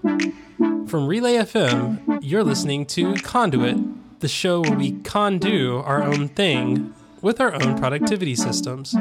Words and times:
From 0.00 1.06
Relay 1.06 1.34
FM, 1.34 2.20
you're 2.22 2.42
listening 2.42 2.86
to 2.86 3.14
Conduit, 3.16 4.20
the 4.20 4.28
show 4.28 4.62
where 4.62 4.78
we 4.78 4.92
condo 5.02 5.82
our 5.82 6.02
own 6.02 6.28
thing 6.28 6.94
with 7.20 7.38
our 7.38 7.52
own 7.52 7.78
productivity 7.78 8.34
systems. 8.34 8.94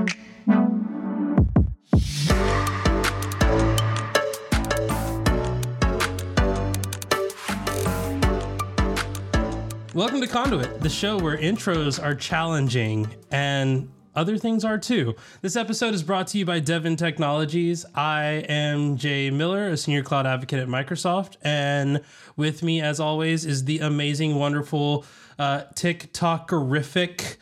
Welcome 9.93 10.19
to 10.19 10.27
Conduit, 10.27 10.81
the 10.81 10.89
show 10.89 11.17
where 11.17 11.37
intros 11.37 12.03
are 12.03 12.13
challenging 12.13 13.07
and 13.31 13.89
other 14.15 14.37
things 14.37 14.65
are 14.65 14.77
too. 14.77 15.15
This 15.41 15.55
episode 15.55 15.93
is 15.93 16.03
brought 16.03 16.27
to 16.27 16.37
you 16.37 16.45
by 16.45 16.59
DEVONtechnologies. 16.59 17.85
I 17.95 18.45
am 18.49 18.97
Jay 18.97 19.29
Miller, 19.29 19.67
a 19.69 19.77
senior 19.77 20.03
cloud 20.03 20.25
advocate 20.25 20.59
at 20.59 20.67
Microsoft, 20.67 21.35
and 21.41 22.01
with 22.35 22.63
me, 22.63 22.81
as 22.81 22.99
always, 22.99 23.45
is 23.45 23.65
the 23.65 23.79
amazing, 23.79 24.35
wonderful, 24.35 25.05
uh, 25.37 25.63
TikTokerific, 25.75 27.37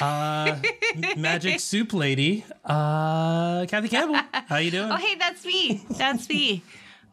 uh, 0.00 0.56
magic 1.16 1.60
soup 1.60 1.92
lady, 1.92 2.44
uh, 2.64 3.66
Kathy 3.66 3.88
Campbell. 3.88 4.20
How 4.32 4.56
you 4.56 4.70
doing? 4.70 4.90
Oh, 4.90 4.96
hey, 4.96 5.16
that's 5.16 5.44
me. 5.44 5.84
That's 5.90 6.28
me. 6.28 6.62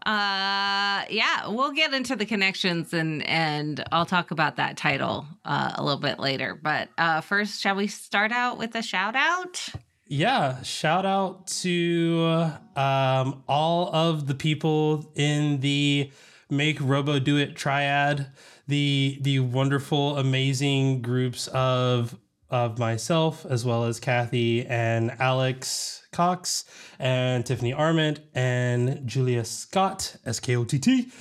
Uh, 0.05 1.03
yeah, 1.09 1.47
we'll 1.47 1.71
get 1.71 1.93
into 1.93 2.15
the 2.15 2.25
connections 2.25 2.93
and 2.93 3.25
and 3.27 3.83
I'll 3.91 4.05
talk 4.05 4.31
about 4.31 4.55
that 4.55 4.77
title 4.77 5.27
uh, 5.45 5.73
a 5.75 5.83
little 5.83 5.99
bit 5.99 6.19
later. 6.19 6.59
But 6.61 6.89
uh, 6.97 7.21
first, 7.21 7.61
shall 7.61 7.75
we 7.75 7.87
start 7.87 8.31
out 8.31 8.57
with 8.57 8.75
a 8.75 8.81
shout 8.81 9.15
out? 9.15 9.69
Yeah, 10.07 10.63
shout 10.63 11.05
out 11.05 11.45
to 11.61 12.51
um, 12.75 13.43
all 13.47 13.93
of 13.93 14.25
the 14.25 14.33
people 14.33 15.11
in 15.15 15.59
the 15.59 16.11
Make 16.49 16.79
Robo 16.81 17.19
Do 17.19 17.37
It 17.37 17.55
triad, 17.55 18.31
the 18.67 19.19
the 19.21 19.39
wonderful, 19.39 20.17
amazing 20.17 21.03
groups 21.03 21.47
of 21.49 22.17
of 22.49 22.79
myself 22.79 23.45
as 23.49 23.65
well 23.65 23.83
as 23.83 23.99
Kathy 23.99 24.65
and 24.65 25.11
Alex 25.19 26.07
Cox 26.11 26.65
and 26.97 27.45
Tiffany 27.45 27.73
Arment 27.73 28.19
and 28.33 29.07
Julia 29.07 29.43
Skott, 29.43 30.17
S 30.25 30.39
K 30.39 30.55
O 30.55 30.63
T 30.63 30.79
T. 30.79 31.11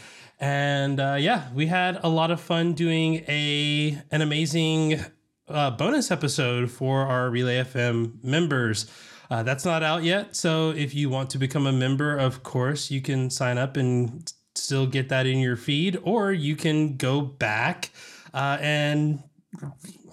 And 0.41 1.01
uh, 1.01 1.17
yeah, 1.19 1.49
we 1.53 1.67
had 1.67 2.01
a 2.03 2.09
lot 2.09 2.31
of 2.31 2.41
fun 2.41 2.73
doing 2.73 3.25
a 3.29 4.01
an 4.11 4.23
amazing 4.23 5.01
uh, 5.49 5.71
bonus 5.73 6.11
episode 6.11 6.71
for 6.71 7.03
our 7.03 7.31
Relay 7.31 7.63
FM 7.63 8.23
members. 8.23 8.87
Uh, 9.31 9.43
that's 9.43 9.65
not 9.65 9.83
out 9.83 10.05
yet, 10.05 10.35
so 10.35 10.71
if 10.71 10.95
you 10.95 11.11
want 11.11 11.29
to 11.29 11.39
become 11.39 11.67
a 11.67 11.73
member, 11.73 12.17
of 12.17 12.43
course, 12.43 12.91
you 12.91 13.03
can 13.03 13.29
sign 13.29 13.59
up 13.59 13.77
and 13.77 14.33
still 14.55 14.87
get 14.87 15.11
that 15.11 15.27
in 15.27 15.39
your 15.39 15.55
feed, 15.55 15.99
or 16.03 16.33
you 16.33 16.57
can 16.57 16.97
go 16.97 17.21
back 17.21 17.91
uh, 18.33 18.59
and 18.61 19.23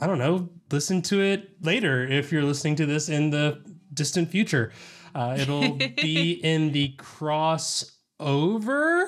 I 0.01 0.07
don't 0.07 0.19
know, 0.19 0.49
listen 0.71 1.01
to 1.03 1.21
it 1.21 1.63
later 1.63 2.05
if 2.05 2.31
you're 2.31 2.43
listening 2.43 2.75
to 2.77 2.85
this 2.85 3.09
in 3.09 3.29
the 3.29 3.61
distant 3.93 4.29
future. 4.29 4.71
Uh, 5.13 5.37
it'll 5.39 5.75
be 5.95 6.33
in 6.43 6.71
the 6.71 6.93
crossover. 6.97 9.07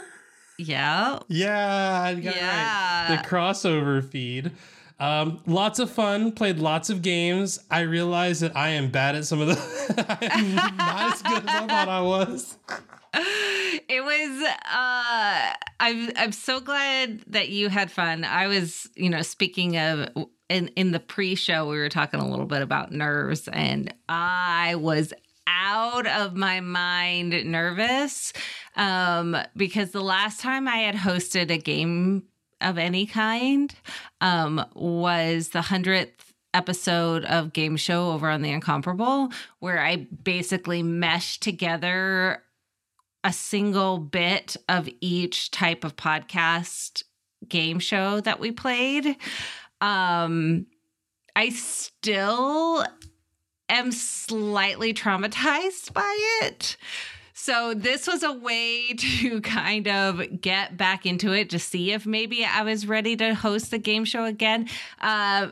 Yeah. 0.57 1.19
Yeah, 1.27 2.01
I 2.01 2.15
got 2.15 2.35
Yeah. 2.35 3.09
right. 3.13 3.21
The 3.21 3.27
crossover 3.29 4.03
feed. 4.03 4.51
Um, 4.99 5.41
lots 5.45 5.77
of 5.77 5.91
fun. 5.91 6.31
Played 6.31 6.57
lots 6.57 6.89
of 6.89 7.03
games. 7.03 7.59
I 7.69 7.81
realized 7.81 8.41
that 8.41 8.55
I 8.57 8.69
am 8.69 8.89
bad 8.89 9.15
at 9.15 9.25
some 9.25 9.39
of 9.41 9.47
the. 9.47 9.55
I 10.09 10.25
am 10.39 10.55
not 10.77 11.13
as 11.13 11.21
good 11.21 11.43
as 11.43 11.49
I 11.55 11.67
thought 11.67 11.89
I 11.89 12.01
was. 12.01 12.57
It 13.89 14.03
was 14.03 14.43
uh 14.43 15.53
I'm 15.79 16.11
I'm 16.17 16.31
so 16.31 16.59
glad 16.59 17.21
that 17.27 17.49
you 17.49 17.69
had 17.69 17.91
fun. 17.91 18.23
I 18.23 18.47
was, 18.47 18.87
you 18.95 19.09
know, 19.09 19.21
speaking 19.21 19.77
of 19.77 20.09
in 20.49 20.69
in 20.69 20.91
the 20.91 20.99
pre-show 20.99 21.67
we 21.67 21.77
were 21.77 21.89
talking 21.89 22.19
a 22.19 22.27
little 22.27 22.45
bit 22.45 22.61
about 22.61 22.91
nerves 22.91 23.47
and 23.49 23.93
I 24.07 24.75
was 24.75 25.13
out 25.47 26.07
of 26.07 26.35
my 26.35 26.59
mind 26.59 27.45
nervous 27.45 28.33
um 28.75 29.37
because 29.55 29.91
the 29.91 30.03
last 30.03 30.39
time 30.39 30.67
I 30.67 30.77
had 30.77 30.95
hosted 30.95 31.49
a 31.51 31.57
game 31.57 32.23
of 32.61 32.77
any 32.77 33.05
kind 33.05 33.73
um 34.21 34.63
was 34.73 35.49
the 35.49 35.59
100th 35.59 36.11
episode 36.53 37.23
of 37.25 37.53
game 37.53 37.77
show 37.77 38.11
over 38.11 38.29
on 38.29 38.41
the 38.41 38.49
incomparable 38.49 39.29
where 39.59 39.79
i 39.79 40.07
basically 40.23 40.81
meshed 40.81 41.43
together 41.43 42.41
a 43.23 43.33
single 43.33 43.97
bit 43.97 44.55
of 44.69 44.89
each 45.01 45.51
type 45.51 45.83
of 45.83 45.95
podcast 45.97 47.03
game 47.47 47.79
show 47.79 48.19
that 48.21 48.39
we 48.39 48.51
played. 48.51 49.17
Um, 49.81 50.67
I 51.35 51.49
still 51.49 52.83
am 53.69 53.91
slightly 53.91 54.93
traumatized 54.93 55.93
by 55.93 56.17
it. 56.41 56.77
So 57.33 57.73
this 57.73 58.07
was 58.07 58.23
a 58.23 58.33
way 58.33 58.93
to 58.97 59.41
kind 59.41 59.87
of 59.87 60.41
get 60.41 60.77
back 60.77 61.05
into 61.05 61.31
it 61.33 61.49
to 61.51 61.59
see 61.59 61.91
if 61.91 62.05
maybe 62.05 62.43
I 62.43 62.63
was 62.63 62.87
ready 62.87 63.15
to 63.17 63.35
host 63.35 63.71
the 63.71 63.77
game 63.77 64.05
show 64.05 64.25
again. 64.25 64.67
Uh, 64.99 65.49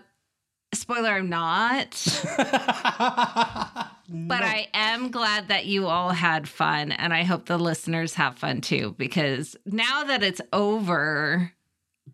spoiler, 0.74 1.12
I'm 1.12 1.30
not. 1.30 1.96
But 4.08 4.44
I 4.44 4.68
am 4.74 5.10
glad 5.10 5.48
that 5.48 5.66
you 5.66 5.88
all 5.88 6.12
had 6.12 6.48
fun, 6.48 6.92
and 6.92 7.12
I 7.14 7.24
hope 7.24 7.48
the 7.48 7.58
listeners 7.58 8.14
have 8.16 8.38
fun 8.38 8.62
too. 8.62 8.94
Because 8.98 9.56
now 9.66 10.04
that 10.04 10.22
it's 10.22 10.42
over, 10.54 11.52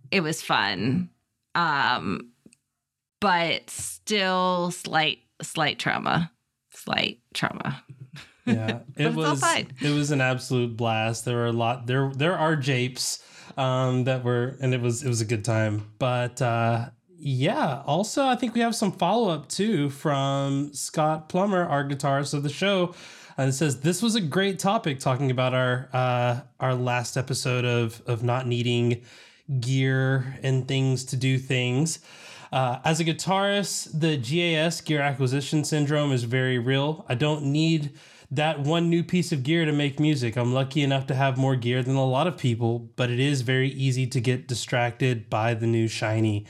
it 0.09 0.22
was 0.22 0.41
fun, 0.41 1.09
um, 1.56 2.31
but 3.19 3.69
still 3.69 4.72
slight, 4.72 5.19
slight 5.41 5.79
trauma, 5.79 6.31
slight 6.73 7.19
trauma. 7.34 7.84
yeah 8.45 8.79
it 8.97 9.13
was 9.13 9.39
fine. 9.39 9.72
it 9.81 9.91
was 9.91 10.09
an 10.09 10.19
absolute 10.19 10.75
blast 10.75 11.25
there 11.25 11.35
were 11.35 11.45
a 11.45 11.51
lot 11.51 11.85
there 11.85 12.11
there 12.16 12.35
are 12.35 12.56
japes 12.56 13.23
um 13.56 14.06
that 14.06 14.23
were 14.23 14.57
and 14.59 14.73
it 14.73 14.81
was 14.81 15.03
it 15.03 15.07
was 15.07 15.22
a 15.22 15.25
good 15.25 15.45
time 15.45 15.91
but 16.00 16.41
uh 16.41 16.90
yeah 17.17 17.84
also 17.85 18.25
i 18.25 18.35
think 18.35 18.56
we 18.56 18.61
have 18.61 18.75
some 18.75 18.91
follow-up 18.91 19.47
too 19.47 19.91
from 19.91 20.73
scott 20.73 21.29
plummer 21.29 21.63
our 21.67 21.84
guitarist 21.88 22.34
of 22.34 22.41
the 22.41 22.50
show 22.50 22.95
and 23.38 23.50
it 23.50 23.53
says 23.53 23.81
this 23.81 24.01
was 24.01 24.16
a 24.16 24.22
great 24.22 24.57
topic 24.57 25.00
talking 25.00 25.29
about 25.29 25.53
our 25.53 25.88
uh 25.94 26.40
our 26.59 26.73
last 26.73 27.17
episode 27.17 27.63
of 27.63 28.01
of 28.07 28.23
not 28.23 28.47
needing 28.47 29.03
gear 29.59 30.38
and 30.44 30.67
things 30.67 31.03
to 31.06 31.16
do 31.16 31.38
things 31.38 32.00
uh, 32.51 32.79
as 32.84 33.00
a 33.00 33.06
guitarist, 33.06 33.89
the 33.97 34.17
GAS 34.17 34.81
gear 34.81 35.01
acquisition 35.01 35.63
syndrome 35.63 36.12
is 36.12 36.25
very 36.25 36.59
real. 36.59 37.06
I 37.07 37.16
don't 37.16 37.45
need 37.45 37.91
that 38.29 38.59
one 38.59 38.90
new 38.90 39.03
piece 39.03 39.31
of 39.31 39.44
gear 39.44 39.66
to 39.66 39.72
make 39.72 40.00
music. 40.00 40.35
I'm 40.35 40.53
lucky 40.53 40.84
enough 40.84 41.07
to 41.07 41.16
have 41.16 41.38
more 41.38 41.56
gear 41.56 41.81
than 41.81 41.95
a 41.95 42.06
lot 42.06 42.28
of 42.28 42.38
people, 42.38 42.79
but 42.95 43.09
it 43.09 43.19
is 43.19 43.41
very 43.41 43.69
easy 43.69 44.06
to 44.07 44.19
get 44.19 44.47
distracted 44.47 45.29
by 45.29 45.53
the 45.53 45.67
new 45.67 45.88
shiny. 45.88 46.45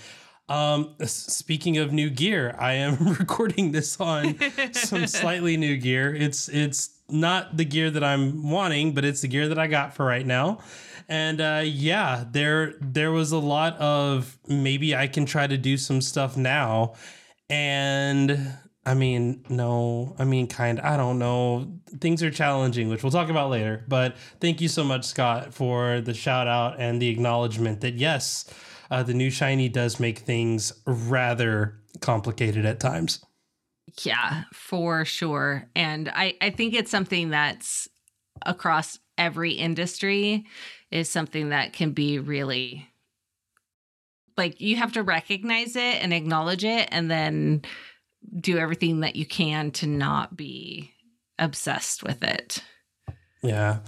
Um, 0.52 0.96
speaking 1.06 1.78
of 1.78 1.94
new 1.94 2.10
gear, 2.10 2.54
I 2.60 2.74
am 2.74 3.14
recording 3.20 3.72
this 3.72 3.98
on 4.02 4.36
some 4.74 5.08
slightly 5.08 5.56
new 5.56 5.78
gear. 5.78 6.14
It's 6.14 6.50
it's 6.50 6.90
not 7.08 7.56
the 7.56 7.64
gear 7.64 7.90
that 7.90 8.04
I'm 8.04 8.50
wanting, 8.50 8.94
but 8.94 9.06
it's 9.06 9.22
the 9.22 9.30
gear 9.30 9.48
that 9.48 9.58
I 9.58 9.68
got 9.68 9.94
for 9.94 10.06
right 10.06 10.26
now. 10.26 10.60
And 11.08 11.40
uh, 11.40 11.62
yeah, 11.64 12.26
there 12.30 12.74
there 12.82 13.12
was 13.12 13.32
a 13.32 13.38
lot 13.38 13.78
of 13.78 14.38
maybe 14.46 14.94
I 14.94 15.08
can 15.08 15.26
try 15.26 15.48
to 15.48 15.58
do 15.58 15.78
some 15.78 16.02
stuff 16.02 16.36
now, 16.36 16.96
and 17.50 18.54
I 18.86 18.94
mean 18.94 19.46
no, 19.48 20.18
I 20.20 20.26
mean 20.26 20.48
kind. 20.48 20.82
I 20.82 20.98
don't 20.98 21.18
know. 21.18 21.80
Things 22.02 22.22
are 22.24 22.32
challenging, 22.32 22.90
which 22.90 23.04
we'll 23.04 23.12
talk 23.14 23.30
about 23.30 23.52
later. 23.52 23.86
But 23.88 24.18
thank 24.42 24.60
you 24.60 24.68
so 24.68 24.84
much, 24.84 25.06
Scott, 25.06 25.54
for 25.54 26.02
the 26.02 26.14
shout 26.14 26.50
out 26.50 26.78
and 26.78 27.02
the 27.02 27.08
acknowledgement 27.08 27.80
that 27.82 27.94
yes, 27.94 28.54
uh, 28.92 29.02
the 29.02 29.14
new 29.14 29.30
shiny 29.32 29.70
does 29.70 30.00
make 30.00 30.20
things 30.20 30.74
rather 30.86 31.80
complicated 32.02 32.66
at 32.66 32.80
times. 32.80 33.24
Yeah, 34.04 34.44
for 34.54 35.06
sure. 35.06 35.70
And 35.76 36.10
I, 36.10 36.36
I 36.42 36.50
think 36.52 36.74
it's 36.74 36.92
something 36.92 37.30
that's 37.30 37.88
across 38.46 39.00
every 39.18 39.54
industry 39.54 40.46
is 40.92 41.10
something 41.10 41.50
that 41.50 41.74
can 41.74 41.92
be 41.92 42.20
really 42.20 42.88
like 44.38 44.60
you 44.60 44.76
have 44.78 44.94
to 44.94 45.04
recognize 45.04 45.76
it 45.76 46.02
and 46.02 46.14
acknowledge 46.14 46.64
it 46.64 46.90
and 46.92 47.12
then 47.12 47.62
do 48.40 48.58
everything 48.58 49.02
that 49.02 49.16
you 49.16 49.26
can 49.26 49.72
to 49.72 49.88
not 49.88 50.36
be 50.36 50.92
obsessed 51.38 52.02
with 52.04 52.24
it. 52.24 52.64
Yeah. 53.44 53.80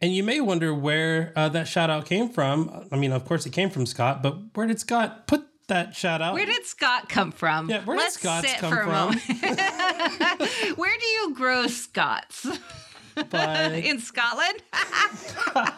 And 0.00 0.14
you 0.14 0.22
may 0.22 0.40
wonder 0.40 0.72
where 0.72 1.32
uh, 1.34 1.48
that 1.50 1.66
shout 1.66 1.90
out 1.90 2.06
came 2.06 2.28
from. 2.28 2.86
I 2.92 2.96
mean, 2.96 3.12
of 3.12 3.24
course, 3.24 3.46
it 3.46 3.50
came 3.52 3.68
from 3.68 3.84
Scott, 3.84 4.22
but 4.22 4.36
where 4.54 4.66
did 4.66 4.78
Scott 4.78 5.26
put 5.26 5.44
that 5.66 5.94
shout 5.96 6.22
out? 6.22 6.34
Where 6.34 6.46
did 6.46 6.64
Scott 6.66 7.08
come 7.08 7.32
from? 7.32 7.68
Yeah, 7.68 7.84
where 7.84 7.96
did 7.96 8.04
Let's 8.04 8.14
Scots 8.14 8.48
sit 8.48 8.58
come 8.58 8.72
for 8.72 8.80
a 8.80 8.84
from? 8.84 8.92
moment. 8.92 9.20
where 10.78 10.96
do 10.98 11.06
you 11.06 11.34
grow 11.34 11.66
Scots? 11.66 12.46
But- 13.28 13.72
In 13.84 13.98
Scotland? 13.98 14.62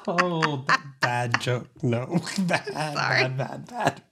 oh, 0.06 0.66
bad 1.00 1.40
joke. 1.40 1.68
No, 1.82 2.20
bad, 2.40 2.66
bad, 2.74 3.36
bad, 3.38 3.66
bad. 3.66 4.02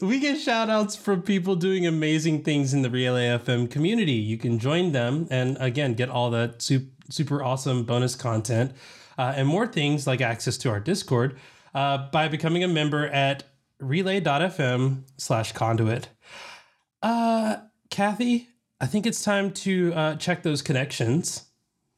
We 0.00 0.18
get 0.18 0.38
shout 0.38 0.68
outs 0.68 0.94
from 0.96 1.22
people 1.22 1.54
doing 1.56 1.86
amazing 1.86 2.42
things 2.42 2.74
in 2.74 2.82
the 2.82 2.90
Relay 2.90 3.28
FM 3.28 3.70
community. 3.70 4.12
You 4.12 4.36
can 4.36 4.58
join 4.58 4.92
them 4.92 5.26
and 5.30 5.56
again 5.58 5.94
get 5.94 6.10
all 6.10 6.28
that 6.30 6.60
super 6.60 7.42
awesome 7.42 7.84
bonus 7.84 8.14
content 8.14 8.72
uh, 9.18 9.34
and 9.36 9.48
more 9.48 9.66
things 9.66 10.06
like 10.06 10.20
access 10.20 10.56
to 10.58 10.70
our 10.70 10.80
Discord 10.80 11.38
uh, 11.74 12.08
by 12.10 12.28
becoming 12.28 12.64
a 12.64 12.68
member 12.68 13.06
at 13.08 13.44
relay.fm 13.80 15.02
slash 15.16 15.52
conduit. 15.52 16.08
Uh, 17.02 17.56
Kathy, 17.90 18.48
I 18.80 18.86
think 18.86 19.06
it's 19.06 19.22
time 19.22 19.52
to 19.52 19.92
uh, 19.94 20.16
check 20.16 20.42
those 20.42 20.62
connections. 20.62 21.44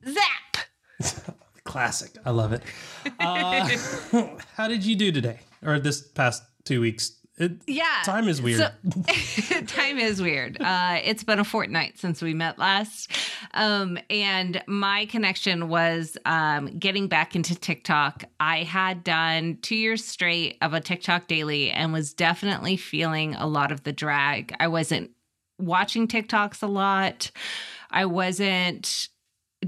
Zap! 0.06 1.36
Classic. 1.64 2.10
I 2.24 2.30
love 2.30 2.52
it. 2.52 2.62
Uh, 3.20 3.68
how 4.54 4.68
did 4.68 4.84
you 4.84 4.96
do 4.96 5.12
today 5.12 5.40
or 5.64 5.78
this 5.78 6.00
past 6.00 6.42
two 6.64 6.80
weeks? 6.80 7.17
It, 7.38 7.52
Yeah. 7.66 8.02
Time 8.04 8.28
is 8.28 8.42
weird. 8.42 8.60
So, 8.60 9.60
time 9.66 9.98
is 9.98 10.20
weird. 10.20 10.60
Uh, 10.60 10.98
it's 11.04 11.24
been 11.24 11.38
a 11.38 11.44
fortnight 11.44 11.98
since 11.98 12.20
we 12.20 12.34
met 12.34 12.58
last. 12.58 13.10
Um, 13.54 13.98
and 14.10 14.62
my 14.66 15.06
connection 15.06 15.68
was 15.68 16.16
um, 16.24 16.78
getting 16.78 17.08
back 17.08 17.36
into 17.36 17.54
TikTok. 17.54 18.24
I 18.40 18.64
had 18.64 19.04
done 19.04 19.58
two 19.62 19.76
years 19.76 20.04
straight 20.04 20.58
of 20.62 20.74
a 20.74 20.80
TikTok 20.80 21.28
daily 21.28 21.70
and 21.70 21.92
was 21.92 22.12
definitely 22.12 22.76
feeling 22.76 23.34
a 23.34 23.46
lot 23.46 23.72
of 23.72 23.84
the 23.84 23.92
drag. 23.92 24.54
I 24.58 24.68
wasn't 24.68 25.10
watching 25.58 26.08
TikToks 26.08 26.62
a 26.62 26.66
lot. 26.66 27.30
I 27.90 28.04
wasn't 28.04 29.08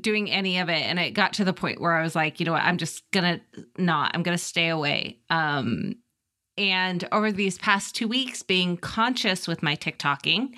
doing 0.01 0.31
any 0.31 0.59
of 0.59 0.69
it 0.69 0.83
and 0.83 0.99
it 1.01 1.11
got 1.13 1.33
to 1.35 1.45
the 1.45 1.53
point 1.53 1.81
where 1.81 1.95
I 1.95 2.03
was 2.03 2.15
like, 2.15 2.39
you 2.39 2.47
know 2.47 2.53
what, 2.53 2.63
I'm 2.63 2.77
just 2.77 3.11
going 3.11 3.41
to 3.55 3.65
not. 3.77 4.13
I'm 4.15 4.23
going 4.23 4.37
to 4.37 4.43
stay 4.43 4.69
away. 4.69 5.19
Um 5.31 5.97
and 6.61 7.09
over 7.11 7.33
these 7.33 7.59
past 7.59 7.97
2 7.97 8.07
weeks 8.07 8.43
being 8.43 8.77
conscious 8.77 9.49
with 9.49 9.63
my 9.63 9.75
TikToking 9.75 10.55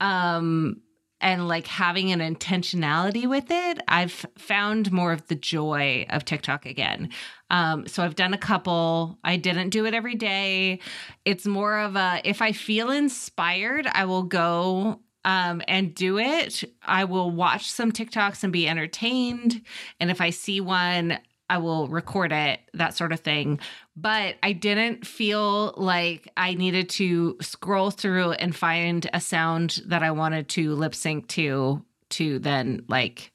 um 0.00 0.80
and 1.20 1.48
like 1.48 1.66
having 1.66 2.12
an 2.12 2.20
intentionality 2.20 3.26
with 3.28 3.46
it, 3.50 3.80
I've 3.88 4.26
found 4.36 4.92
more 4.92 5.12
of 5.12 5.26
the 5.28 5.34
joy 5.34 6.06
of 6.10 6.24
TikTok 6.24 6.66
again. 6.66 7.10
Um, 7.50 7.86
so 7.86 8.02
I've 8.02 8.16
done 8.16 8.34
a 8.34 8.38
couple. 8.38 9.18
I 9.24 9.36
didn't 9.36 9.70
do 9.70 9.86
it 9.86 9.94
every 9.94 10.14
day. 10.14 10.80
It's 11.24 11.46
more 11.46 11.78
of 11.78 11.96
a 11.96 12.20
if 12.24 12.42
I 12.42 12.52
feel 12.52 12.90
inspired, 12.90 13.86
I 13.86 14.04
will 14.04 14.24
go 14.24 15.00
um, 15.24 15.62
and 15.66 15.94
do 15.94 16.18
it. 16.18 16.62
I 16.82 17.04
will 17.04 17.30
watch 17.30 17.70
some 17.70 17.92
TikToks 17.92 18.44
and 18.44 18.52
be 18.52 18.68
entertained. 18.68 19.62
And 19.98 20.10
if 20.10 20.20
I 20.20 20.30
see 20.30 20.60
one, 20.60 21.18
I 21.48 21.58
will 21.58 21.88
record 21.88 22.32
it, 22.32 22.60
that 22.74 22.96
sort 22.96 23.12
of 23.12 23.20
thing. 23.20 23.60
But 23.96 24.36
I 24.42 24.52
didn't 24.52 25.06
feel 25.06 25.74
like 25.76 26.30
I 26.36 26.54
needed 26.54 26.88
to 26.90 27.36
scroll 27.40 27.90
through 27.90 28.32
and 28.32 28.54
find 28.54 29.08
a 29.12 29.20
sound 29.20 29.82
that 29.86 30.02
I 30.02 30.10
wanted 30.10 30.48
to 30.50 30.74
lip 30.74 30.94
sync 30.94 31.28
to 31.28 31.84
to 32.08 32.38
then 32.38 32.84
like 32.88 33.32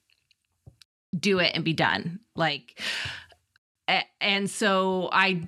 do 1.17 1.39
it 1.39 1.51
and 1.55 1.63
be 1.63 1.73
done. 1.73 2.19
Like, 2.35 2.81
and 4.19 4.49
so 4.49 5.09
I 5.11 5.47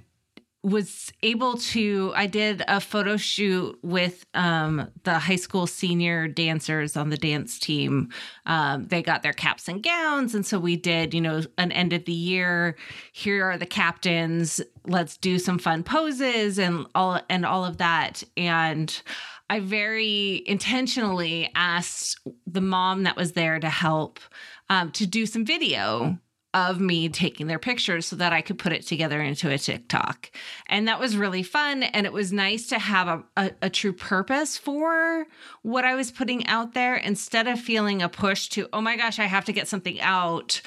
was 0.63 1.11
able 1.23 1.57
to 1.57 2.13
i 2.15 2.25
did 2.25 2.63
a 2.69 2.79
photo 2.79 3.17
shoot 3.17 3.77
with 3.83 4.25
um, 4.33 4.89
the 5.03 5.19
high 5.19 5.35
school 5.35 5.67
senior 5.67 6.27
dancers 6.27 6.95
on 6.95 7.09
the 7.09 7.17
dance 7.17 7.59
team. 7.59 8.09
Um, 8.45 8.87
they 8.87 9.03
got 9.03 9.23
their 9.23 9.33
caps 9.33 9.67
and 9.67 9.83
gowns 9.83 10.33
and 10.33 10.45
so 10.45 10.59
we 10.59 10.77
did 10.77 11.13
you 11.13 11.19
know 11.19 11.41
an 11.57 11.71
end 11.73 11.91
of 11.91 12.05
the 12.05 12.13
year. 12.13 12.77
Here 13.11 13.45
are 13.45 13.57
the 13.57 13.65
captains. 13.65 14.61
Let's 14.87 15.17
do 15.17 15.37
some 15.37 15.59
fun 15.59 15.83
poses 15.83 16.57
and 16.57 16.87
all 16.95 17.19
and 17.29 17.45
all 17.45 17.65
of 17.65 17.77
that. 17.77 18.23
And 18.37 19.01
i 19.49 19.59
very 19.59 20.43
intentionally 20.45 21.51
asked 21.55 22.19
the 22.47 22.61
mom 22.61 23.03
that 23.03 23.17
was 23.17 23.33
there 23.33 23.59
to 23.59 23.69
help 23.69 24.21
um, 24.69 24.91
to 24.91 25.05
do 25.05 25.25
some 25.25 25.45
video 25.45 26.17
of 26.53 26.79
me 26.79 27.09
taking 27.09 27.47
their 27.47 27.59
pictures 27.59 28.05
so 28.05 28.15
that 28.15 28.31
I 28.31 28.41
could 28.41 28.59
put 28.59 28.73
it 28.73 28.85
together 28.85 29.21
into 29.21 29.49
a 29.49 29.57
TikTok. 29.57 30.31
And 30.67 30.87
that 30.87 30.99
was 30.99 31.17
really 31.17 31.43
fun. 31.43 31.83
And 31.83 32.05
it 32.05 32.13
was 32.13 32.31
nice 32.31 32.67
to 32.67 32.79
have 32.79 33.07
a, 33.07 33.23
a, 33.35 33.51
a, 33.63 33.69
true 33.69 33.93
purpose 33.93 34.57
for 34.57 35.25
what 35.63 35.83
I 35.83 35.95
was 35.95 36.11
putting 36.11 36.45
out 36.47 36.73
there 36.73 36.95
instead 36.95 37.47
of 37.47 37.59
feeling 37.59 38.01
a 38.01 38.09
push 38.09 38.49
to, 38.49 38.69
oh 38.71 38.81
my 38.81 38.95
gosh, 38.95 39.17
I 39.17 39.25
have 39.25 39.45
to 39.45 39.53
get 39.53 39.67
something 39.67 39.99
out. 39.99 40.61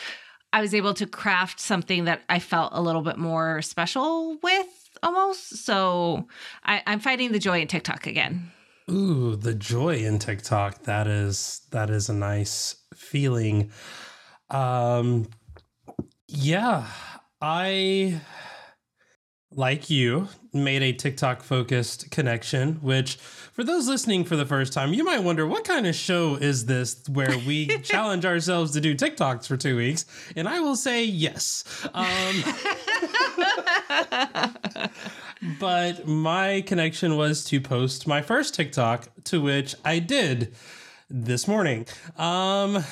I 0.53 0.61
was 0.61 0.75
able 0.75 0.95
to 0.95 1.07
craft 1.07 1.61
something 1.61 2.07
that 2.07 2.23
I 2.29 2.41
felt 2.41 2.73
a 2.75 2.83
little 2.83 3.03
bit 3.03 3.17
more 3.17 3.63
special 3.63 4.39
with 4.43 4.91
almost. 5.03 5.59
So 5.59 6.27
I, 6.65 6.83
I'm 6.87 7.01
finding 7.01 7.31
the 7.31 7.39
joy 7.39 7.61
in 7.61 7.69
TikTok 7.69 8.07
again. 8.07 8.51
Ooh, 8.91 9.37
the 9.37 9.55
joy 9.55 9.97
in 9.97 10.19
TikTok. 10.19 10.85
That 10.85 11.07
is 11.07 11.63
that 11.71 11.91
is 11.91 12.09
a 12.09 12.15
nice 12.15 12.77
feeling. 12.95 13.73
Um 14.51 15.29
yeah, 16.29 16.87
I 17.41 18.21
like 19.53 19.89
you 19.89 20.29
made 20.53 20.83
a 20.83 20.93
TikTok 20.93 21.43
focused 21.43 22.11
connection, 22.11 22.75
which 22.83 23.17
for 23.17 23.65
those 23.65 23.89
listening 23.89 24.25
for 24.25 24.37
the 24.37 24.45
first 24.45 24.73
time, 24.73 24.93
you 24.93 25.05
might 25.05 25.23
wonder 25.23 25.47
what 25.47 25.65
kind 25.65 25.87
of 25.87 25.95
show 25.95 26.35
is 26.35 26.67
this 26.67 27.03
where 27.09 27.39
we 27.47 27.67
challenge 27.83 28.25
ourselves 28.25 28.73
to 28.73 28.81
do 28.81 28.95
TikToks 28.95 29.47
for 29.47 29.57
two 29.57 29.77
weeks? 29.77 30.05
And 30.35 30.49
I 30.49 30.61
will 30.61 30.77
say 30.77 31.05
yes. 31.05 31.65
Um, 31.95 32.45
but 35.61 36.07
my 36.07 36.63
connection 36.67 37.17
was 37.17 37.45
to 37.47 37.61
post 37.61 38.07
my 38.07 38.21
first 38.21 38.55
TikTok, 38.55 39.09
to 39.25 39.41
which 39.41 39.75
I 39.85 40.01
did 40.01 40.55
this 41.09 41.47
morning. 41.49 41.87
Um, 42.19 42.85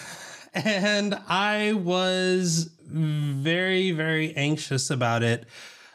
and 0.55 1.19
I 1.29 1.73
was 1.75 2.71
very, 2.87 3.91
very 3.91 4.35
anxious 4.37 4.91
about 4.91 5.23
it. 5.23 5.47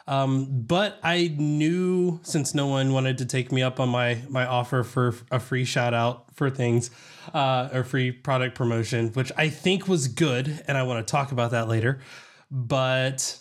Um, 0.06 0.62
but 0.66 0.98
I 1.04 1.34
knew 1.38 2.18
since 2.22 2.52
no 2.52 2.66
one 2.66 2.92
wanted 2.92 3.18
to 3.18 3.26
take 3.26 3.52
me 3.52 3.62
up 3.62 3.78
on 3.78 3.90
my 3.90 4.18
my 4.28 4.44
offer 4.44 4.82
for 4.82 5.14
a 5.30 5.38
free 5.38 5.64
shout 5.64 5.94
out 5.94 6.34
for 6.34 6.50
things, 6.50 6.90
uh, 7.32 7.68
or 7.72 7.84
free 7.84 8.10
product 8.10 8.56
promotion, 8.56 9.10
which 9.10 9.30
I 9.36 9.48
think 9.48 9.86
was 9.86 10.08
good, 10.08 10.64
and 10.66 10.76
I 10.76 10.82
want 10.82 11.06
to 11.06 11.10
talk 11.10 11.30
about 11.30 11.52
that 11.52 11.68
later. 11.68 12.00
But 12.50 13.38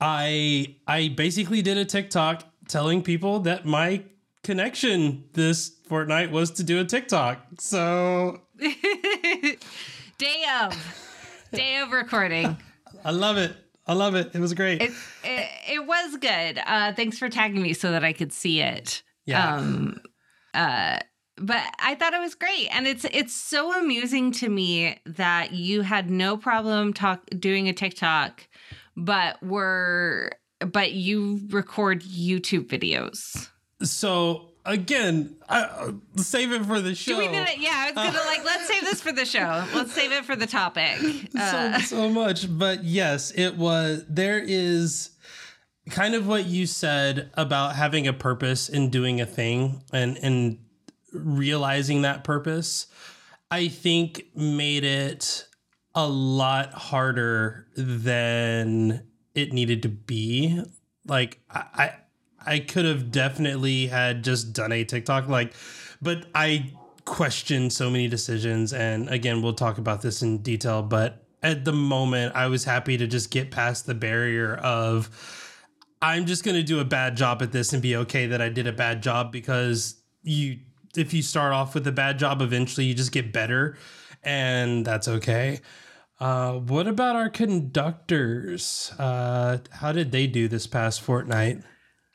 I 0.00 0.76
I 0.86 1.08
basically 1.08 1.62
did 1.62 1.78
a 1.78 1.86
TikTok 1.86 2.44
telling 2.68 3.02
people 3.02 3.40
that 3.40 3.64
my 3.64 4.02
connection 4.42 5.24
this 5.32 5.72
fortnight 5.88 6.30
was 6.30 6.50
to 6.52 6.62
do 6.62 6.78
a 6.78 6.84
TikTok. 6.84 7.42
So 7.58 8.42
day 10.20 10.44
of 10.62 11.48
day 11.50 11.78
of 11.78 11.92
recording. 11.92 12.54
I 13.04 13.10
love 13.10 13.38
it. 13.38 13.56
I 13.86 13.94
love 13.94 14.14
it. 14.14 14.30
It 14.34 14.38
was 14.38 14.52
great. 14.52 14.82
It, 14.82 14.90
it, 15.24 15.48
it 15.72 15.86
was 15.86 16.16
good. 16.18 16.60
Uh, 16.66 16.92
thanks 16.92 17.18
for 17.18 17.30
tagging 17.30 17.62
me 17.62 17.72
so 17.72 17.90
that 17.90 18.04
I 18.04 18.12
could 18.12 18.30
see 18.30 18.60
it. 18.60 19.02
Yeah. 19.24 19.56
Um, 19.56 19.98
uh, 20.52 20.98
but 21.38 21.62
I 21.78 21.94
thought 21.94 22.12
it 22.12 22.20
was 22.20 22.34
great, 22.34 22.68
and 22.70 22.86
it's 22.86 23.06
it's 23.06 23.34
so 23.34 23.72
amusing 23.80 24.30
to 24.32 24.48
me 24.50 24.98
that 25.06 25.52
you 25.52 25.80
had 25.80 26.10
no 26.10 26.36
problem 26.36 26.92
talk 26.92 27.24
doing 27.38 27.70
a 27.70 27.72
TikTok, 27.72 28.46
but 28.96 29.42
were 29.42 30.32
but 30.60 30.92
you 30.92 31.40
record 31.48 32.02
YouTube 32.02 32.66
videos. 32.66 33.48
so 33.82 34.49
again, 34.70 35.36
I, 35.48 35.62
uh, 35.62 35.92
save 36.16 36.52
it 36.52 36.64
for 36.64 36.80
the 36.80 36.94
show. 36.94 37.12
Do 37.12 37.18
we 37.18 37.28
need 37.28 37.38
it? 37.38 37.58
Yeah, 37.58 37.70
I 37.74 37.86
was 37.86 37.94
gonna 37.94 38.26
like 38.26 38.44
let's 38.44 38.68
save 38.68 38.82
this 38.82 39.00
for 39.00 39.12
the 39.12 39.24
show. 39.24 39.64
Let's 39.74 39.92
save 39.92 40.12
it 40.12 40.24
for 40.24 40.36
the 40.36 40.46
topic. 40.46 40.98
Uh, 41.38 41.80
so 41.80 41.96
so 41.96 42.08
much, 42.08 42.46
but 42.58 42.84
yes, 42.84 43.32
it 43.34 43.56
was. 43.56 44.04
There 44.08 44.38
is 44.38 45.10
kind 45.88 46.14
of 46.14 46.26
what 46.26 46.46
you 46.46 46.66
said 46.66 47.30
about 47.34 47.76
having 47.76 48.06
a 48.06 48.12
purpose 48.12 48.68
in 48.68 48.90
doing 48.90 49.20
a 49.20 49.26
thing 49.26 49.82
and 49.92 50.18
and 50.18 50.58
realizing 51.12 52.02
that 52.02 52.24
purpose. 52.24 52.86
I 53.50 53.68
think 53.68 54.26
made 54.34 54.84
it 54.84 55.46
a 55.94 56.06
lot 56.08 56.72
harder 56.72 57.66
than 57.76 59.06
it 59.34 59.52
needed 59.52 59.82
to 59.82 59.88
be. 59.88 60.62
Like 61.06 61.40
I, 61.50 61.92
I 62.46 62.58
could 62.58 62.84
have 62.84 63.10
definitely 63.10 63.86
had 63.86 64.24
just 64.24 64.52
done 64.52 64.72
a 64.72 64.84
TikTok 64.84 65.28
like 65.28 65.54
but 66.02 66.26
I 66.34 66.72
questioned 67.04 67.72
so 67.72 67.90
many 67.90 68.08
decisions 68.08 68.72
and 68.72 69.08
again 69.08 69.42
we'll 69.42 69.54
talk 69.54 69.78
about 69.78 70.02
this 70.02 70.22
in 70.22 70.38
detail 70.38 70.82
but 70.82 71.24
at 71.42 71.64
the 71.64 71.72
moment 71.72 72.34
I 72.34 72.46
was 72.46 72.64
happy 72.64 72.96
to 72.96 73.06
just 73.06 73.30
get 73.30 73.50
past 73.50 73.86
the 73.86 73.94
barrier 73.94 74.56
of 74.56 75.10
I'm 76.02 76.26
just 76.26 76.44
going 76.44 76.56
to 76.56 76.62
do 76.62 76.80
a 76.80 76.84
bad 76.84 77.16
job 77.16 77.42
at 77.42 77.52
this 77.52 77.72
and 77.72 77.82
be 77.82 77.96
okay 77.96 78.26
that 78.26 78.40
I 78.40 78.48
did 78.48 78.66
a 78.66 78.72
bad 78.72 79.02
job 79.02 79.32
because 79.32 79.96
you 80.22 80.58
if 80.96 81.14
you 81.14 81.22
start 81.22 81.52
off 81.52 81.74
with 81.74 81.86
a 81.86 81.92
bad 81.92 82.18
job 82.18 82.42
eventually 82.42 82.86
you 82.86 82.94
just 82.94 83.12
get 83.12 83.32
better 83.32 83.76
and 84.22 84.84
that's 84.84 85.08
okay. 85.08 85.60
Uh, 86.18 86.52
what 86.52 86.86
about 86.86 87.16
our 87.16 87.30
conductors? 87.30 88.92
Uh, 88.98 89.58
how 89.70 89.92
did 89.92 90.12
they 90.12 90.26
do 90.26 90.48
this 90.48 90.66
past 90.66 91.00
fortnight? 91.00 91.62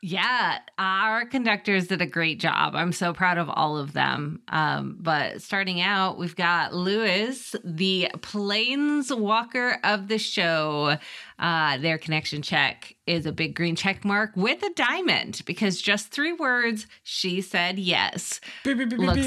Yeah, 0.08 0.60
our 0.78 1.26
conductors 1.26 1.88
did 1.88 2.00
a 2.00 2.06
great 2.06 2.38
job. 2.38 2.76
I'm 2.76 2.92
so 2.92 3.12
proud 3.12 3.38
of 3.38 3.50
all 3.50 3.76
of 3.76 3.92
them. 3.92 4.40
Um, 4.46 4.96
but 5.00 5.42
starting 5.42 5.80
out, 5.80 6.16
we've 6.16 6.36
got 6.36 6.72
Lewis, 6.72 7.56
the 7.64 8.10
planeswalker 8.18 9.78
of 9.82 10.06
the 10.06 10.18
show. 10.18 10.96
Uh, 11.40 11.78
their 11.78 11.98
connection 11.98 12.40
check 12.40 12.94
is 13.08 13.26
a 13.26 13.32
big 13.32 13.56
green 13.56 13.74
check 13.74 14.04
mark 14.04 14.30
with 14.36 14.62
a 14.62 14.72
diamond 14.74 15.42
because 15.44 15.82
just 15.82 16.12
three 16.12 16.32
words, 16.32 16.86
she 17.02 17.40
said 17.40 17.76
yes. 17.76 18.40
Looks, 18.64 19.26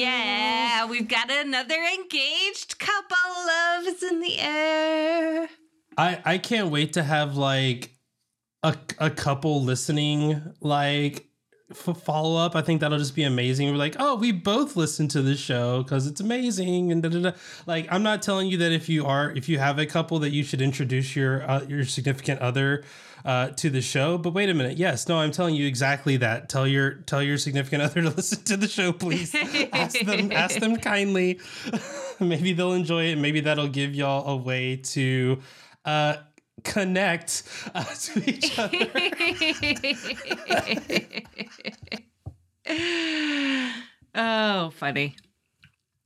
yeah, 0.00 0.86
we've 0.86 1.06
got 1.06 1.30
another 1.30 1.76
engaged 1.76 2.78
couple. 2.78 3.16
Loves 3.46 4.02
in 4.02 4.20
the 4.20 4.38
air. 4.38 5.50
I, 5.98 6.22
I 6.24 6.38
can't 6.38 6.70
wait 6.70 6.94
to 6.94 7.02
have 7.02 7.36
like 7.36 7.93
a, 8.64 8.76
a 8.98 9.10
couple 9.10 9.62
listening 9.62 10.54
like 10.60 11.28
f- 11.70 12.02
follow 12.02 12.42
up. 12.42 12.56
I 12.56 12.62
think 12.62 12.80
that'll 12.80 12.98
just 12.98 13.14
be 13.14 13.24
amazing. 13.24 13.70
We're 13.70 13.76
like, 13.76 13.96
oh, 13.98 14.16
we 14.16 14.32
both 14.32 14.74
listen 14.74 15.06
to 15.08 15.22
the 15.22 15.36
show 15.36 15.82
because 15.82 16.06
it's 16.06 16.20
amazing, 16.20 16.90
and 16.90 17.02
da, 17.02 17.10
da, 17.10 17.20
da. 17.20 17.32
like 17.66 17.86
I'm 17.90 18.02
not 18.02 18.22
telling 18.22 18.48
you 18.48 18.58
that 18.58 18.72
if 18.72 18.88
you 18.88 19.06
are 19.06 19.30
if 19.32 19.48
you 19.48 19.58
have 19.58 19.78
a 19.78 19.86
couple 19.86 20.18
that 20.20 20.30
you 20.30 20.42
should 20.42 20.62
introduce 20.62 21.14
your 21.14 21.48
uh, 21.48 21.62
your 21.68 21.84
significant 21.84 22.40
other 22.40 22.84
uh, 23.24 23.48
to 23.48 23.70
the 23.70 23.80
show. 23.80 24.18
But 24.18 24.34
wait 24.34 24.48
a 24.48 24.54
minute, 24.54 24.78
yes, 24.78 25.08
no, 25.08 25.18
I'm 25.18 25.30
telling 25.30 25.54
you 25.54 25.66
exactly 25.66 26.16
that. 26.18 26.48
Tell 26.48 26.66
your 26.66 26.94
tell 26.94 27.22
your 27.22 27.38
significant 27.38 27.82
other 27.82 28.02
to 28.02 28.10
listen 28.16 28.42
to 28.44 28.56
the 28.56 28.68
show, 28.68 28.92
please. 28.92 29.34
ask 29.72 29.98
them 30.00 30.32
ask 30.32 30.58
them 30.58 30.76
kindly. 30.76 31.40
maybe 32.20 32.52
they'll 32.52 32.72
enjoy 32.72 33.04
it. 33.06 33.18
Maybe 33.18 33.40
that'll 33.40 33.68
give 33.68 33.94
y'all 33.94 34.26
a 34.26 34.36
way 34.36 34.76
to. 34.76 35.40
Uh, 35.84 36.16
connect 36.64 37.44
uh, 37.74 37.84
to 38.00 38.30
each 38.30 38.58
other. 38.58 38.90
oh, 44.14 44.70
funny. 44.70 45.16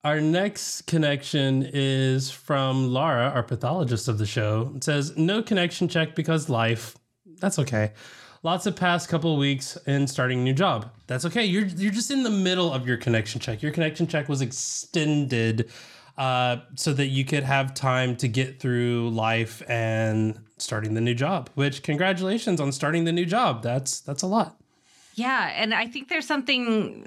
Our 0.05 0.21
next 0.21 0.83
connection 0.83 1.69
is 1.73 2.31
from 2.31 2.89
Laura, 2.89 3.31
our 3.35 3.43
pathologist 3.43 4.09
of 4.09 4.19
the 4.19 4.27
show. 4.27 4.73
It 4.77 4.85
says, 4.85 5.17
No 5.17 5.43
connection 5.43 5.89
check 5.89 6.15
because 6.15 6.49
life. 6.49 6.97
That's 7.41 7.59
okay. 7.59 7.93
Lots 8.45 8.67
of 8.67 8.77
past 8.77 9.09
couple 9.09 9.33
of 9.33 9.39
weeks 9.39 9.77
and 9.87 10.09
starting 10.09 10.39
a 10.39 10.43
new 10.43 10.53
job. 10.53 10.93
That's 11.09 11.25
okay. 11.25 11.45
You're 11.45 11.67
you're 11.67 11.93
just 11.93 12.13
in 12.13 12.23
the 12.23 12.31
middle 12.31 12.73
of 12.73 12.87
your 12.87 12.97
connection 12.97 13.41
check. 13.41 13.63
Your 13.63 13.73
connection 13.73 14.07
check 14.07 14.29
was 14.29 14.41
extended 14.41 15.71
uh, 16.19 16.57
so 16.75 16.93
that 16.93 17.07
you 17.07 17.25
could 17.25 17.45
have 17.45 17.73
time 17.73 18.17
to 18.17 18.29
get 18.29 18.61
through 18.61 19.09
life 19.11 19.63
and 19.69 20.39
starting 20.59 20.95
the 20.95 21.01
new 21.01 21.15
job. 21.15 21.49
Which 21.55 21.83
congratulations 21.83 22.61
on 22.61 22.73
starting 22.73 23.05
the 23.05 23.13
new 23.13 23.25
job. 23.25 23.63
That's 23.63 24.01
that's 24.01 24.23
a 24.23 24.27
lot. 24.27 24.61
Yeah, 25.15 25.53
and 25.55 25.73
I 25.73 25.87
think 25.87 26.09
there's 26.09 26.27
something 26.27 27.07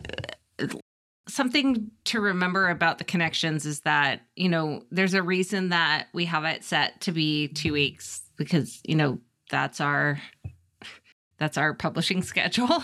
something 1.27 1.91
to 2.05 2.19
remember 2.19 2.69
about 2.69 2.97
the 2.97 3.03
connections 3.03 3.65
is 3.65 3.81
that 3.81 4.21
you 4.35 4.49
know 4.49 4.81
there's 4.91 5.13
a 5.13 5.21
reason 5.21 5.69
that 5.69 6.07
we 6.13 6.25
have 6.25 6.45
it 6.45 6.63
set 6.63 6.99
to 7.01 7.11
be 7.11 7.47
two 7.49 7.73
weeks 7.73 8.21
because 8.37 8.81
you 8.85 8.95
know 8.95 9.19
that's 9.49 9.79
our 9.79 10.19
that's 11.37 11.57
our 11.57 11.73
publishing 11.73 12.21
schedule 12.31 12.83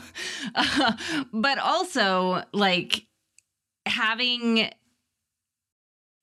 uh, 0.55 0.93
but 1.33 1.57
also 1.57 2.43
like 2.53 3.05
having 3.85 4.69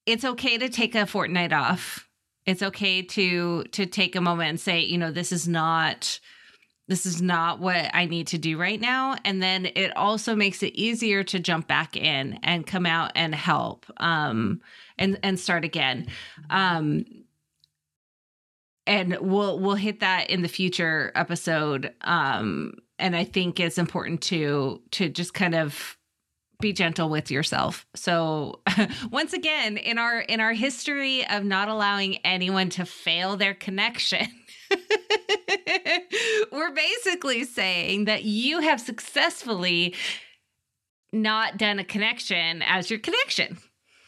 it's 0.06 0.24
okay 0.24 0.58
to 0.58 0.68
take 0.68 0.94
a 0.94 1.06
fortnight 1.06 1.52
off 1.52 2.08
it's 2.46 2.62
okay 2.62 3.02
to 3.02 3.64
to 3.64 3.86
take 3.86 4.16
a 4.16 4.20
moment 4.20 4.50
and 4.50 4.60
say 4.60 4.80
you 4.80 4.98
know 4.98 5.10
this 5.10 5.32
is 5.32 5.48
not 5.48 6.20
this 6.86 7.06
is 7.06 7.22
not 7.22 7.60
what 7.60 7.90
I 7.94 8.04
need 8.04 8.26
to 8.28 8.38
do 8.38 8.58
right 8.58 8.80
now. 8.80 9.16
And 9.24 9.42
then 9.42 9.66
it 9.74 9.96
also 9.96 10.34
makes 10.34 10.62
it 10.62 10.74
easier 10.74 11.24
to 11.24 11.40
jump 11.40 11.66
back 11.66 11.96
in 11.96 12.38
and 12.42 12.66
come 12.66 12.84
out 12.84 13.12
and 13.14 13.34
help 13.34 13.86
um, 13.96 14.60
and 14.98 15.18
and 15.22 15.40
start 15.40 15.64
again. 15.64 16.08
Um, 16.50 17.06
and 18.86 19.16
we'll 19.20 19.58
we'll 19.58 19.76
hit 19.76 20.00
that 20.00 20.28
in 20.28 20.42
the 20.42 20.48
future 20.48 21.10
episode. 21.14 21.94
Um, 22.02 22.74
and 22.98 23.16
I 23.16 23.24
think 23.24 23.60
it's 23.60 23.78
important 23.78 24.20
to 24.22 24.82
to 24.92 25.08
just 25.08 25.32
kind 25.32 25.54
of 25.54 25.96
be 26.60 26.72
gentle 26.72 27.08
with 27.08 27.30
yourself. 27.30 27.86
So 27.94 28.60
once 29.10 29.32
again, 29.32 29.76
in 29.76 29.98
our 29.98 30.20
in 30.20 30.40
our 30.40 30.52
history 30.52 31.26
of 31.28 31.44
not 31.44 31.68
allowing 31.68 32.16
anyone 32.24 32.68
to 32.70 32.84
fail 32.84 33.36
their 33.36 33.54
connection. 33.54 34.26
We're 36.52 36.72
basically 36.72 37.44
saying 37.44 38.04
that 38.06 38.24
you 38.24 38.60
have 38.60 38.80
successfully 38.80 39.94
not 41.12 41.56
done 41.58 41.78
a 41.78 41.84
connection 41.84 42.62
as 42.62 42.90
your 42.90 42.98
connection. 42.98 43.58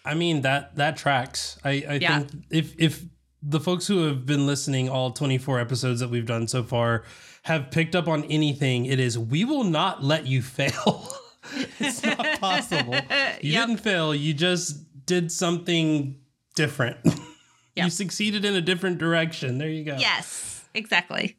I 0.05 0.15
mean 0.15 0.43
that 0.43 0.77
that 0.77 0.97
tracks. 0.97 1.59
I, 1.65 1.71
I 1.89 1.95
Yeah. 2.01 2.21
think 2.21 2.45
if 2.51 2.75
if 2.79 3.05
the 3.43 3.61
folks 3.61 3.87
who 3.87 4.05
have 4.07 4.27
been 4.27 4.47
listening 4.47 4.89
all 4.89 5.11
24 5.13 5.61
episodes 5.61 6.01
that 6.01 6.09
we've 6.09 6.27
done 6.27 6.49
so 6.49 6.63
far 6.63 7.05
have 7.43 7.71
picked 7.71 7.95
up 7.95 8.09
on 8.09 8.25
anything, 8.25 8.87
it 8.87 8.99
is 8.99 9.19
we 9.19 9.45
will 9.45 9.65
not 9.65 10.03
let 10.03 10.27
you 10.27 10.43
fail. 10.59 11.09
it's 11.81 12.03
not 12.03 12.41
possible. 12.41 12.95
You 12.95 13.01
Yep. 13.53 13.67
didn't 13.67 13.81
fail. 13.81 14.15
You 14.15 14.35
just 14.35 15.05
did 15.07 15.31
something 15.33 16.19
different. 16.55 16.99
you 17.77 17.91
succeeded 17.91 18.45
in 18.45 18.55
a 18.55 18.61
different 18.61 18.99
direction. 18.99 19.59
There 19.59 19.69
you 19.69 19.85
go. 19.85 19.97
Yes, 19.99 20.65
exactly. 20.75 21.37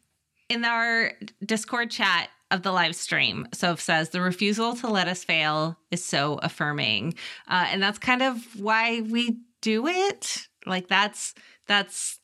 In 0.48 0.64
our 0.64 1.12
Discord 1.44 1.90
chat 1.90 2.30
of 2.50 2.62
the 2.62 2.72
live 2.72 2.96
stream, 2.96 3.46
Soph 3.52 3.80
says 3.80 4.08
the 4.10 4.20
refusal 4.22 4.74
to 4.76 4.86
let 4.88 5.08
us 5.08 5.22
fail 5.24 5.76
is 5.90 6.02
so 6.04 6.38
affirming, 6.42 7.14
uh, 7.48 7.66
and 7.70 7.82
that's 7.82 7.98
kind 7.98 8.22
of 8.22 8.42
why 8.58 9.02
we 9.02 9.38
do 9.60 9.86
it. 9.86 10.48
Like 10.64 10.88
that's 10.88 11.34
that's 11.66 12.18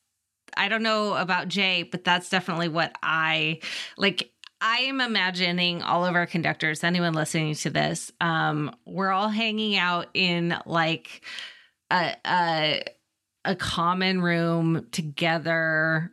I 0.57 0.69
don't 0.69 0.81
know 0.83 1.13
about 1.13 1.47
Jay, 1.49 1.83
but 1.83 2.03
that's 2.03 2.29
definitely 2.29 2.69
what 2.69 2.95
I 3.03 3.59
like. 3.97 4.31
I 4.67 4.77
am 4.79 4.99
imagining 4.99 5.83
all 5.83 6.07
of 6.07 6.15
our 6.15 6.25
conductors, 6.25 6.83
anyone 6.83 7.13
listening 7.13 7.53
to 7.53 7.69
this, 7.69 8.11
um, 8.19 8.75
we're 8.83 9.11
all 9.11 9.29
hanging 9.29 9.75
out 9.75 10.07
in 10.15 10.57
like 10.65 11.21
a, 11.91 12.15
a 12.25 12.83
a 13.45 13.55
common 13.55 14.21
room 14.21 14.87
together, 14.91 16.11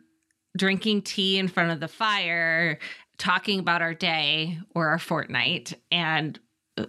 drinking 0.55 1.01
tea 1.01 1.39
in 1.39 1.47
front 1.47 1.71
of 1.71 1.79
the 1.79 1.87
fire, 1.87 2.77
talking 3.17 3.57
about 3.57 3.81
our 3.81 3.95
day 3.95 4.59
or 4.75 4.89
our 4.89 4.99
fortnight. 4.99 5.73
And 5.91 6.39
uh, 6.77 6.85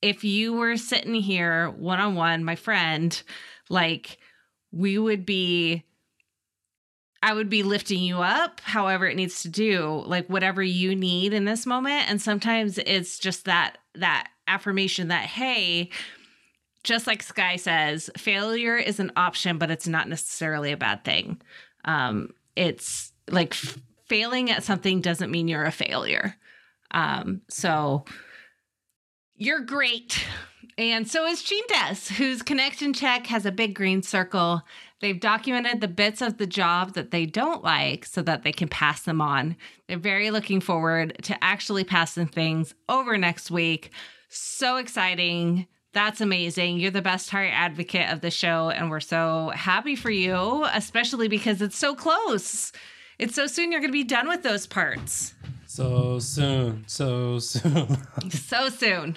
if 0.00 0.24
you 0.24 0.54
were 0.54 0.78
sitting 0.78 1.12
here 1.12 1.68
one 1.68 2.00
on 2.00 2.14
one, 2.14 2.42
my 2.42 2.56
friend, 2.56 3.22
like 3.68 4.16
we 4.72 4.96
would 4.96 5.26
be. 5.26 5.84
I 7.22 7.32
would 7.32 7.48
be 7.48 7.62
lifting 7.62 8.02
you 8.02 8.18
up 8.18 8.60
however 8.64 9.06
it 9.06 9.16
needs 9.16 9.42
to 9.42 9.48
do, 9.48 10.02
like 10.06 10.28
whatever 10.28 10.62
you 10.62 10.96
need 10.96 11.32
in 11.32 11.44
this 11.44 11.66
moment. 11.66 12.10
And 12.10 12.20
sometimes 12.20 12.78
it's 12.78 13.18
just 13.18 13.44
that 13.44 13.78
that 13.94 14.28
affirmation 14.48 15.08
that, 15.08 15.26
hey, 15.26 15.90
just 16.82 17.06
like 17.06 17.22
Sky 17.22 17.56
says, 17.56 18.10
failure 18.16 18.76
is 18.76 18.98
an 18.98 19.12
option, 19.16 19.58
but 19.58 19.70
it's 19.70 19.86
not 19.86 20.08
necessarily 20.08 20.72
a 20.72 20.76
bad 20.76 21.04
thing. 21.04 21.40
Um, 21.84 22.30
it's 22.56 23.12
like 23.30 23.52
f- 23.52 23.78
failing 24.08 24.50
at 24.50 24.64
something 24.64 25.00
doesn't 25.00 25.30
mean 25.30 25.46
you're 25.46 25.64
a 25.64 25.70
failure. 25.70 26.34
Um, 26.90 27.42
so 27.48 28.04
you're 29.36 29.60
great. 29.60 30.26
And 30.76 31.08
so 31.08 31.26
is 31.26 31.42
Des, 31.42 32.14
whose 32.14 32.42
connection 32.42 32.92
check 32.92 33.26
has 33.26 33.46
a 33.46 33.52
big 33.52 33.74
green 33.74 34.02
circle. 34.02 34.62
They've 35.02 35.18
documented 35.18 35.80
the 35.80 35.88
bits 35.88 36.22
of 36.22 36.38
the 36.38 36.46
job 36.46 36.94
that 36.94 37.10
they 37.10 37.26
don't 37.26 37.64
like 37.64 38.06
so 38.06 38.22
that 38.22 38.44
they 38.44 38.52
can 38.52 38.68
pass 38.68 39.02
them 39.02 39.20
on. 39.20 39.56
They're 39.88 39.98
very 39.98 40.30
looking 40.30 40.60
forward 40.60 41.18
to 41.24 41.42
actually 41.42 41.82
passing 41.82 42.28
things 42.28 42.72
over 42.88 43.18
next 43.18 43.50
week. 43.50 43.90
So 44.28 44.76
exciting. 44.76 45.66
That's 45.92 46.20
amazing. 46.20 46.78
You're 46.78 46.92
the 46.92 47.02
best 47.02 47.30
heart 47.30 47.50
advocate 47.52 48.12
of 48.12 48.20
the 48.20 48.30
show, 48.30 48.70
and 48.70 48.90
we're 48.90 49.00
so 49.00 49.50
happy 49.56 49.96
for 49.96 50.10
you, 50.10 50.64
especially 50.72 51.26
because 51.26 51.60
it's 51.60 51.76
so 51.76 51.96
close. 51.96 52.70
It's 53.18 53.34
so 53.34 53.48
soon 53.48 53.72
you're 53.72 53.80
going 53.80 53.90
to 53.90 53.92
be 53.92 54.04
done 54.04 54.28
with 54.28 54.44
those 54.44 54.68
parts. 54.68 55.34
So 55.66 56.20
soon. 56.20 56.84
So 56.86 57.40
soon. 57.40 57.98
So 58.30 58.68
soon. 58.68 59.16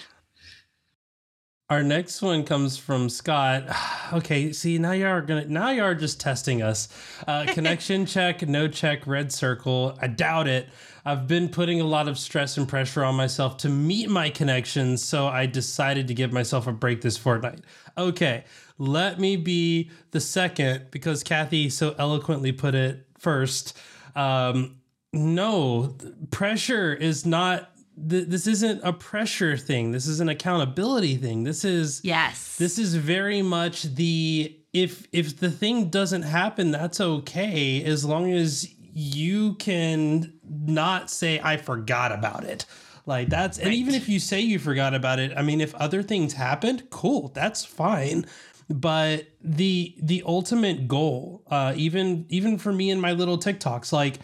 Our 1.68 1.82
next 1.82 2.22
one 2.22 2.44
comes 2.44 2.76
from 2.76 3.08
Scott. 3.08 3.64
Okay, 4.12 4.52
see 4.52 4.78
now 4.78 4.92
you 4.92 5.04
are 5.04 5.20
gonna 5.20 5.46
now 5.46 5.70
you 5.70 5.82
are 5.82 5.92
just 5.92 6.20
testing 6.20 6.62
us. 6.62 6.88
Uh, 7.26 7.44
connection 7.48 8.06
check, 8.06 8.46
no 8.46 8.68
check, 8.68 9.04
red 9.04 9.32
circle. 9.32 9.98
I 10.00 10.06
doubt 10.06 10.46
it. 10.46 10.68
I've 11.04 11.26
been 11.26 11.48
putting 11.48 11.80
a 11.80 11.84
lot 11.84 12.06
of 12.06 12.16
stress 12.16 12.56
and 12.56 12.68
pressure 12.68 13.02
on 13.02 13.16
myself 13.16 13.56
to 13.58 13.68
meet 13.68 14.08
my 14.08 14.30
connections, 14.30 15.04
so 15.04 15.26
I 15.26 15.46
decided 15.46 16.06
to 16.06 16.14
give 16.14 16.32
myself 16.32 16.68
a 16.68 16.72
break 16.72 17.00
this 17.00 17.16
fortnight. 17.16 17.62
Okay, 17.98 18.44
let 18.78 19.18
me 19.18 19.34
be 19.34 19.90
the 20.12 20.20
second 20.20 20.86
because 20.92 21.24
Kathy 21.24 21.68
so 21.68 21.96
eloquently 21.98 22.52
put 22.52 22.76
it 22.76 23.08
first. 23.18 23.76
Um, 24.14 24.76
no, 25.12 25.96
pressure 26.30 26.94
is 26.94 27.26
not 27.26 27.75
th- 28.08 28.28
this 28.28 28.46
isn't 28.46 28.80
a 28.82 28.92
pressure 28.92 29.56
thing. 29.56 29.92
This 29.92 30.06
is 30.06 30.20
an 30.20 30.28
accountability 30.28 31.16
thing. 31.16 31.44
This 31.44 31.64
is 31.64 32.00
yes. 32.04 32.56
This 32.56 32.78
is 32.78 32.94
very 32.94 33.42
much 33.42 33.82
the 33.82 34.56
if 34.72 35.06
if 35.12 35.38
the 35.38 35.50
thing 35.50 35.88
doesn't 35.88 36.22
happen, 36.22 36.70
that's 36.70 37.00
okay 37.00 37.82
as 37.84 38.04
long 38.04 38.30
as 38.32 38.68
you 38.92 39.54
can 39.54 40.32
not 40.44 41.10
say 41.10 41.40
I 41.42 41.56
forgot 41.56 42.12
about 42.12 42.44
it. 42.44 42.66
Like 43.06 43.28
that's 43.28 43.58
right. 43.58 43.66
and 43.66 43.74
even 43.74 43.94
if 43.94 44.08
you 44.08 44.18
say 44.18 44.40
you 44.40 44.58
forgot 44.58 44.94
about 44.94 45.18
it, 45.18 45.32
I 45.36 45.42
mean 45.42 45.60
if 45.60 45.74
other 45.76 46.02
things 46.02 46.32
happened, 46.32 46.90
cool, 46.90 47.28
that's 47.34 47.64
fine. 47.64 48.26
But 48.68 49.28
the 49.40 49.94
the 50.02 50.24
ultimate 50.26 50.88
goal, 50.88 51.44
uh, 51.48 51.72
even 51.76 52.26
even 52.28 52.58
for 52.58 52.72
me 52.72 52.90
and 52.90 53.00
my 53.00 53.12
little 53.12 53.38
TikToks, 53.38 53.92
like 53.92 54.18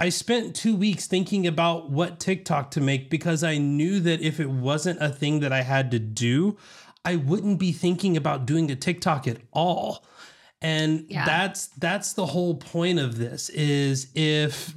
I 0.00 0.08
spent 0.08 0.56
two 0.56 0.74
weeks 0.74 1.06
thinking 1.06 1.46
about 1.46 1.90
what 1.90 2.18
TikTok 2.18 2.70
to 2.72 2.80
make 2.80 3.10
because 3.10 3.44
I 3.44 3.58
knew 3.58 4.00
that 4.00 4.22
if 4.22 4.40
it 4.40 4.48
wasn't 4.48 5.02
a 5.02 5.10
thing 5.10 5.40
that 5.40 5.52
I 5.52 5.60
had 5.60 5.90
to 5.90 5.98
do, 5.98 6.56
I 7.04 7.16
wouldn't 7.16 7.58
be 7.58 7.72
thinking 7.72 8.16
about 8.16 8.46
doing 8.46 8.70
a 8.70 8.76
TikTok 8.76 9.28
at 9.28 9.36
all. 9.52 10.06
And 10.62 11.04
yeah. 11.08 11.26
that's 11.26 11.66
that's 11.68 12.14
the 12.14 12.26
whole 12.26 12.54
point 12.54 12.98
of 12.98 13.18
this 13.18 13.50
is 13.50 14.10
if 14.14 14.74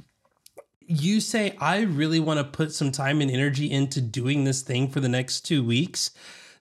you 0.80 1.20
say 1.20 1.56
I 1.58 1.80
really 1.80 2.20
want 2.20 2.38
to 2.38 2.44
put 2.44 2.72
some 2.72 2.92
time 2.92 3.22
and 3.22 3.30
energy 3.30 3.70
into 3.70 4.02
doing 4.02 4.44
this 4.44 4.60
thing 4.60 4.88
for 4.88 5.00
the 5.00 5.08
next 5.08 5.42
2 5.42 5.64
weeks, 5.64 6.10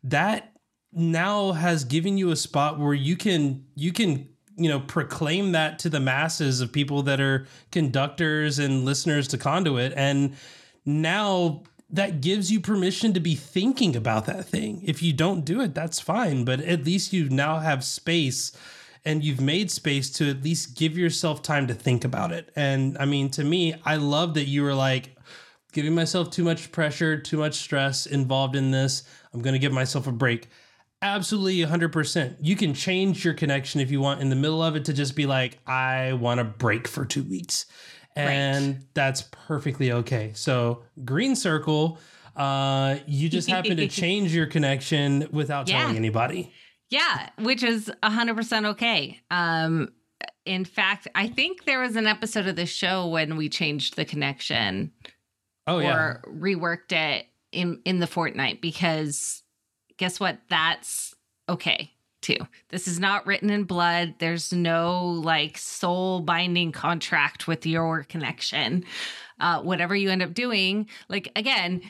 that 0.05 0.53
now 0.93 1.51
has 1.51 1.83
given 1.83 2.17
you 2.17 2.31
a 2.31 2.35
spot 2.37 2.79
where 2.79 2.93
you 2.93 3.17
can 3.17 3.65
you 3.75 3.91
can 3.91 4.29
you 4.55 4.69
know 4.69 4.79
proclaim 4.79 5.51
that 5.53 5.79
to 5.79 5.89
the 5.89 5.99
masses 5.99 6.61
of 6.61 6.71
people 6.71 7.03
that 7.03 7.19
are 7.19 7.47
conductors 7.71 8.59
and 8.59 8.85
listeners 8.85 9.27
to 9.29 9.37
conduit. 9.37 9.93
And 9.95 10.35
now 10.85 11.63
that 11.89 12.21
gives 12.21 12.51
you 12.51 12.59
permission 12.59 13.13
to 13.13 13.19
be 13.19 13.35
thinking 13.35 13.95
about 13.95 14.25
that 14.25 14.45
thing. 14.45 14.81
If 14.83 15.01
you 15.01 15.13
don't 15.13 15.45
do 15.45 15.61
it 15.61 15.73
that's 15.73 15.99
fine 15.99 16.45
but 16.45 16.59
at 16.61 16.85
least 16.85 17.13
you 17.13 17.29
now 17.29 17.59
have 17.59 17.83
space 17.83 18.51
and 19.05 19.23
you've 19.23 19.41
made 19.41 19.69
space 19.69 20.09
to 20.11 20.29
at 20.29 20.43
least 20.43 20.77
give 20.77 20.97
yourself 20.97 21.41
time 21.41 21.67
to 21.67 21.73
think 21.73 22.03
about 22.03 22.31
it. 22.31 22.51
And 22.55 22.97
i 22.99 23.05
mean 23.05 23.29
to 23.31 23.43
me 23.43 23.75
i 23.85 23.95
love 23.95 24.35
that 24.35 24.45
you 24.45 24.63
were 24.63 24.75
like 24.75 25.15
giving 25.71 25.95
myself 25.95 26.29
too 26.29 26.43
much 26.43 26.71
pressure 26.71 27.19
too 27.19 27.37
much 27.37 27.55
stress 27.55 28.05
involved 28.05 28.55
in 28.55 28.71
this. 28.71 29.03
I'm 29.33 29.41
going 29.41 29.53
to 29.53 29.59
give 29.59 29.73
myself 29.73 30.05
a 30.05 30.11
break 30.11 30.47
absolutely 31.03 31.57
100%. 31.57 32.37
You 32.41 32.55
can 32.55 32.73
change 32.73 33.23
your 33.23 33.33
connection 33.33 33.81
if 33.81 33.91
you 33.91 34.01
want 34.01 34.21
in 34.21 34.29
the 34.29 34.35
middle 34.35 34.63
of 34.63 34.75
it 34.75 34.85
to 34.85 34.93
just 34.93 35.15
be 35.15 35.25
like, 35.25 35.59
I 35.67 36.13
want 36.13 36.39
to 36.39 36.43
break 36.45 36.87
for 36.87 37.05
two 37.05 37.23
weeks. 37.23 37.65
And 38.15 38.75
right. 38.75 38.85
that's 38.93 39.23
perfectly 39.31 39.91
okay. 39.91 40.31
So, 40.35 40.83
green 41.03 41.35
circle, 41.35 41.99
uh, 42.35 42.97
you 43.05 43.27
just 43.27 43.49
happen 43.49 43.77
to 43.77 43.87
change 43.89 44.33
your 44.33 44.45
connection 44.45 45.27
without 45.31 45.67
yeah. 45.67 45.81
telling 45.81 45.97
anybody. 45.97 46.53
Yeah, 46.89 47.29
which 47.39 47.63
is 47.63 47.91
100% 48.03 48.65
okay. 48.71 49.19
Um, 49.31 49.89
in 50.45 50.63
fact, 50.63 51.07
I 51.15 51.27
think 51.27 51.65
there 51.65 51.79
was 51.79 51.95
an 51.95 52.07
episode 52.07 52.47
of 52.47 52.55
the 52.55 52.65
show 52.65 53.07
when 53.07 53.35
we 53.35 53.49
changed 53.49 53.95
the 53.95 54.05
connection. 54.05 54.91
Oh, 55.65 55.79
yeah. 55.79 55.95
Or 55.95 56.23
reworked 56.27 56.91
it 56.91 57.25
in, 57.51 57.81
in 57.85 57.99
the 57.99 58.07
fortnight 58.07 58.61
because 58.61 59.42
guess 59.97 60.19
what? 60.19 60.39
That's 60.49 61.15
okay 61.49 61.91
too. 62.23 62.37
This 62.69 62.87
is 62.87 62.99
not 62.99 63.27
written 63.27 63.49
in 63.49 63.65
blood. 63.65 64.15
There's 64.17 64.51
no 64.51 65.05
like 65.05 65.57
soul 65.57 66.21
binding 66.21 66.71
contract 66.71 67.47
with 67.47 67.65
your 67.65 68.03
connection. 68.03 68.85
Uh, 69.39 69.61
whatever 69.61 69.95
you 69.95 70.09
end 70.09 70.23
up 70.23 70.33
doing, 70.33 70.87
like 71.09 71.31
again, 71.35 71.81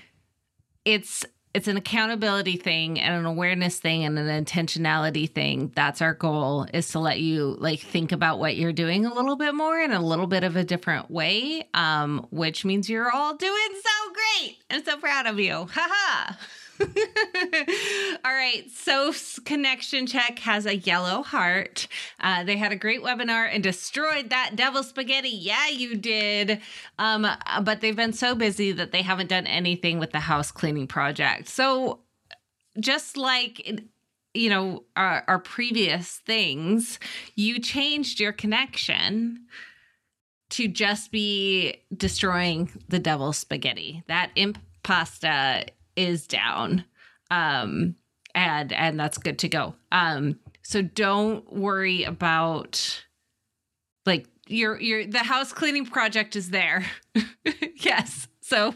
it's 0.83 1.25
it's 1.53 1.67
an 1.67 1.77
accountability 1.77 2.57
thing 2.57 2.99
and 2.99 3.15
an 3.15 3.25
awareness 3.25 3.77
thing 3.77 4.03
and 4.03 4.17
an 4.17 4.43
intentionality 4.43 5.29
thing. 5.29 5.71
That's 5.75 6.01
our 6.01 6.15
goal 6.15 6.65
is 6.73 6.89
to 6.89 6.99
let 6.99 7.19
you 7.19 7.55
like 7.59 7.79
think 7.79 8.11
about 8.11 8.39
what 8.39 8.55
you're 8.55 8.73
doing 8.73 9.05
a 9.05 9.13
little 9.13 9.35
bit 9.35 9.53
more 9.53 9.79
in 9.79 9.91
a 9.91 10.03
little 10.03 10.25
bit 10.25 10.43
of 10.43 10.55
a 10.55 10.63
different 10.63 11.11
way. 11.11 11.67
Um, 11.75 12.25
which 12.31 12.65
means 12.65 12.89
you're 12.89 13.11
all 13.11 13.35
doing 13.35 13.69
so 13.71 14.13
great. 14.13 14.57
I'm 14.71 14.83
so 14.83 14.97
proud 14.97 15.27
of 15.27 15.39
you. 15.39 15.67
Haha. 15.71 16.33
All 18.25 18.33
right. 18.33 18.69
Soph's 18.71 19.39
connection 19.39 20.07
check 20.07 20.39
has 20.39 20.65
a 20.65 20.75
yellow 20.75 21.23
heart. 21.23 21.87
Uh, 22.19 22.43
they 22.43 22.57
had 22.57 22.71
a 22.71 22.75
great 22.75 23.01
webinar 23.01 23.47
and 23.51 23.63
destroyed 23.63 24.29
that 24.29 24.55
devil 24.55 24.83
spaghetti. 24.83 25.29
Yeah, 25.29 25.67
you 25.67 25.95
did. 25.95 26.61
Um, 26.97 27.27
but 27.63 27.81
they've 27.81 27.95
been 27.95 28.13
so 28.13 28.35
busy 28.35 28.71
that 28.71 28.91
they 28.91 29.01
haven't 29.01 29.29
done 29.29 29.47
anything 29.47 29.99
with 29.99 30.11
the 30.11 30.19
house 30.19 30.51
cleaning 30.51 30.87
project. 30.87 31.47
So, 31.47 31.99
just 32.79 33.17
like 33.17 33.81
you 34.33 34.49
know 34.49 34.83
our, 34.95 35.23
our 35.27 35.39
previous 35.39 36.17
things, 36.17 36.99
you 37.35 37.59
changed 37.59 38.19
your 38.19 38.33
connection 38.33 39.45
to 40.49 40.67
just 40.67 41.11
be 41.11 41.81
destroying 41.95 42.69
the 42.87 42.99
devil 42.99 43.33
spaghetti. 43.33 44.03
That 44.07 44.31
imp 44.35 44.57
pasta 44.83 45.65
is 45.95 46.27
down. 46.27 46.85
Um, 47.31 47.95
and 48.35 48.73
and 48.73 48.99
that's 48.99 49.17
good 49.17 49.39
to 49.39 49.49
go. 49.49 49.75
Um, 49.91 50.39
so 50.63 50.81
don't 50.81 51.51
worry 51.53 52.03
about 52.03 53.03
like 54.05 54.27
your 54.47 54.79
your 54.79 55.05
the 55.05 55.19
house 55.19 55.53
cleaning 55.53 55.85
project 55.85 56.35
is 56.35 56.49
there. 56.49 56.85
yes. 57.75 58.27
So 58.41 58.75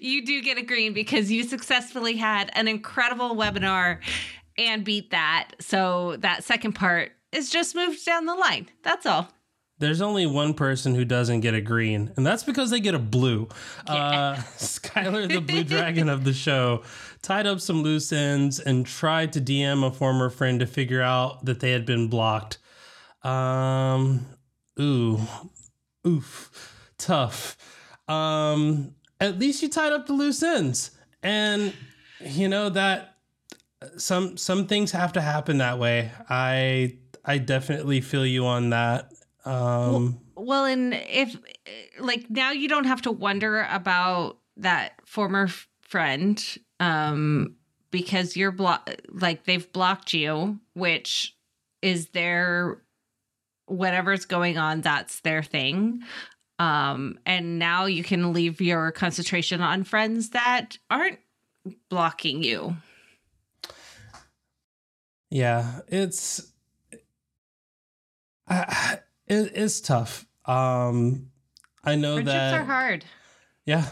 you 0.00 0.24
do 0.24 0.42
get 0.42 0.58
a 0.58 0.62
green 0.62 0.92
because 0.92 1.30
you 1.30 1.42
successfully 1.44 2.16
had 2.16 2.50
an 2.54 2.68
incredible 2.68 3.36
webinar 3.36 3.98
and 4.56 4.84
beat 4.84 5.10
that. 5.10 5.52
So 5.60 6.16
that 6.20 6.44
second 6.44 6.72
part 6.72 7.12
is 7.32 7.50
just 7.50 7.74
moved 7.74 8.04
down 8.04 8.26
the 8.26 8.34
line. 8.34 8.68
That's 8.82 9.06
all 9.06 9.28
there's 9.80 10.00
only 10.00 10.26
one 10.26 10.54
person 10.54 10.94
who 10.94 11.04
doesn't 11.04 11.40
get 11.40 11.54
a 11.54 11.60
green, 11.60 12.12
and 12.16 12.24
that's 12.24 12.44
because 12.44 12.70
they 12.70 12.80
get 12.80 12.94
a 12.94 12.98
blue. 12.98 13.48
Yeah. 13.88 14.20
Uh, 14.30 14.36
Skylar, 14.58 15.32
the 15.32 15.40
blue 15.40 15.64
dragon 15.64 16.08
of 16.08 16.24
the 16.24 16.32
show, 16.32 16.82
tied 17.22 17.46
up 17.46 17.60
some 17.60 17.82
loose 17.82 18.12
ends 18.12 18.60
and 18.60 18.84
tried 18.84 19.32
to 19.32 19.40
DM 19.40 19.86
a 19.86 19.90
former 19.90 20.30
friend 20.30 20.60
to 20.60 20.66
figure 20.66 21.00
out 21.00 21.44
that 21.46 21.60
they 21.60 21.72
had 21.72 21.86
been 21.86 22.08
blocked. 22.08 22.58
Um, 23.22 24.26
ooh, 24.80 25.20
oof, 26.06 26.92
tough. 26.98 27.56
Um, 28.08 28.94
at 29.18 29.38
least 29.38 29.62
you 29.62 29.68
tied 29.68 29.92
up 29.92 30.06
the 30.06 30.12
loose 30.12 30.42
ends, 30.42 30.90
and 31.22 31.72
you 32.20 32.48
know 32.48 32.68
that 32.68 33.16
some 33.96 34.36
some 34.36 34.66
things 34.66 34.92
have 34.92 35.12
to 35.14 35.20
happen 35.20 35.58
that 35.58 35.78
way. 35.78 36.10
I 36.28 36.98
I 37.24 37.38
definitely 37.38 38.00
feel 38.00 38.26
you 38.26 38.46
on 38.46 38.70
that. 38.70 39.10
Um, 39.44 40.20
well, 40.34 40.44
well, 40.46 40.64
and 40.64 40.94
if 40.94 41.36
like 41.98 42.28
now 42.30 42.50
you 42.50 42.68
don't 42.68 42.84
have 42.84 43.02
to 43.02 43.12
wonder 43.12 43.66
about 43.70 44.38
that 44.56 44.94
former 45.06 45.48
friend 45.80 46.42
um 46.78 47.56
because 47.90 48.36
you're 48.36 48.52
block 48.52 48.88
like 49.08 49.44
they've 49.44 49.72
blocked 49.72 50.12
you 50.12 50.58
which 50.74 51.36
is 51.82 52.08
their 52.08 52.82
whatever's 53.66 54.24
going 54.24 54.58
on 54.58 54.80
that's 54.80 55.20
their 55.20 55.42
thing. 55.42 56.02
Um 56.58 57.18
and 57.26 57.58
now 57.58 57.86
you 57.86 58.04
can 58.04 58.32
leave 58.32 58.60
your 58.60 58.92
concentration 58.92 59.60
on 59.60 59.84
friends 59.84 60.30
that 60.30 60.78
aren't 60.90 61.18
blocking 61.88 62.42
you. 62.42 62.76
Yeah 65.30 65.80
it's 65.88 66.52
I, 68.48 68.98
it, 69.30 69.52
it's 69.54 69.80
tough. 69.80 70.26
Um, 70.44 71.28
I 71.84 71.94
know 71.94 72.14
Friendships 72.14 72.34
that 72.34 72.54
are 72.54 72.64
hard. 72.64 73.04
Yeah, 73.64 73.86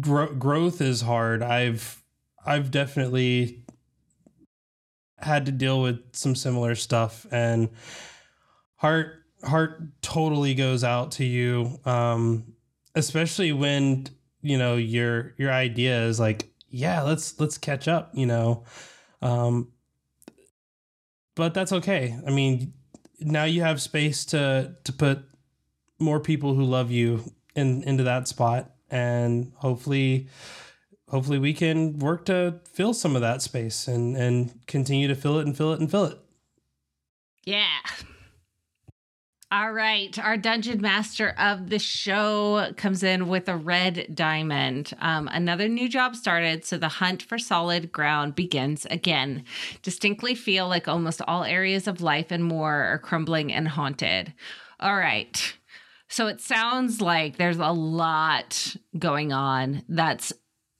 gro- 0.00 0.34
growth 0.34 0.80
is 0.80 1.02
hard. 1.02 1.42
I've 1.42 2.02
I've 2.44 2.70
definitely 2.70 3.64
had 5.18 5.46
to 5.46 5.52
deal 5.52 5.80
with 5.80 6.00
some 6.12 6.34
similar 6.34 6.74
stuff, 6.74 7.26
and 7.30 7.68
heart 8.76 9.22
heart 9.44 9.82
totally 10.02 10.54
goes 10.54 10.82
out 10.82 11.12
to 11.12 11.24
you. 11.24 11.78
Um, 11.84 12.54
especially 12.94 13.52
when 13.52 14.06
you 14.40 14.58
know 14.58 14.76
your 14.76 15.34
your 15.38 15.52
idea 15.52 16.02
is 16.06 16.18
like, 16.18 16.50
yeah, 16.68 17.02
let's 17.02 17.38
let's 17.38 17.58
catch 17.58 17.88
up. 17.88 18.10
You 18.14 18.26
know, 18.26 18.64
Um, 19.22 19.68
but 21.34 21.52
that's 21.54 21.72
okay. 21.72 22.16
I 22.26 22.30
mean, 22.30 22.72
now 23.20 23.44
you 23.44 23.62
have 23.62 23.80
space 23.80 24.24
to 24.26 24.74
to 24.84 24.92
put 24.92 25.24
more 25.98 26.20
people 26.20 26.54
who 26.54 26.64
love 26.64 26.90
you 26.90 27.32
in 27.54 27.82
into 27.84 28.04
that 28.04 28.28
spot, 28.28 28.70
and 28.90 29.52
hopefully, 29.56 30.28
hopefully 31.08 31.38
we 31.38 31.54
can 31.54 31.98
work 31.98 32.24
to 32.26 32.60
fill 32.72 32.94
some 32.94 33.14
of 33.14 33.22
that 33.22 33.42
space 33.42 33.88
and 33.88 34.16
and 34.16 34.66
continue 34.66 35.08
to 35.08 35.14
fill 35.14 35.38
it 35.38 35.46
and 35.46 35.56
fill 35.56 35.72
it 35.72 35.80
and 35.80 35.90
fill 35.90 36.04
it. 36.04 36.18
Yeah. 37.44 37.68
All 39.54 39.70
right. 39.70 40.18
Our 40.18 40.36
dungeon 40.36 40.80
master 40.80 41.32
of 41.38 41.70
the 41.70 41.78
show 41.78 42.72
comes 42.76 43.04
in 43.04 43.28
with 43.28 43.48
a 43.48 43.56
red 43.56 44.08
diamond. 44.12 44.92
Um, 44.98 45.28
another 45.28 45.68
new 45.68 45.88
job 45.88 46.16
started, 46.16 46.64
so 46.64 46.76
the 46.76 46.88
hunt 46.88 47.22
for 47.22 47.38
solid 47.38 47.92
ground 47.92 48.34
begins 48.34 48.84
again. 48.86 49.44
Distinctly 49.80 50.34
feel 50.34 50.66
like 50.66 50.88
almost 50.88 51.22
all 51.28 51.44
areas 51.44 51.86
of 51.86 52.00
life 52.00 52.32
and 52.32 52.42
more 52.42 52.72
are 52.72 52.98
crumbling 52.98 53.52
and 53.52 53.68
haunted. 53.68 54.34
All 54.80 54.96
right. 54.96 55.54
So 56.08 56.26
it 56.26 56.40
sounds 56.40 57.00
like 57.00 57.36
there's 57.36 57.58
a 57.58 57.70
lot 57.70 58.74
going 58.98 59.32
on 59.32 59.84
that's 59.88 60.32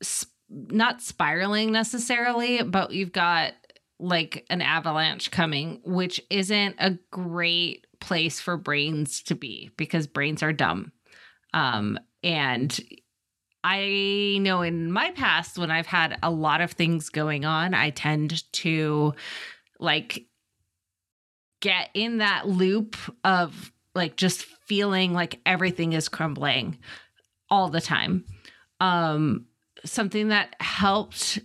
sp- 0.02 0.34
not 0.50 1.00
spiraling 1.00 1.70
necessarily, 1.70 2.64
but 2.64 2.90
you've 2.92 3.12
got 3.12 3.52
like 4.00 4.44
an 4.50 4.60
avalanche 4.60 5.30
coming, 5.30 5.80
which 5.84 6.20
isn't 6.28 6.74
a 6.80 6.98
great 7.12 7.83
place 8.04 8.38
for 8.38 8.58
brains 8.58 9.22
to 9.22 9.34
be 9.34 9.70
because 9.78 10.06
brains 10.06 10.42
are 10.42 10.52
dumb. 10.52 10.92
Um, 11.54 11.98
and 12.22 12.78
I 13.62 14.36
know 14.42 14.60
in 14.60 14.92
my 14.92 15.10
past, 15.12 15.56
when 15.56 15.70
I've 15.70 15.86
had 15.86 16.18
a 16.22 16.30
lot 16.30 16.60
of 16.60 16.72
things 16.72 17.08
going 17.08 17.46
on, 17.46 17.72
I 17.72 17.90
tend 17.90 18.52
to 18.52 19.14
like 19.80 20.26
get 21.60 21.88
in 21.94 22.18
that 22.18 22.46
loop 22.46 22.96
of 23.24 23.72
like 23.94 24.16
just 24.16 24.42
feeling 24.44 25.14
like 25.14 25.40
everything 25.46 25.94
is 25.94 26.10
crumbling 26.10 26.76
all 27.48 27.70
the 27.70 27.80
time. 27.80 28.26
Um, 28.80 29.46
something 29.84 30.28
that 30.28 30.56
helped 30.60 31.38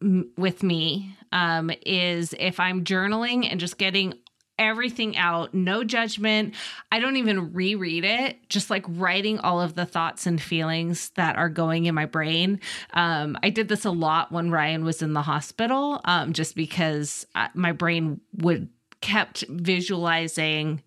m- 0.00 0.30
with 0.36 0.62
me 0.62 1.16
um, 1.32 1.72
is 1.84 2.34
if 2.38 2.60
I'm 2.60 2.84
journaling 2.84 3.50
and 3.50 3.58
just 3.58 3.78
getting 3.78 4.14
everything 4.58 5.16
out, 5.16 5.54
no 5.54 5.84
judgment. 5.84 6.54
I 6.92 7.00
don't 7.00 7.16
even 7.16 7.52
reread 7.52 8.04
it, 8.04 8.48
just 8.48 8.70
like 8.70 8.84
writing 8.88 9.38
all 9.40 9.60
of 9.60 9.74
the 9.74 9.86
thoughts 9.86 10.26
and 10.26 10.40
feelings 10.40 11.10
that 11.10 11.36
are 11.36 11.48
going 11.48 11.86
in 11.86 11.94
my 11.94 12.06
brain. 12.06 12.60
Um, 12.92 13.36
I 13.42 13.50
did 13.50 13.68
this 13.68 13.84
a 13.84 13.90
lot 13.90 14.32
when 14.32 14.50
Ryan 14.50 14.84
was 14.84 15.02
in 15.02 15.12
the 15.12 15.22
hospital, 15.22 16.00
um, 16.04 16.32
just 16.32 16.54
because 16.54 17.26
uh, 17.34 17.48
my 17.54 17.72
brain 17.72 18.20
would 18.36 18.68
kept 19.00 19.44
visualizing 19.50 20.82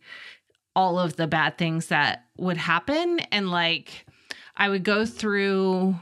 all 0.75 0.97
of 0.97 1.17
the 1.17 1.27
bad 1.27 1.55
things 1.57 1.87
that 1.87 2.25
would 2.37 2.57
happen 2.57 3.19
and 3.31 3.51
like 3.51 4.07
I 4.55 4.69
would 4.69 4.83
go 4.83 5.05
through 5.05 5.95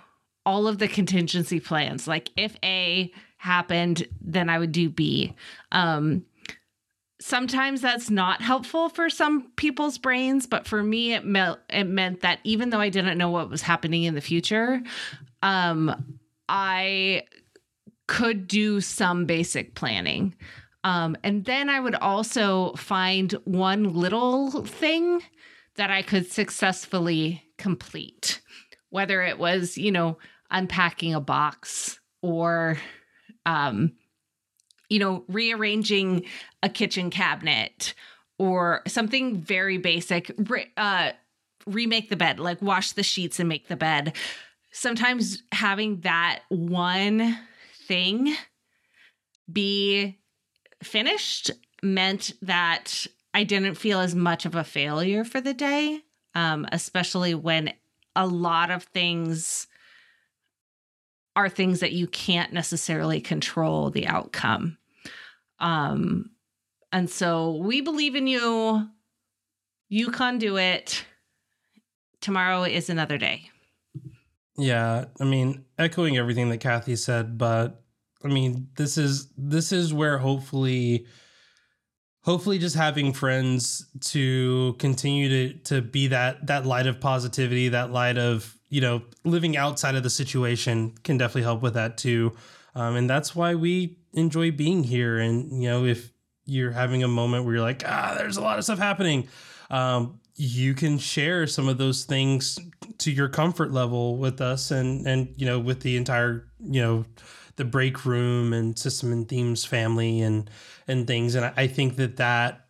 all 0.45 0.67
of 0.67 0.77
the 0.77 0.87
contingency 0.87 1.59
plans. 1.59 2.07
Like 2.07 2.29
if 2.37 2.55
A 2.63 3.11
happened, 3.37 4.07
then 4.21 4.49
I 4.49 4.59
would 4.59 4.71
do 4.71 4.89
B. 4.89 5.35
Um, 5.73 6.25
sometimes 7.25 7.81
that's 7.81 8.11
not 8.11 8.39
helpful 8.39 8.87
for 8.87 9.09
some 9.09 9.49
people's 9.55 9.97
brains, 9.97 10.45
but 10.45 10.67
for 10.67 10.83
me, 10.83 11.13
it, 11.13 11.25
me- 11.25 11.55
it 11.71 11.85
meant 11.85 12.21
that 12.21 12.37
even 12.43 12.69
though 12.69 12.79
I 12.79 12.89
didn't 12.89 13.17
know 13.17 13.31
what 13.31 13.49
was 13.49 13.63
happening 13.63 14.03
in 14.03 14.13
the 14.13 14.21
future, 14.21 14.83
um, 15.41 16.19
I 16.47 17.23
could 18.05 18.47
do 18.47 18.79
some 18.79 19.25
basic 19.25 19.73
planning. 19.73 20.35
Um, 20.83 21.17
and 21.23 21.43
then 21.45 21.67
I 21.67 21.79
would 21.79 21.95
also 21.95 22.73
find 22.73 23.31
one 23.45 23.95
little 23.95 24.51
thing 24.63 25.23
that 25.77 25.89
I 25.89 26.03
could 26.03 26.31
successfully 26.31 27.43
complete, 27.57 28.39
whether 28.91 29.23
it 29.23 29.39
was, 29.39 29.79
you 29.79 29.91
know, 29.91 30.19
unpacking 30.51 31.15
a 31.15 31.19
box 31.19 31.99
or, 32.21 32.77
um, 33.47 33.93
you 34.89 34.99
know, 34.99 35.23
rearranging 35.27 36.25
a 36.63 36.69
kitchen 36.69 37.09
cabinet 37.09 37.93
or 38.37 38.81
something 38.87 39.37
very 39.37 39.77
basic. 39.77 40.31
Re- 40.37 40.71
uh, 40.77 41.11
remake 41.65 42.09
the 42.09 42.15
bed, 42.15 42.39
like 42.39 42.61
wash 42.61 42.91
the 42.91 43.03
sheets 43.03 43.39
and 43.39 43.49
make 43.49 43.67
the 43.67 43.75
bed. 43.75 44.15
Sometimes 44.71 45.43
having 45.51 46.01
that 46.01 46.41
one 46.49 47.37
thing 47.87 48.35
be 49.51 50.17
finished 50.83 51.51
meant 51.81 52.33
that 52.41 53.07
I 53.33 53.43
didn't 53.43 53.75
feel 53.75 53.99
as 53.99 54.15
much 54.15 54.45
of 54.45 54.55
a 54.55 54.63
failure 54.63 55.23
for 55.23 55.41
the 55.41 55.53
day, 55.53 56.01
um, 56.33 56.67
especially 56.71 57.35
when 57.35 57.73
a 58.15 58.25
lot 58.25 58.71
of 58.71 58.83
things 58.83 59.67
are 61.35 61.49
things 61.49 61.81
that 61.81 61.91
you 61.91 62.07
can't 62.07 62.53
necessarily 62.53 63.19
control 63.19 63.89
the 63.89 64.07
outcome. 64.07 64.77
Um, 65.59 66.31
and 66.91 67.09
so 67.09 67.57
we 67.57 67.81
believe 67.81 68.15
in 68.15 68.27
you. 68.27 68.87
You 69.89 70.11
can 70.11 70.37
do 70.37 70.57
it. 70.57 71.05
Tomorrow 72.21 72.63
is 72.63 72.89
another 72.89 73.17
day. 73.17 73.49
Yeah, 74.57 75.05
I 75.19 75.25
mean, 75.25 75.65
echoing 75.77 76.17
everything 76.17 76.49
that 76.49 76.59
Kathy 76.59 76.95
said, 76.95 77.37
but 77.37 77.83
I 78.23 78.29
mean, 78.29 78.69
this 78.75 78.97
is 78.97 79.27
this 79.37 79.71
is 79.71 79.93
where 79.93 80.17
hopefully 80.17 81.05
hopefully 82.21 82.57
just 82.57 82.75
having 82.75 83.13
friends 83.13 83.85
to 83.99 84.75
continue 84.79 85.29
to 85.29 85.53
to 85.59 85.81
be 85.81 86.07
that 86.07 86.47
that 86.47 86.65
light 86.65 86.87
of 86.87 86.99
positivity, 86.99 87.69
that 87.69 87.91
light 87.91 88.17
of, 88.17 88.54
you 88.69 88.81
know, 88.81 89.03
living 89.23 89.55
outside 89.57 89.95
of 89.95 90.03
the 90.03 90.09
situation 90.09 90.93
can 91.03 91.17
definitely 91.17 91.43
help 91.43 91.61
with 91.61 91.75
that 91.75 91.97
too. 91.97 92.33
Um, 92.73 92.95
and 92.95 93.09
that's 93.09 93.35
why 93.35 93.55
we 93.55 93.97
enjoy 94.13 94.51
being 94.51 94.83
here 94.83 95.17
and 95.17 95.63
you 95.63 95.69
know, 95.69 95.85
if 95.85 96.11
you're 96.45 96.71
having 96.71 97.03
a 97.03 97.07
moment 97.07 97.45
where 97.45 97.55
you're 97.55 97.63
like, 97.63 97.83
ah, 97.85 98.15
there's 98.17 98.37
a 98.37 98.41
lot 98.41 98.57
of 98.57 98.63
stuff 98.63 98.79
happening. 98.79 99.27
Um, 99.69 100.19
you 100.35 100.73
can 100.73 100.97
share 100.97 101.47
some 101.47 101.67
of 101.67 101.77
those 101.77 102.03
things 102.03 102.59
to 102.99 103.11
your 103.11 103.29
comfort 103.29 103.71
level 103.71 104.17
with 104.17 104.41
us 104.41 104.71
and 104.71 105.07
and 105.07 105.33
you 105.37 105.45
know 105.45 105.59
with 105.59 105.81
the 105.81 105.95
entire 105.95 106.45
you 106.59 106.81
know 106.81 107.05
the 107.55 107.65
break 107.65 108.05
room 108.05 108.51
and 108.51 108.77
system 108.77 109.13
and 109.13 109.29
themes 109.29 109.63
family 109.63 110.21
and 110.21 110.49
and 110.87 111.07
things 111.07 111.35
and 111.35 111.51
I 111.55 111.67
think 111.67 111.95
that 111.95 112.17
that 112.17 112.67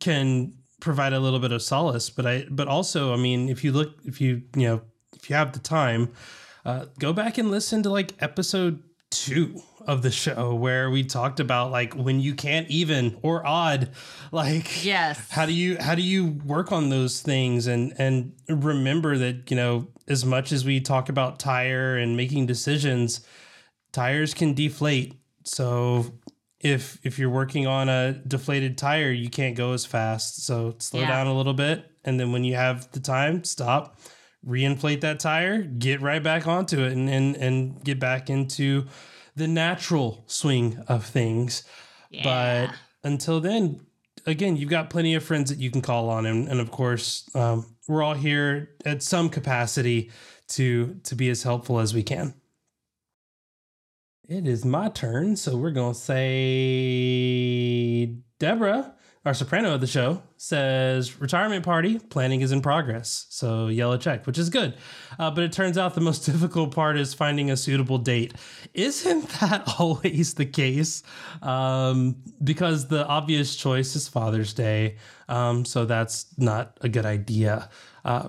can 0.00 0.54
provide 0.80 1.12
a 1.12 1.20
little 1.20 1.38
bit 1.38 1.52
of 1.52 1.62
solace 1.62 2.10
but 2.10 2.26
I 2.26 2.46
but 2.50 2.66
also 2.66 3.12
I 3.12 3.16
mean 3.16 3.48
if 3.48 3.62
you 3.62 3.72
look 3.72 3.94
if 4.04 4.20
you 4.20 4.42
you 4.56 4.68
know 4.68 4.82
if 5.16 5.30
you 5.30 5.36
have 5.36 5.52
the 5.52 5.58
time 5.58 6.12
uh, 6.64 6.86
go 6.98 7.12
back 7.12 7.38
and 7.38 7.50
listen 7.50 7.82
to 7.82 7.90
like 7.90 8.12
episode 8.20 8.82
two 9.10 9.62
of 9.86 10.02
the 10.02 10.10
show 10.10 10.54
where 10.54 10.90
we 10.90 11.04
talked 11.04 11.38
about 11.38 11.70
like 11.70 11.94
when 11.94 12.18
you 12.20 12.34
can't 12.34 12.68
even 12.68 13.16
or 13.22 13.46
odd 13.46 13.90
like 14.32 14.84
yes. 14.84 15.30
how 15.30 15.46
do 15.46 15.52
you 15.52 15.76
how 15.78 15.94
do 15.94 16.02
you 16.02 16.26
work 16.44 16.72
on 16.72 16.88
those 16.88 17.20
things 17.20 17.66
and 17.66 17.92
and 17.98 18.32
remember 18.48 19.16
that 19.18 19.50
you 19.50 19.56
know 19.56 19.86
as 20.08 20.24
much 20.24 20.52
as 20.52 20.64
we 20.64 20.80
talk 20.80 21.08
about 21.08 21.38
tire 21.38 21.96
and 21.96 22.16
making 22.16 22.46
decisions 22.46 23.20
tires 23.92 24.34
can 24.34 24.52
deflate. 24.54 25.14
So 25.44 26.06
if 26.60 26.98
if 27.04 27.18
you're 27.18 27.30
working 27.30 27.66
on 27.66 27.88
a 27.88 28.14
deflated 28.26 28.76
tire 28.76 29.12
you 29.12 29.30
can't 29.30 29.54
go 29.54 29.72
as 29.72 29.86
fast. 29.86 30.44
So 30.44 30.74
slow 30.78 31.00
Yeah. 31.00 31.08
down 31.08 31.26
a 31.26 31.34
little 31.36 31.54
bit. 31.54 31.90
And 32.04 32.18
then 32.18 32.32
when 32.32 32.44
you 32.44 32.54
have 32.56 32.90
the 32.92 33.00
time 33.00 33.44
stop 33.44 33.98
reinflate 34.46 35.00
that 35.00 35.18
tire 35.20 35.62
get 35.62 36.00
right 36.00 36.22
back 36.22 36.46
onto 36.46 36.80
it 36.82 36.92
and 36.92 37.08
and, 37.08 37.34
and 37.36 37.82
get 37.84 37.98
back 37.98 38.28
into 38.28 38.86
the 39.36 39.48
natural 39.48 40.22
swing 40.26 40.82
of 40.86 41.04
things. 41.04 41.64
Yeah. 42.10 42.66
but 42.68 42.70
until 43.02 43.40
then 43.40 43.80
again 44.26 44.56
you've 44.56 44.70
got 44.70 44.90
plenty 44.90 45.14
of 45.14 45.24
friends 45.24 45.50
that 45.50 45.58
you 45.58 45.70
can 45.70 45.80
call 45.80 46.08
on. 46.10 46.26
And, 46.26 46.48
and 46.48 46.60
of 46.60 46.70
course 46.70 47.28
um, 47.34 47.74
we're 47.88 48.02
all 48.02 48.14
here 48.14 48.70
at 48.84 49.02
some 49.02 49.28
capacity 49.28 50.10
to 50.48 51.00
to 51.04 51.14
be 51.14 51.30
as 51.30 51.42
helpful 51.42 51.80
as 51.80 51.94
we 51.94 52.02
can. 52.02 52.34
It 54.28 54.46
is 54.46 54.64
my 54.64 54.88
turn. 54.88 55.36
So 55.36 55.56
we're 55.56 55.70
gonna 55.70 55.94
say 55.94 57.26
deborah 58.38 58.94
our 59.24 59.34
soprano 59.34 59.74
of 59.74 59.80
the 59.80 59.86
show 59.86 60.22
says 60.44 61.18
retirement 61.20 61.64
party 61.64 61.98
planning 61.98 62.42
is 62.42 62.52
in 62.52 62.60
progress 62.60 63.24
so 63.30 63.68
yellow 63.68 63.96
check 63.96 64.26
which 64.26 64.36
is 64.36 64.50
good 64.50 64.74
uh, 65.18 65.30
but 65.30 65.42
it 65.42 65.52
turns 65.52 65.78
out 65.78 65.94
the 65.94 66.00
most 66.02 66.26
difficult 66.26 66.74
part 66.74 66.98
is 66.98 67.14
finding 67.14 67.50
a 67.50 67.56
suitable 67.56 67.96
date 67.96 68.34
isn't 68.74 69.26
that 69.40 69.64
always 69.78 70.34
the 70.34 70.44
case 70.44 71.02
um, 71.40 72.14
because 72.42 72.88
the 72.88 73.06
obvious 73.06 73.56
choice 73.56 73.96
is 73.96 74.06
father's 74.06 74.52
day 74.52 74.96
um, 75.30 75.64
so 75.64 75.86
that's 75.86 76.26
not 76.36 76.76
a 76.82 76.88
good 76.90 77.06
idea 77.06 77.70
uh, 78.04 78.28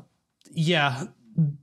yeah 0.52 1.04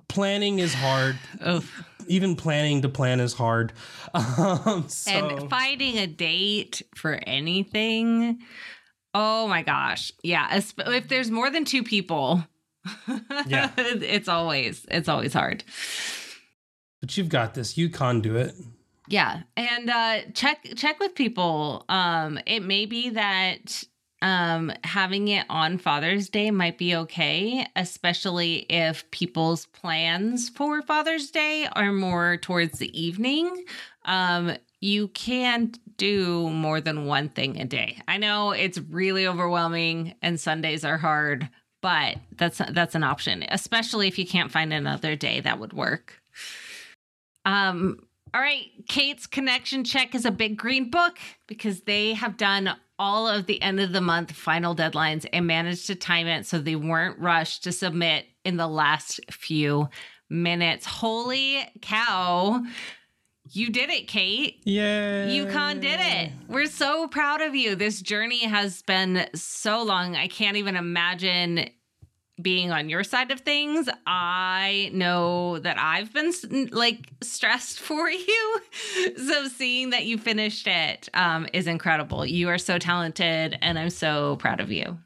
planning 0.08 0.58
is 0.58 0.74
hard 0.74 1.16
even 2.08 2.36
planning 2.36 2.82
to 2.82 2.88
plan 2.88 3.20
is 3.20 3.32
hard. 3.32 3.72
Um, 4.14 4.84
so. 4.88 5.10
And 5.10 5.48
finding 5.48 5.96
a 5.96 6.06
date 6.06 6.82
for 6.94 7.18
anything. 7.26 8.40
Oh 9.14 9.46
my 9.46 9.62
gosh. 9.62 10.12
Yeah. 10.22 10.60
If 10.78 11.08
there's 11.08 11.30
more 11.30 11.50
than 11.50 11.64
two 11.64 11.82
people, 11.82 12.44
yeah. 13.46 13.70
it's 13.76 14.28
always 14.28 14.86
it's 14.90 15.08
always 15.08 15.34
hard. 15.34 15.64
But 17.00 17.16
you've 17.16 17.28
got 17.28 17.54
this. 17.54 17.76
You 17.76 17.88
can 17.90 18.20
do 18.20 18.36
it. 18.36 18.54
Yeah. 19.08 19.42
And 19.56 19.90
uh 19.90 20.20
check 20.32 20.66
check 20.76 20.98
with 20.98 21.14
people. 21.14 21.84
Um 21.88 22.38
it 22.46 22.60
may 22.60 22.86
be 22.86 23.10
that 23.10 23.84
um 24.22 24.72
having 24.84 25.28
it 25.28 25.44
on 25.50 25.78
Father's 25.78 26.30
Day 26.30 26.50
might 26.50 26.78
be 26.78 26.96
okay, 26.96 27.66
especially 27.76 28.66
if 28.70 29.10
people's 29.10 29.66
plans 29.66 30.48
for 30.48 30.80
Father's 30.80 31.30
Day 31.30 31.68
are 31.72 31.92
more 31.92 32.38
towards 32.38 32.78
the 32.78 32.98
evening. 32.98 33.64
Um 34.06 34.56
you 34.82 35.08
can 35.08 35.72
do 35.96 36.50
more 36.50 36.80
than 36.80 37.06
one 37.06 37.28
thing 37.28 37.60
a 37.60 37.64
day. 37.64 37.98
I 38.08 38.18
know 38.18 38.50
it's 38.50 38.78
really 38.78 39.26
overwhelming 39.28 40.14
and 40.20 40.38
Sundays 40.38 40.84
are 40.84 40.98
hard, 40.98 41.48
but 41.80 42.16
that's 42.36 42.60
that's 42.70 42.96
an 42.96 43.04
option, 43.04 43.44
especially 43.48 44.08
if 44.08 44.18
you 44.18 44.26
can't 44.26 44.50
find 44.50 44.72
another 44.72 45.14
day 45.14 45.40
that 45.40 45.60
would 45.60 45.72
work. 45.72 46.20
Um 47.44 48.00
all 48.34 48.40
right, 48.40 48.66
Kate's 48.88 49.26
connection 49.26 49.84
check 49.84 50.14
is 50.14 50.24
a 50.24 50.30
big 50.30 50.56
green 50.56 50.90
book 50.90 51.18
because 51.46 51.82
they 51.82 52.14
have 52.14 52.36
done 52.36 52.74
all 52.98 53.28
of 53.28 53.46
the 53.46 53.60
end 53.60 53.78
of 53.78 53.92
the 53.92 54.00
month 54.00 54.32
final 54.32 54.74
deadlines 54.74 55.26
and 55.32 55.46
managed 55.46 55.86
to 55.86 55.94
time 55.94 56.26
it 56.26 56.46
so 56.46 56.58
they 56.58 56.76
weren't 56.76 57.18
rushed 57.18 57.62
to 57.64 57.72
submit 57.72 58.24
in 58.44 58.56
the 58.56 58.66
last 58.66 59.20
few 59.30 59.88
minutes. 60.30 60.86
Holy 60.86 61.60
cow. 61.82 62.62
You 63.50 63.70
did 63.70 63.90
it, 63.90 64.08
Kate. 64.08 64.60
Yeah. 64.64 65.26
UConn 65.26 65.80
did 65.80 66.00
it. 66.00 66.32
We're 66.48 66.66
so 66.66 67.08
proud 67.08 67.40
of 67.40 67.54
you. 67.54 67.74
This 67.74 68.00
journey 68.00 68.46
has 68.46 68.82
been 68.82 69.26
so 69.34 69.82
long. 69.82 70.16
I 70.16 70.28
can't 70.28 70.56
even 70.56 70.76
imagine 70.76 71.68
being 72.40 72.70
on 72.72 72.88
your 72.88 73.04
side 73.04 73.30
of 73.30 73.40
things. 73.40 73.88
I 74.06 74.90
know 74.94 75.58
that 75.58 75.78
I've 75.78 76.12
been 76.12 76.32
like 76.72 77.10
stressed 77.22 77.80
for 77.80 78.08
you. 78.08 78.60
so 79.16 79.48
seeing 79.48 79.90
that 79.90 80.06
you 80.06 80.18
finished 80.18 80.66
it 80.66 81.08
um, 81.14 81.46
is 81.52 81.66
incredible. 81.66 82.24
You 82.24 82.48
are 82.48 82.58
so 82.58 82.78
talented, 82.78 83.58
and 83.60 83.78
I'm 83.78 83.90
so 83.90 84.36
proud 84.36 84.60
of 84.60 84.70
you. 84.70 84.98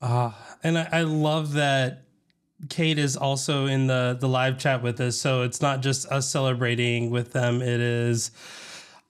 Uh, 0.00 0.32
and 0.62 0.78
I, 0.78 0.88
I 0.92 1.02
love 1.02 1.54
that 1.54 2.03
Kate 2.68 2.98
is 2.98 3.16
also 3.16 3.66
in 3.66 3.86
the 3.86 4.16
the 4.18 4.28
live 4.28 4.58
chat 4.58 4.82
with 4.82 5.00
us. 5.00 5.16
So 5.16 5.42
it's 5.42 5.60
not 5.60 5.82
just 5.82 6.06
us 6.06 6.28
celebrating 6.28 7.10
with 7.10 7.32
them. 7.32 7.62
It 7.62 7.80
is 7.80 8.30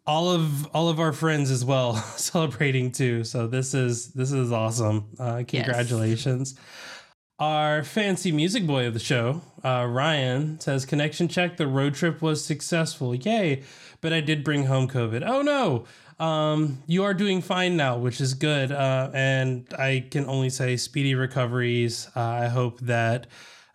all 0.07 0.31
of 0.31 0.67
all 0.75 0.89
of 0.89 1.01
our 1.01 1.13
friends 1.13 1.51
as 1.51 1.65
well 1.65 1.95
celebrating 2.17 2.93
too. 2.93 3.25
So 3.25 3.47
this 3.47 3.75
is 3.75 4.09
this 4.09 4.33
is 4.33 4.53
awesome. 4.53 5.07
Uh, 5.19 5.43
congratulations. 5.47 6.55
Yes. 6.57 6.65
Our 7.41 7.83
fancy 7.83 8.31
music 8.31 8.65
boy 8.65 8.87
of 8.87 8.95
the 8.95 9.01
show, 9.01 9.43
uh, 9.65 9.87
Ryan, 9.89 10.61
says 10.61 10.87
connection 10.87 11.27
check. 11.27 11.57
The 11.57 11.67
road 11.67 11.95
trip 11.95 12.23
was 12.23 12.45
successful. 12.45 13.13
Yay! 13.13 13.65
But 14.01 14.13
I 14.13 14.21
did 14.21 14.45
bring 14.45 14.67
home 14.67 14.87
COVID. 14.87 15.25
Oh 15.27 15.43
no! 15.43 15.85
Um, 16.19 16.83
you 16.87 17.05
are 17.05 17.15
doing 17.15 17.43
fine 17.43 17.77
now, 17.77 17.99
which 17.99 18.21
is 18.21 18.35
good. 18.35 18.71
Uh, 18.73 19.11
and 19.15 19.67
I 19.79 20.07
can 20.11 20.27
only 20.27 20.51
say 20.51 20.77
speedy 20.77 21.15
recoveries. 21.15 22.09
Uh, 22.15 22.21
I 22.21 22.47
hope 22.47 22.81
that 22.81 23.27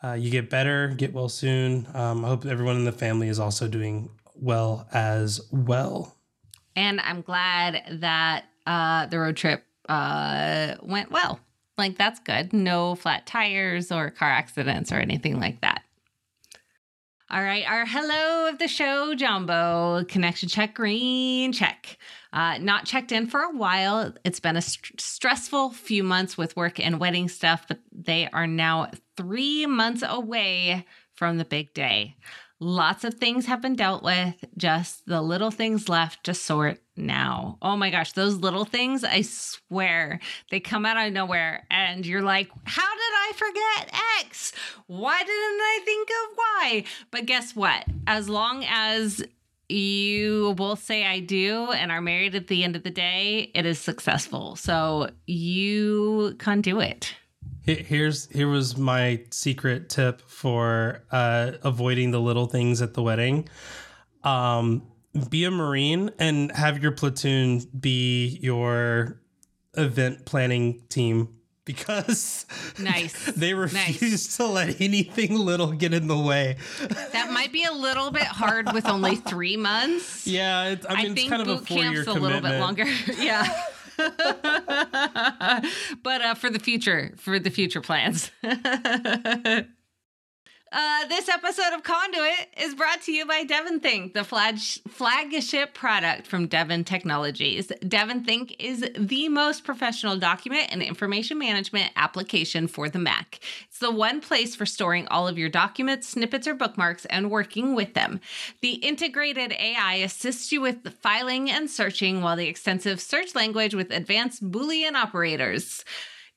uh, 0.04 0.14
you 0.14 0.32
get 0.32 0.50
better, 0.50 0.88
get 0.90 1.14
well 1.14 1.30
soon. 1.30 1.88
Um, 1.94 2.24
I 2.24 2.30
hope 2.30 2.46
everyone 2.46 2.78
in 2.78 2.86
the 2.86 2.92
family 2.92 3.28
is 3.28 3.40
also 3.40 3.68
doing 3.68 4.10
well 4.36 4.88
as 4.94 5.42
well. 5.52 6.16
And 6.76 7.02
I'm 7.02 7.22
glad 7.22 8.00
that 8.00 8.46
uh, 8.66 9.08
the 9.08 9.20
road 9.20 9.36
trip 9.36 9.66
uh, 9.90 10.76
went 10.82 11.12
well. 11.12 11.40
Like, 11.78 11.98
that's 11.98 12.20
good. 12.20 12.54
No 12.54 12.96
flat 12.96 13.26
tires 13.26 13.92
or 13.92 14.10
car 14.10 14.30
accidents 14.30 14.92
or 14.92 14.96
anything 14.96 15.40
like 15.40 15.62
that. 15.62 15.69
All 17.32 17.44
right, 17.44 17.64
our 17.70 17.86
hello 17.86 18.50
of 18.50 18.58
the 18.58 18.68
show, 18.68 19.14
Jumbo. 19.14 20.04
Connection 20.06 20.50
check, 20.50 20.74
green 20.74 21.52
check. 21.52 22.00
Uh, 22.34 22.58
not 22.58 22.86
checked 22.86 23.12
in 23.12 23.28
for 23.28 23.42
a 23.42 23.52
while. 23.52 24.12
It's 24.26 24.40
been 24.40 24.56
a 24.56 24.64
st- 24.64 25.00
stressful 25.00 25.70
few 25.70 26.04
months 26.04 26.40
with 26.40 26.56
work 26.56 26.80
and 26.80 27.00
wedding 27.00 27.30
stuff, 27.30 27.68
but 27.68 27.82
they 27.92 28.28
are 28.34 28.48
now 28.48 28.90
three 29.16 29.68
months 29.68 30.04
away 30.04 30.88
from 31.14 31.38
the 31.38 31.46
big 31.46 31.72
day. 31.76 32.16
Lots 32.62 33.06
of 33.06 33.14
things 33.14 33.46
have 33.46 33.62
been 33.62 33.76
dealt 33.76 34.04
with, 34.04 34.36
just 34.58 35.06
the 35.06 35.22
little 35.22 35.52
things 35.52 35.88
left 35.88 36.26
to 36.26 36.34
sort 36.34 36.82
now. 36.98 37.58
Oh 37.62 37.78
my 37.78 37.90
gosh, 37.90 38.12
those 38.12 38.36
little 38.36 38.66
things, 38.66 39.06
I 39.06 39.22
swear, 39.22 40.20
they 40.52 40.60
come 40.60 40.86
out 40.86 40.98
of 40.98 41.14
nowhere 41.14 41.66
and 41.72 42.06
you're 42.06 42.22
like, 42.22 42.50
how 42.66 42.82
did 42.82 43.00
I 43.00 43.32
forget 43.36 44.02
X? 44.20 44.52
Why 44.88 45.20
didn't 45.20 45.32
I 45.32 45.80
think 45.86 46.10
of 46.10 46.38
Y? 46.38 46.84
But 47.12 47.26
guess 47.26 47.56
what? 47.56 47.86
As 48.08 48.28
long 48.28 48.66
as 48.68 49.24
you 49.70 50.54
both 50.56 50.84
say 50.84 51.06
I 51.06 51.20
do 51.20 51.72
and 51.72 51.92
are 51.92 52.02
married 52.02 52.36
at 52.36 52.48
the 52.48 52.64
end 52.64 52.76
of 52.76 52.84
the 52.84 52.90
day, 52.90 53.52
it 53.54 53.66
is 53.66 53.80
successful. 53.80 54.58
So 54.58 55.12
you 55.28 56.36
can 56.40 56.60
do 56.60 56.82
it. 56.82 57.16
Here's 57.76 58.28
here 58.30 58.48
was 58.48 58.78
my 58.78 59.22
secret 59.32 59.90
tip 59.90 60.22
for 60.28 61.04
uh, 61.12 61.52
avoiding 61.64 62.12
the 62.12 62.20
little 62.20 62.48
things 62.48 62.82
at 62.82 62.94
the 62.94 63.02
wedding. 63.02 63.48
Um, 64.24 64.84
be 65.30 65.46
a 65.46 65.52
marine 65.52 66.12
and 66.20 66.52
have 66.52 66.82
your 66.82 66.92
platoon 66.92 67.62
be 67.80 68.40
your 68.42 69.20
event 69.76 70.26
planning 70.26 70.82
team 70.90 71.30
because 71.70 72.48
nice 72.80 73.26
they 73.38 73.54
refuse 73.54 74.02
nice. 74.02 74.38
to 74.38 74.48
let 74.48 74.82
anything 74.82 75.36
little 75.36 75.72
get 75.72 75.94
in 75.94 76.08
the 76.08 76.18
way. 76.18 76.58
That 77.12 77.32
might 77.32 77.54
be 77.54 77.64
a 77.64 77.72
little 77.72 78.10
bit 78.10 78.24
hard 78.24 78.74
with 78.74 78.88
only 78.88 79.18
three 79.18 79.56
months. 79.56 80.26
Yeah, 80.26 80.76
I 80.90 81.04
mean, 81.04 81.12
I 81.12 81.14
think 81.14 81.30
kind 81.30 81.42
of 81.44 81.48
boot 81.48 81.62
a 81.62 81.66
camp's 81.66 82.08
a 82.08 82.14
little 82.14 82.42
bit 82.42 82.60
longer. 82.60 82.86
yeah. 83.20 83.48
but 86.04 86.22
uh, 86.22 86.36
for 86.36 86.50
the 86.50 86.60
future, 86.60 87.14
for 87.18 87.40
the 87.40 87.50
future 87.50 87.82
plans. 87.82 88.32
Uh, 90.72 91.08
this 91.08 91.28
episode 91.28 91.74
of 91.74 91.82
Conduit 91.82 92.48
is 92.56 92.76
brought 92.76 93.02
to 93.02 93.12
you 93.12 93.26
by 93.26 93.44
DEVONthink, 93.44 94.14
the 94.14 94.24
flag- 94.24 94.60
flagship 94.88 95.74
product 95.74 96.28
from 96.28 96.48
DEVONtechnologies. 96.48 97.90
Devon 97.90 98.24
Think 98.24 98.56
is 98.60 98.88
the 98.96 99.30
most 99.30 99.64
professional 99.64 100.18
document 100.18 100.68
and 100.72 100.84
information 100.84 101.40
management 101.40 101.92
application 101.96 102.68
for 102.68 102.88
the 102.88 103.00
Mac. 103.00 103.40
It's 103.68 103.80
the 103.80 103.90
one 103.90 104.22
place 104.22 104.56
for 104.56 104.68
storing 104.68 105.08
all 105.08 105.28
of 105.28 105.40
your 105.40 105.50
documents, 105.50 106.08
snippets, 106.08 106.48
or 106.48 106.54
bookmarks 106.54 107.06
and 107.06 107.32
working 107.32 107.74
with 107.74 107.96
them. 107.96 108.20
The 108.62 108.74
integrated 108.74 109.54
AI 109.54 109.96
assists 109.96 110.52
you 110.52 110.62
with 110.62 110.94
filing 111.02 111.50
and 111.50 111.68
searching, 111.68 112.22
while 112.22 112.36
the 112.36 112.48
extensive 112.48 113.02
search 113.02 113.34
language 113.34 113.74
with 113.74 113.90
advanced 113.90 114.52
Boolean 114.52 114.94
operators. 114.94 115.84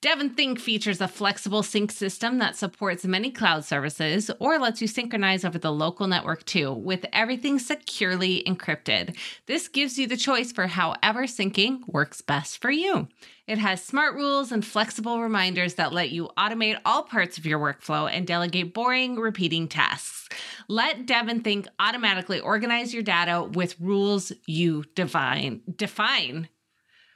Devon 0.02 0.56
features 0.56 1.00
a 1.00 1.06
flexible 1.06 1.62
sync 1.62 1.92
system 1.92 2.38
that 2.38 2.56
supports 2.56 3.04
many 3.04 3.30
cloud 3.30 3.64
services 3.64 4.32
or 4.40 4.58
lets 4.58 4.80
you 4.80 4.88
synchronize 4.88 5.44
over 5.44 5.58
the 5.58 5.70
local 5.70 6.08
network 6.08 6.44
too, 6.44 6.72
with 6.72 7.06
everything 7.12 7.60
securely 7.60 8.42
encrypted. 8.44 9.16
This 9.46 9.68
gives 9.68 10.00
you 10.00 10.08
the 10.08 10.16
choice 10.16 10.50
for 10.50 10.66
however 10.66 11.22
syncing 11.26 11.86
works 11.86 12.20
best 12.20 12.60
for 12.60 12.72
you. 12.72 13.06
It 13.46 13.58
has 13.58 13.84
smart 13.84 14.16
rules 14.16 14.50
and 14.50 14.66
flexible 14.66 15.22
reminders 15.22 15.74
that 15.74 15.92
let 15.92 16.10
you 16.10 16.30
automate 16.36 16.80
all 16.84 17.04
parts 17.04 17.38
of 17.38 17.46
your 17.46 17.60
workflow 17.60 18.10
and 18.10 18.26
delegate 18.26 18.74
boring, 18.74 19.20
repeating 19.20 19.68
tasks. 19.68 20.28
Let 20.66 21.06
DEVONthink 21.06 21.68
automatically 21.78 22.40
organize 22.40 22.92
your 22.92 23.04
data 23.04 23.44
with 23.44 23.78
rules 23.78 24.32
you 24.46 24.82
define. 24.96 25.60
Define 25.76 26.48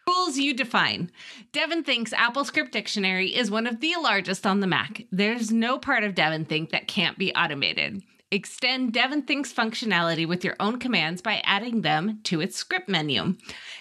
Rules 0.09 0.39
you 0.39 0.55
define. 0.55 1.11
DEVONthink's 1.53 2.13
Apple 2.13 2.45
Script 2.45 2.71
Dictionary 2.71 3.35
is 3.35 3.51
one 3.51 3.67
of 3.67 3.81
the 3.81 3.95
largest 4.01 4.47
on 4.47 4.61
the 4.61 4.67
Mac. 4.69 5.03
There's 5.11 5.51
no 5.51 5.79
part 5.79 6.05
of 6.05 6.15
DEVONthink 6.15 6.71
that 6.71 6.87
can't 6.87 7.19
be 7.19 7.35
automated. 7.35 8.05
Extend 8.31 8.93
DEVONthink's 8.93 9.53
functionality 9.53 10.25
with 10.27 10.45
your 10.45 10.55
own 10.61 10.79
commands 10.79 11.23
by 11.23 11.41
adding 11.45 11.83
them 11.83 12.21
to 12.23 12.41
its 12.41 12.57
script 12.57 12.89
menu. 12.89 13.35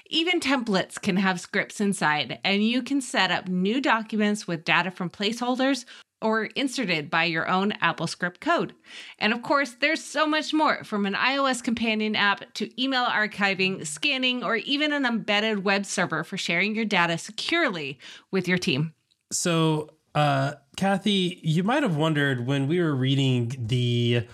Even 0.07 0.39
templates 0.39 0.99
can 0.99 1.17
have 1.17 1.39
scripts 1.39 1.79
inside, 1.79 2.39
and 2.43 2.63
you 2.63 2.81
can 2.81 3.01
set 3.01 3.29
up 3.29 3.47
new 3.47 3.79
documents 3.79 4.47
with 4.47 4.65
data 4.65 4.89
from 4.89 5.11
placeholders 5.11 5.85
or 6.25 6.45
inserted 6.45 7.07
by 7.07 7.23
your 7.23 7.47
own 7.47 7.71
AppleScript 7.83 8.39
code. 8.39 8.73
And 9.19 9.31
of 9.31 9.43
course, 9.43 9.75
there's 9.79 10.03
so 10.03 10.25
much 10.25 10.55
more 10.55 10.83
from 10.83 11.05
an 11.05 11.13
iOS 11.13 11.63
companion 11.63 12.15
app 12.15 12.51
to 12.55 12.81
email 12.81 13.05
archiving, 13.05 13.85
scanning, 13.85 14.43
or 14.43 14.55
even 14.55 14.91
an 14.91 15.05
embedded 15.05 15.63
web 15.63 15.85
server 15.85 16.23
for 16.23 16.35
sharing 16.35 16.73
your 16.73 16.83
data 16.83 17.19
securely 17.19 17.99
with 18.31 18.47
your 18.47 18.57
team. 18.57 18.95
So, 19.31 19.91
uh, 20.15 20.53
Kathy, 20.75 21.39
you 21.43 21.61
might 21.61 21.83
have 21.83 21.95
wondered 21.95 22.47
when 22.47 22.67
we 22.67 22.81
were 22.81 22.95
reading 22.95 23.55
the 23.59 24.25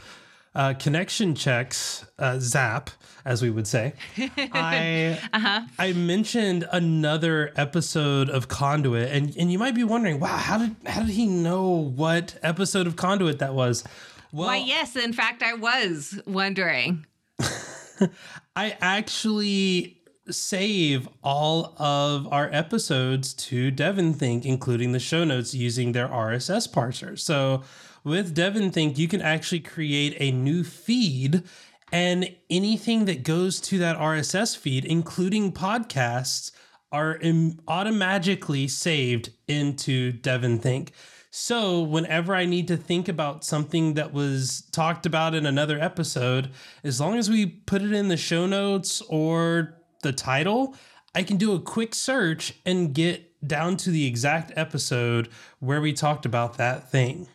uh, 0.55 0.75
connection 0.75 1.35
checks, 1.35 2.05
uh, 2.17 2.39
zap, 2.39 2.89
as 3.25 3.41
we 3.41 3.49
would 3.49 3.67
say, 3.67 3.93
I 4.37 5.19
Uh-huh. 5.33 5.61
I 5.79 5.93
mentioned 5.93 6.67
another 6.71 7.51
episode 7.55 8.29
of 8.29 8.47
Conduit, 8.47 9.11
and 9.11 9.35
and 9.37 9.51
you 9.51 9.59
might 9.59 9.75
be 9.75 9.83
wondering, 9.83 10.19
wow, 10.19 10.37
how 10.37 10.57
did 10.57 10.75
how 10.85 11.01
did 11.01 11.11
he 11.11 11.25
know 11.27 11.67
what 11.69 12.37
episode 12.43 12.87
of 12.87 12.95
Conduit 12.95 13.39
that 13.39 13.53
was? 13.53 13.83
Well, 14.31 14.47
Why, 14.47 14.57
yes, 14.57 14.95
in 14.95 15.13
fact, 15.13 15.43
I 15.43 15.53
was 15.53 16.19
wondering. 16.25 17.05
I 18.55 18.77
actually 18.81 19.97
save 20.29 21.09
all 21.23 21.75
of 21.77 22.31
our 22.31 22.49
episodes 22.53 23.33
to 23.33 23.71
DEVONthink, 23.71 24.45
including 24.45 24.91
the 24.93 24.99
show 24.99 25.23
notes 25.23 25.53
using 25.53 25.91
their 25.91 26.07
RSS 26.07 26.71
parser. 26.71 27.19
So 27.19 27.63
with 28.03 28.33
DEVONthink, 28.35 28.97
you 28.97 29.07
can 29.07 29.21
actually 29.21 29.59
create 29.59 30.15
a 30.19 30.31
new 30.31 30.63
feed 30.63 31.43
and 31.91 32.33
anything 32.49 33.05
that 33.05 33.23
goes 33.23 33.59
to 33.61 33.77
that 33.79 33.97
RSS 33.97 34.57
feed, 34.57 34.85
including 34.85 35.51
podcasts, 35.51 36.51
are 36.91 37.17
Im- 37.17 37.59
automatically 37.67 38.67
saved 38.67 39.31
into 39.47 40.13
DEVONthink. 40.13 40.89
So 41.29 41.81
whenever 41.81 42.35
I 42.35 42.45
need 42.45 42.67
to 42.67 42.77
think 42.77 43.07
about 43.07 43.45
something 43.45 43.93
that 43.93 44.11
was 44.11 44.63
talked 44.71 45.05
about 45.05 45.33
in 45.33 45.45
another 45.45 45.79
episode, 45.79 46.51
as 46.83 46.99
long 46.99 47.17
as 47.17 47.29
we 47.29 47.45
put 47.45 47.81
it 47.81 47.93
in 47.93 48.09
the 48.09 48.17
show 48.17 48.45
notes 48.45 49.01
or 49.07 49.77
the 50.01 50.11
title, 50.11 50.75
I 51.15 51.23
can 51.23 51.37
do 51.37 51.53
a 51.53 51.59
quick 51.59 51.95
search 51.95 52.53
and 52.65 52.93
get 52.93 53.47
down 53.47 53.77
to 53.77 53.89
the 53.89 54.05
exact 54.05 54.51
episode 54.57 55.29
where 55.59 55.81
we 55.81 55.93
talked 55.93 56.25
about 56.25 56.57
that 56.57 56.91
thing. 56.91 57.27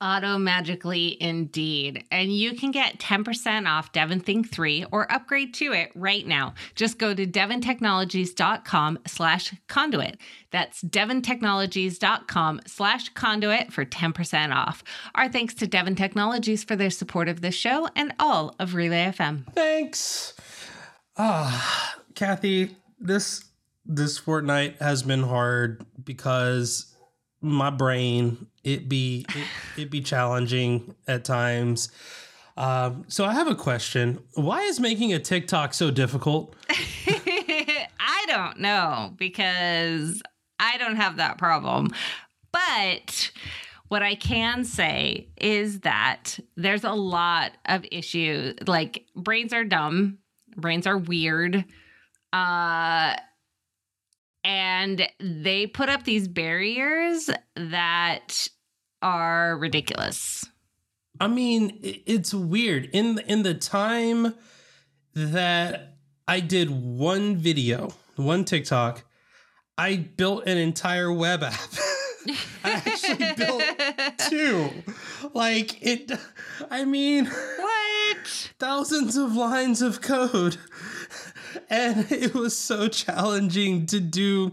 Auto 0.00 0.38
magically 0.38 1.20
indeed. 1.20 2.04
And 2.10 2.32
you 2.32 2.54
can 2.54 2.70
get 2.70 2.98
10% 2.98 3.68
off 3.68 3.92
DEVONthink 3.92 4.48
3 4.48 4.86
or 4.92 5.10
upgrade 5.10 5.54
to 5.54 5.72
it 5.72 5.90
right 5.94 6.26
now. 6.26 6.54
Just 6.74 6.98
go 6.98 7.14
to 7.14 7.26
devontechnologies.com 7.26 9.00
slash 9.06 9.54
conduit. 9.66 10.18
That's 10.50 10.82
devontechnologies.com 10.82 12.60
slash 12.66 13.08
conduit 13.10 13.72
for 13.72 13.84
10% 13.84 14.54
off. 14.54 14.84
Our 15.14 15.28
thanks 15.28 15.54
to 15.54 15.66
DEVONtechnologies 15.66 16.64
for 16.64 16.76
their 16.76 16.90
support 16.90 17.28
of 17.28 17.40
this 17.40 17.54
show 17.56 17.88
and 17.96 18.14
all 18.20 18.54
of 18.58 18.74
Relay 18.74 19.06
FM. 19.06 19.52
Thanks. 19.52 20.34
Ah, 21.16 21.96
Kathy, 22.14 22.76
this 23.00 23.44
this 23.84 24.18
fortnight 24.18 24.76
has 24.80 25.02
been 25.02 25.22
hard 25.22 25.84
because 26.04 26.94
my 27.40 27.70
brain 27.70 28.46
it 28.68 28.88
be 28.88 29.24
it, 29.34 29.46
it 29.82 29.90
be 29.90 30.00
challenging 30.00 30.94
at 31.06 31.24
times. 31.24 31.90
Um, 32.56 33.04
so 33.08 33.24
I 33.24 33.32
have 33.34 33.46
a 33.46 33.54
question. 33.54 34.18
Why 34.34 34.62
is 34.62 34.80
making 34.80 35.12
a 35.12 35.18
TikTok 35.18 35.72
so 35.72 35.90
difficult? 35.90 36.54
I 36.68 38.24
don't 38.26 38.58
know 38.58 39.14
because 39.16 40.22
I 40.58 40.76
don't 40.76 40.96
have 40.96 41.16
that 41.16 41.38
problem. 41.38 41.88
But 42.52 43.30
what 43.88 44.02
I 44.02 44.16
can 44.16 44.64
say 44.64 45.28
is 45.36 45.80
that 45.80 46.38
there's 46.56 46.84
a 46.84 46.92
lot 46.92 47.52
of 47.64 47.86
issues. 47.90 48.56
Like 48.66 49.06
brains 49.16 49.52
are 49.52 49.64
dumb, 49.64 50.18
brains 50.56 50.86
are 50.86 50.98
weird. 50.98 51.64
Uh 52.32 53.16
and 54.44 55.06
they 55.20 55.66
put 55.66 55.88
up 55.88 56.04
these 56.04 56.26
barriers 56.26 57.28
that 57.56 58.48
are 59.02 59.56
ridiculous. 59.56 60.44
I 61.20 61.26
mean, 61.26 61.78
it's 61.82 62.32
weird. 62.32 62.86
In 62.92 63.16
the, 63.16 63.30
in 63.30 63.42
the 63.42 63.54
time 63.54 64.34
that 65.14 65.96
I 66.26 66.40
did 66.40 66.70
one 66.70 67.36
video, 67.36 67.92
one 68.16 68.44
TikTok, 68.44 69.04
I 69.76 69.96
built 69.96 70.46
an 70.46 70.58
entire 70.58 71.12
web 71.12 71.42
app. 71.42 71.58
I 72.64 72.82
actually 72.84 73.32
built 73.36 73.62
two. 74.28 74.70
Like 75.32 75.82
it 75.82 76.12
I 76.70 76.84
mean, 76.84 77.26
what? 77.26 78.52
thousands 78.58 79.16
of 79.16 79.34
lines 79.34 79.82
of 79.82 80.00
code. 80.00 80.56
And 81.70 82.10
it 82.10 82.34
was 82.34 82.56
so 82.56 82.88
challenging 82.88 83.86
to 83.86 84.00
do 84.00 84.52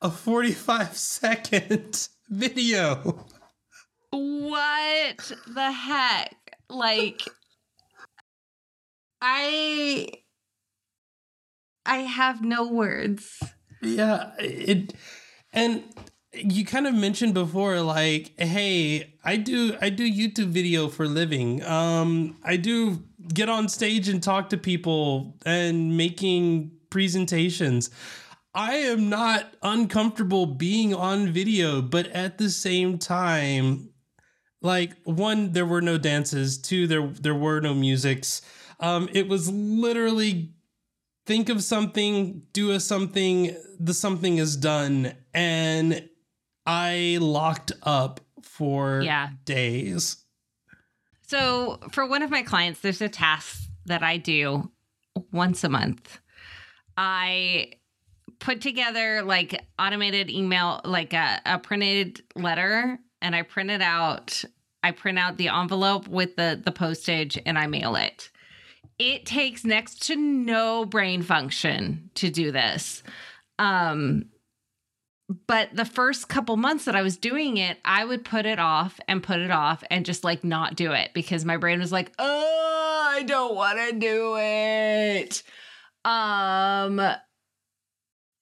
a 0.00 0.10
45 0.10 0.96
second 0.96 2.08
video. 2.28 3.26
What 4.10 5.32
the 5.46 5.70
heck? 5.70 6.34
Like 6.68 7.22
I 9.20 10.08
I 11.86 11.98
have 11.98 12.42
no 12.42 12.66
words. 12.66 13.42
Yeah, 13.82 14.32
it 14.38 14.94
and 15.52 15.84
you 16.32 16.64
kind 16.64 16.86
of 16.86 16.94
mentioned 16.94 17.34
before 17.34 17.80
like 17.80 18.32
hey, 18.38 19.14
I 19.24 19.36
do 19.36 19.76
I 19.80 19.90
do 19.90 20.10
YouTube 20.10 20.48
video 20.48 20.88
for 20.88 21.06
living. 21.06 21.62
Um 21.64 22.36
I 22.42 22.56
do 22.56 23.04
get 23.32 23.48
on 23.48 23.68
stage 23.68 24.08
and 24.08 24.22
talk 24.22 24.48
to 24.50 24.56
people 24.56 25.38
and 25.46 25.96
making 25.96 26.72
presentations. 26.90 27.90
I 28.52 28.74
am 28.74 29.08
not 29.08 29.54
uncomfortable 29.62 30.46
being 30.46 30.92
on 30.92 31.28
video, 31.28 31.80
but 31.80 32.08
at 32.08 32.38
the 32.38 32.50
same 32.50 32.98
time 32.98 33.89
like 34.62 34.92
one 35.04 35.52
there 35.52 35.66
were 35.66 35.82
no 35.82 35.98
dances, 35.98 36.58
two 36.58 36.86
there 36.86 37.06
there 37.08 37.34
were 37.34 37.60
no 37.60 37.74
musics. 37.74 38.42
Um 38.78 39.08
it 39.12 39.28
was 39.28 39.50
literally 39.50 40.52
think 41.26 41.48
of 41.48 41.62
something, 41.62 42.42
do 42.52 42.70
a 42.72 42.80
something, 42.80 43.56
the 43.78 43.94
something 43.94 44.38
is 44.38 44.56
done. 44.56 45.14
And 45.32 46.08
I 46.66 47.18
locked 47.20 47.72
up 47.82 48.20
for 48.42 49.02
Yeah. 49.02 49.30
days. 49.44 50.24
So, 51.26 51.78
for 51.92 52.06
one 52.06 52.22
of 52.22 52.30
my 52.30 52.42
clients, 52.42 52.80
there's 52.80 53.00
a 53.00 53.08
task 53.08 53.62
that 53.86 54.02
I 54.02 54.16
do 54.16 54.72
once 55.30 55.62
a 55.62 55.68
month. 55.68 56.18
I 56.96 57.72
put 58.40 58.60
together 58.60 59.22
like 59.22 59.60
automated 59.78 60.28
email, 60.30 60.80
like 60.84 61.12
a, 61.12 61.40
a 61.46 61.58
printed 61.58 62.22
letter, 62.34 62.98
and 63.22 63.34
I 63.34 63.42
print 63.42 63.70
it 63.70 63.82
out. 63.82 64.44
I 64.82 64.92
print 64.92 65.18
out 65.18 65.36
the 65.36 65.48
envelope 65.48 66.08
with 66.08 66.36
the 66.36 66.60
the 66.62 66.72
postage 66.72 67.38
and 67.44 67.58
I 67.58 67.66
mail 67.66 67.96
it. 67.96 68.30
It 68.98 69.26
takes 69.26 69.64
next 69.64 70.06
to 70.06 70.16
no 70.16 70.84
brain 70.84 71.22
function 71.22 72.10
to 72.14 72.30
do 72.30 72.50
this. 72.52 73.02
Um 73.58 74.26
but 75.46 75.68
the 75.72 75.84
first 75.84 76.28
couple 76.28 76.56
months 76.56 76.86
that 76.86 76.96
I 76.96 77.02
was 77.02 77.16
doing 77.16 77.56
it, 77.56 77.78
I 77.84 78.04
would 78.04 78.24
put 78.24 78.46
it 78.46 78.58
off 78.58 78.98
and 79.06 79.22
put 79.22 79.38
it 79.38 79.52
off 79.52 79.84
and 79.88 80.04
just 80.04 80.24
like 80.24 80.42
not 80.42 80.74
do 80.74 80.90
it 80.90 81.10
because 81.14 81.44
my 81.44 81.56
brain 81.56 81.78
was 81.78 81.92
like, 81.92 82.12
"Oh, 82.18 83.12
I 83.16 83.22
don't 83.22 83.54
want 83.54 83.78
to 83.78 83.92
do 83.98 84.36
it." 84.38 85.42
Um 86.04 87.00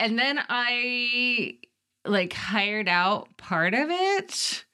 and 0.01 0.19
then 0.19 0.41
I 0.49 1.59
like 2.05 2.33
hired 2.33 2.89
out 2.89 3.37
part 3.37 3.75
of 3.75 3.91
it, 3.91 4.65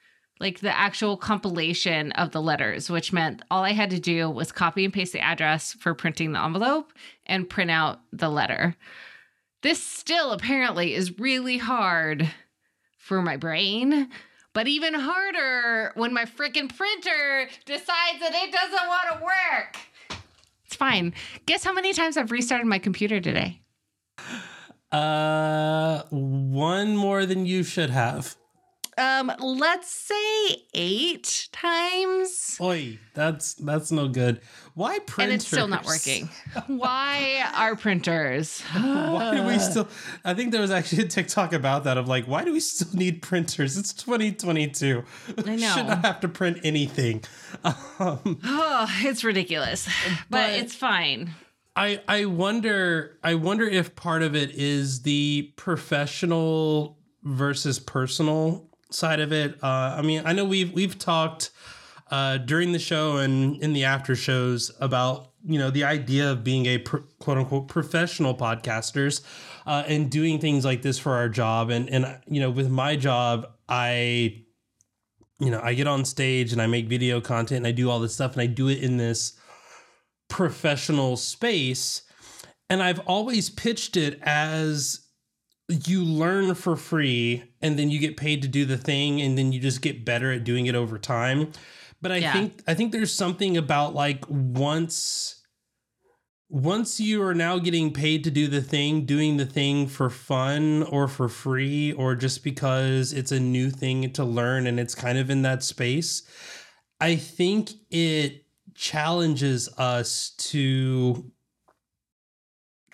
like 0.40 0.61
the 0.61 0.77
actual 0.77 1.16
compilation 1.16 2.12
of 2.12 2.33
the 2.33 2.42
letters, 2.42 2.90
which 2.90 3.12
meant 3.12 3.42
all 3.51 3.62
I 3.64 3.73
had 3.73 3.90
to 3.90 4.01
do 4.01 4.29
was 4.29 4.53
copy 4.53 4.85
and 4.85 4.92
paste 4.92 5.12
the 5.12 5.20
address 5.20 5.73
for 5.75 5.94
printing 5.94 6.33
the 6.33 6.42
envelope 6.42 6.92
and 7.27 7.49
print 7.49 7.70
out 7.70 8.01
the 8.12 8.29
letter. 8.29 8.77
This 9.62 9.83
still 9.83 10.33
apparently 10.33 10.94
is 10.94 11.18
really 11.18 11.59
hard 11.59 12.31
for 12.99 13.23
my 13.23 13.37
brain, 13.37 14.09
but 14.53 14.66
even 14.66 14.94
harder 14.94 15.92
when 15.94 16.12
my 16.12 16.25
freaking 16.25 16.75
printer 16.75 17.49
decides 17.64 18.20
that 18.20 18.33
it 18.35 18.53
doesn't 18.53 18.88
want 18.88 19.18
to 19.18 19.25
work. 19.25 19.77
It's 20.66 20.77
fine. 20.77 21.14
Guess 21.47 21.64
how 21.64 21.73
many 21.73 21.92
times 21.92 22.16
I've 22.16 22.31
restarted 22.31 22.66
my 22.66 22.79
computer 22.79 23.20
today? 23.20 23.61
Uh 24.90 26.03
one 26.11 26.97
more 26.97 27.27
than 27.27 27.47
you 27.47 27.62
should 27.62 27.90
have. 27.90 28.37
Um, 28.96 29.33
let's 29.40 29.90
say 29.90 30.62
eight 30.74 31.48
times. 31.52 32.57
Oi, 32.61 32.98
that's 33.14 33.54
that's 33.54 33.90
no 33.90 34.09
good. 34.09 34.40
Why 34.74 34.98
printers? 35.00 35.22
And 35.24 35.33
it's 35.33 35.46
still 35.46 35.68
not 35.68 35.85
working. 35.85 36.28
Why 36.66 37.44
are 37.54 37.76
printers? 37.76 38.61
why 38.61 39.33
do 39.35 39.42
we 39.44 39.59
still 39.59 39.88
I 40.24 40.35
think 40.35 40.52
there 40.52 40.61
was 40.61 40.70
actually 40.70 41.04
a 41.04 41.09
TikTok 41.09 41.53
about 41.53 41.84
that 41.84 41.97
of 41.97 42.09
like, 42.09 42.26
why 42.26 42.45
do 42.45 42.53
we 42.53 42.61
still 42.61 42.97
need 42.99 43.22
printers? 43.22 43.76
It's 43.76 43.92
2022. 43.92 45.05
I 45.38 45.42
know. 45.57 45.74
Should 45.74 45.86
not 45.86 46.05
have 46.05 46.20
to 46.20 46.28
print 46.28 46.59
anything. 46.64 47.22
Um, 47.99 48.40
Oh, 48.45 48.86
it's 49.03 49.22
ridiculous. 49.24 49.86
But, 50.28 50.49
But- 50.49 50.51
it's 50.59 50.74
fine. 50.74 51.30
I 51.76 52.01
I 52.07 52.24
wonder 52.26 53.18
I 53.24 53.34
wonder 53.34 53.64
if 53.64 53.95
part 53.97 54.22
of 54.22 54.34
it 54.36 54.51
is 54.53 55.03
the 55.03 55.53
professional 55.57 56.99
versus 57.22 57.78
personal 57.78 58.68
side 58.95 59.20
of 59.20 59.32
it. 59.32 59.59
Uh, 59.62 59.97
I 59.99 60.03
mean, 60.03 60.22
I 60.24 60.32
know 60.32 60.45
we've 60.45 60.72
we've 60.72 60.99
talked 60.99 61.51
uh, 62.11 62.38
during 62.38 62.72
the 62.72 62.78
show 62.78 63.16
and 63.16 63.62
in 63.62 63.72
the 63.72 63.84
after 63.84 64.14
shows 64.14 64.70
about 64.80 65.32
you 65.45 65.59
know 65.59 65.70
the 65.70 65.84
idea 65.84 66.30
of 66.30 66.45
being 66.45 66.66
a 66.66 66.78
pr- 66.78 66.99
quote 67.18 67.38
unquote 67.38 67.68
professional 67.68 68.34
podcasters 68.34 69.22
uh, 69.66 69.84
and 69.86 70.11
doing 70.11 70.38
things 70.38 70.64
like 70.64 70.82
this 70.82 70.99
for 70.99 71.14
our 71.14 71.28
job 71.28 71.70
and 71.70 71.88
and 71.90 72.18
you 72.26 72.40
know 72.40 72.51
with 72.51 72.70
my 72.70 72.97
job 72.97 73.47
I 73.68 74.45
you 75.40 75.51
know 75.51 75.61
I 75.62 75.74
get 75.74 75.86
on 75.86 76.05
stage 76.05 76.53
and 76.53 76.62
I 76.62 76.66
make 76.66 76.88
video 76.88 77.20
content 77.20 77.59
and 77.59 77.66
I 77.66 77.72
do 77.72 77.90
all 77.90 78.01
this 78.01 78.14
stuff 78.14 78.32
and 78.32 78.42
I 78.42 78.47
do 78.47 78.68
it 78.68 78.78
in 78.82 78.97
this 78.97 79.38
professional 80.28 81.16
space 81.16 82.03
and 82.70 82.82
I've 82.82 83.01
always 83.01 83.51
pitched 83.51 83.97
it 83.97 84.18
as 84.22 85.03
you 85.69 86.05
learn 86.05 86.55
for 86.55 86.77
free 86.77 87.45
and 87.62 87.79
then 87.79 87.91
you 87.91 87.99
get 87.99 88.17
paid 88.17 88.43
to 88.43 88.49
do 88.49 88.65
the 88.65 88.77
thing 88.77 89.21
and 89.23 89.39
then 89.39 89.53
you 89.53 89.61
just 89.61 89.81
get 89.81 90.05
better 90.05 90.31
at 90.33 90.45
doing 90.45 90.67
it 90.67 90.75
over 90.75 90.99
time 90.99 91.51
but 92.03 92.12
i 92.12 92.17
Yeah. 92.19 92.33
think 92.33 92.62
i 92.67 92.75
think 92.75 92.93
there's 92.93 93.12
something 93.15 93.57
about 93.57 93.95
like 93.95 94.25
once 94.29 95.41
once 96.51 97.01
you 97.01 97.23
are 97.23 97.35
now 97.35 97.59
getting 97.59 97.93
paid 97.93 98.23
to 98.25 98.31
do 98.31 98.47
the 98.47 98.61
thing 98.61 99.07
doing 99.07 99.39
the 99.39 99.47
thing 99.47 99.87
for 99.87 100.11
fun 100.11 100.83
or 100.85 101.09
for 101.09 101.29
free 101.31 101.93
or 101.93 102.15
just 102.15 102.45
because 102.45 103.12
it's 103.15 103.33
a 103.33 103.41
new 103.41 103.71
thing 103.71 104.12
to 104.12 104.23
learn 104.23 104.67
and 104.67 104.79
it's 104.79 104.95
kind 104.95 105.17
of 105.17 105.31
in 105.31 105.41
that 105.43 105.62
space 105.62 106.23
i 107.01 107.17
think 107.17 107.71
it 107.91 108.45
challenges 108.75 109.69
us 109.79 110.31
to 110.37 111.31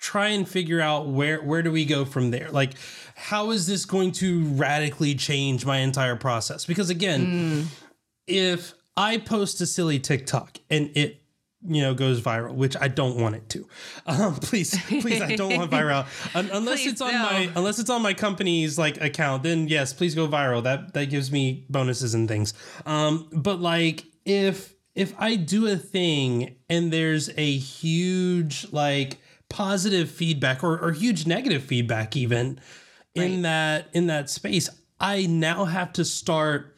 try 0.01 0.29
and 0.29 0.49
figure 0.49 0.81
out 0.81 1.07
where 1.07 1.41
where 1.43 1.61
do 1.61 1.71
we 1.71 1.85
go 1.85 2.03
from 2.03 2.31
there 2.31 2.49
like 2.51 2.73
how 3.15 3.51
is 3.51 3.67
this 3.67 3.85
going 3.85 4.11
to 4.11 4.43
radically 4.55 5.13
change 5.15 5.63
my 5.65 5.77
entire 5.77 6.15
process 6.17 6.65
because 6.65 6.89
again 6.89 7.21
Mm. 7.21 7.65
if 8.27 8.73
i 8.97 9.17
post 9.17 9.61
a 9.61 9.65
silly 9.67 9.99
tiktok 9.99 10.57
and 10.71 10.89
it 10.95 11.21
you 11.67 11.81
know 11.83 11.93
goes 11.93 12.19
viral 12.19 12.55
which 12.55 12.75
i 12.81 12.87
don't 12.87 13.17
want 13.17 13.35
it 13.35 13.47
to 13.49 13.67
um 14.07 14.33
please 14.37 14.75
please 14.87 15.21
i 15.21 15.35
don't 15.35 15.55
want 15.55 15.69
viral 15.69 16.07
Un- 16.35 16.49
unless 16.53 16.81
Please, 16.81 16.93
it's 16.93 17.01
on 17.01 17.11
no. 17.13 17.19
my 17.19 17.51
unless 17.55 17.77
it's 17.77 17.89
on 17.91 18.01
my 18.01 18.15
company's 18.15 18.79
like 18.79 18.99
account 18.99 19.43
then 19.43 19.67
yes 19.67 19.93
please 19.93 20.15
go 20.15 20.27
viral 20.27 20.63
that 20.63 20.95
that 20.95 21.11
gives 21.11 21.31
me 21.31 21.65
bonuses 21.69 22.15
and 22.15 22.27
things 22.27 22.55
um 22.87 23.29
but 23.31 23.59
like 23.61 24.05
if 24.25 24.73
if 24.95 25.13
i 25.19 25.35
do 25.35 25.67
a 25.67 25.75
thing 25.77 26.55
and 26.67 26.91
there's 26.91 27.29
a 27.37 27.51
huge 27.57 28.65
like 28.71 29.19
positive 29.51 30.09
feedback 30.09 30.63
or, 30.63 30.79
or 30.79 30.91
huge 30.93 31.27
negative 31.27 31.63
feedback 31.63 32.15
even 32.15 32.59
in 33.13 33.41
that 33.43 33.87
in 33.93 34.07
that 34.07 34.29
space 34.29 34.69
i 34.99 35.25
now 35.25 35.65
have 35.65 35.91
to 35.93 36.05
start 36.05 36.77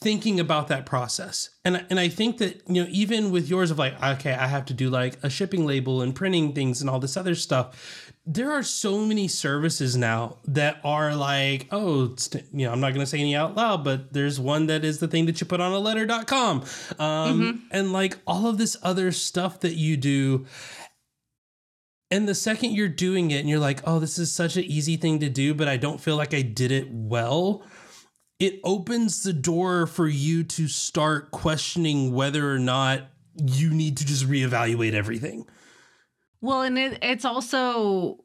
thinking 0.00 0.38
about 0.38 0.68
that 0.68 0.84
process. 0.84 1.48
And 1.64 1.78
I- 1.78 1.84
and 1.88 1.98
i 1.98 2.08
think 2.08 2.36
that 2.38 2.60
you 2.68 2.82
know 2.82 2.88
even 2.90 3.30
with 3.30 3.48
yours 3.48 3.70
of 3.70 3.78
like 3.78 3.94
okay 4.02 4.32
i 4.32 4.46
have 4.46 4.66
to 4.66 4.74
do 4.74 4.90
like 4.90 5.16
a 5.22 5.30
shipping 5.30 5.64
label 5.64 6.02
and 6.02 6.14
printing 6.14 6.52
things 6.52 6.80
and 6.82 6.90
all 6.90 6.98
this 7.00 7.16
other 7.16 7.34
stuff 7.34 8.10
there 8.26 8.50
are 8.52 8.62
so 8.62 9.00
many 9.04 9.28
services 9.28 9.96
now 9.96 10.38
that 10.46 10.78
are 10.84 11.14
like 11.16 11.68
oh 11.70 12.04
it's, 12.12 12.28
you 12.52 12.66
know 12.66 12.72
i'm 12.72 12.80
not 12.80 12.90
going 12.92 13.00
to 13.00 13.06
say 13.06 13.18
any 13.18 13.34
out 13.34 13.54
loud 13.56 13.82
but 13.82 14.12
there's 14.12 14.38
one 14.38 14.66
that 14.66 14.84
is 14.84 14.98
the 14.98 15.08
thing 15.08 15.24
that 15.26 15.40
you 15.40 15.46
put 15.46 15.60
on 15.60 15.72
a 15.72 15.78
letter.com 15.78 16.62
um 16.98 17.66
and 17.70 17.92
like 17.92 18.18
all 18.26 18.46
of 18.46 18.58
this 18.58 18.76
other 18.82 19.10
stuff 19.10 19.60
that 19.60 19.74
you 19.74 19.96
do 19.96 20.44
and 22.14 22.28
the 22.28 22.34
second 22.34 22.70
you're 22.70 22.86
doing 22.86 23.32
it 23.32 23.40
and 23.40 23.48
you're 23.48 23.58
like, 23.58 23.80
oh, 23.84 23.98
this 23.98 24.20
is 24.20 24.30
such 24.30 24.56
an 24.56 24.62
easy 24.62 24.96
thing 24.96 25.18
to 25.18 25.28
do, 25.28 25.52
but 25.52 25.66
I 25.66 25.76
don't 25.76 26.00
feel 26.00 26.14
like 26.14 26.32
I 26.32 26.42
did 26.42 26.70
it 26.70 26.88
well, 26.88 27.64
it 28.38 28.60
opens 28.62 29.24
the 29.24 29.32
door 29.32 29.88
for 29.88 30.06
you 30.06 30.44
to 30.44 30.68
start 30.68 31.32
questioning 31.32 32.14
whether 32.14 32.52
or 32.52 32.60
not 32.60 33.08
you 33.44 33.70
need 33.70 33.96
to 33.96 34.06
just 34.06 34.28
reevaluate 34.28 34.92
everything. 34.92 35.44
Well, 36.40 36.62
and 36.62 36.78
it, 36.78 37.00
it's 37.02 37.24
also 37.24 38.24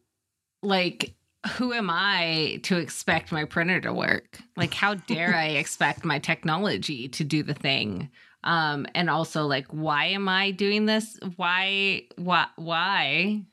like, 0.62 1.16
who 1.54 1.74
am 1.74 1.90
I 1.90 2.60
to 2.64 2.78
expect 2.78 3.32
my 3.32 3.46
printer 3.46 3.82
to 3.82 3.92
work? 3.92 4.40
Like, 4.56 4.76
how 4.76 4.94
dare 5.08 5.34
I 5.34 5.48
expect 5.48 6.06
my 6.06 6.20
technology 6.20 7.08
to 7.08 7.24
do 7.24 7.42
the 7.42 7.56
thing? 7.56 8.12
Um, 8.44 8.86
and 8.94 9.10
also, 9.10 9.48
like, 9.48 9.66
why 9.72 10.06
am 10.06 10.30
I 10.30 10.52
doing 10.52 10.86
this? 10.86 11.18
Why, 11.38 12.04
why, 12.18 12.46
why, 12.56 13.46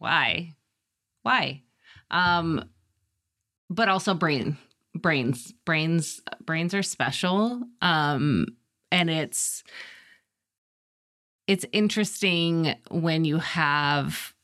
why, 0.00 0.56
why? 1.22 1.62
Um, 2.10 2.64
but 3.68 3.88
also 3.88 4.14
brain, 4.14 4.56
brains, 4.94 5.52
brains, 5.64 6.20
brains 6.44 6.74
are 6.74 6.82
special. 6.82 7.62
Um, 7.80 8.46
and 8.90 9.08
it's, 9.08 9.62
it's 11.46 11.66
interesting 11.72 12.74
when 12.90 13.24
you 13.24 13.38
have 13.38 14.34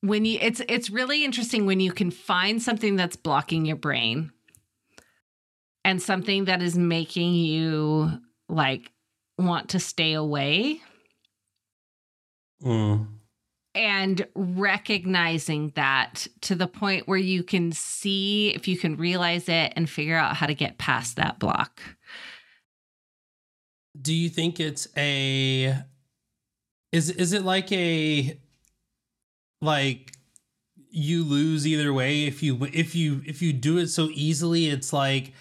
when 0.00 0.24
you 0.24 0.38
it's 0.40 0.62
it's 0.68 0.88
really 0.88 1.24
interesting 1.24 1.66
when 1.66 1.80
you 1.80 1.90
can 1.90 2.12
find 2.12 2.62
something 2.62 2.94
that's 2.94 3.16
blocking 3.16 3.64
your 3.64 3.74
brain 3.74 4.30
and 5.84 6.00
something 6.00 6.44
that 6.44 6.62
is 6.62 6.78
making 6.78 7.34
you 7.34 8.08
like 8.48 8.92
want 9.36 9.70
to 9.70 9.80
stay 9.80 10.12
away 10.12 10.80
Mm. 12.62 13.17
And 13.78 14.26
recognizing 14.34 15.70
that 15.76 16.26
to 16.40 16.56
the 16.56 16.66
point 16.66 17.06
where 17.06 17.16
you 17.16 17.44
can 17.44 17.70
see 17.70 18.48
if 18.48 18.66
you 18.66 18.76
can 18.76 18.96
realize 18.96 19.48
it 19.48 19.72
and 19.76 19.88
figure 19.88 20.16
out 20.16 20.34
how 20.34 20.46
to 20.46 20.54
get 20.54 20.78
past 20.78 21.14
that 21.14 21.38
block. 21.38 21.80
Do 24.00 24.12
you 24.12 24.28
think 24.28 24.58
it's 24.58 24.88
a 24.96 25.76
is 26.90 27.10
is 27.10 27.32
it 27.32 27.44
like 27.44 27.70
a 27.70 28.36
like 29.62 30.10
you 30.90 31.22
lose 31.22 31.64
either 31.64 31.92
way 31.92 32.24
if 32.24 32.42
you 32.42 32.58
if 32.72 32.96
you 32.96 33.22
if 33.26 33.42
you 33.42 33.52
do 33.52 33.78
it 33.78 33.88
so 33.88 34.08
easily 34.12 34.68
it's 34.68 34.92
like 34.92 35.32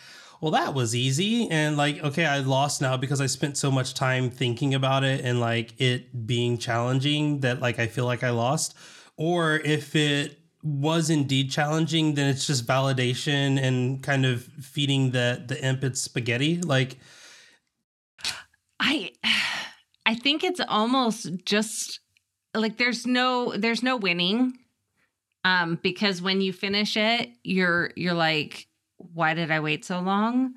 well 0.42 0.52
that 0.52 0.74
was 0.74 0.96
easy. 0.96 1.50
And 1.50 1.78
like 1.78 2.04
okay 2.04 2.26
I 2.26 2.40
lost 2.40 2.82
now 2.82 2.98
because 2.98 3.22
I 3.22 3.26
spent 3.26 3.58
so 3.58 3.72
much 3.72 3.94
time 3.94 4.30
thinking 4.30 4.74
about 4.74 5.04
it 5.04 5.24
and 5.24 5.40
like 5.40 5.80
it 5.80 6.28
being 6.28 6.58
challenging 6.58 7.42
that 7.42 7.62
like 7.62 7.80
I 7.80 7.88
feel 7.88 8.06
like 8.06 8.24
I 8.24 8.30
lost. 8.32 8.76
Or 9.16 9.56
if 9.58 9.96
it 9.96 10.40
was 10.64 11.10
indeed 11.10 11.50
challenging 11.50 12.16
then 12.16 12.28
it's 12.28 12.46
just 12.46 12.68
validation 12.68 13.62
and 13.62 14.04
kind 14.04 14.26
of 14.26 14.44
feeding 14.44 15.12
the 15.12 15.44
the 15.48 15.64
imp 15.64 15.84
its 15.84 16.02
spaghetti. 16.02 16.62
Like 16.62 16.98
I 18.80 19.12
I 20.06 20.16
think 20.16 20.44
it's 20.44 20.62
almost 20.68 21.30
just 21.46 22.00
like 22.54 22.78
there's 22.78 23.06
no 23.06 23.54
there's 23.58 23.84
no 23.84 23.98
winning 23.98 24.58
um 25.44 25.80
because 25.82 26.22
when 26.22 26.42
you 26.42 26.54
finish 26.54 26.98
it 26.98 27.30
you're 27.44 27.92
you're 27.96 28.14
like 28.14 28.67
why 29.14 29.34
did 29.34 29.52
I 29.52 29.60
wait 29.60 29.86
so 29.86 30.00
long? 30.00 30.54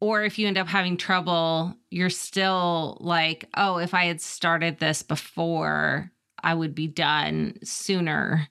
Or 0.00 0.22
if 0.22 0.38
you 0.38 0.46
end 0.46 0.58
up 0.58 0.68
having 0.68 0.96
trouble, 0.96 1.74
you're 1.90 2.10
still 2.10 2.98
like, 3.00 3.48
oh, 3.56 3.78
if 3.78 3.94
I 3.94 4.04
had 4.04 4.20
started 4.20 4.78
this 4.78 5.02
before, 5.02 6.12
I 6.42 6.54
would 6.54 6.74
be 6.74 6.86
done 6.86 7.58
sooner. 7.64 8.48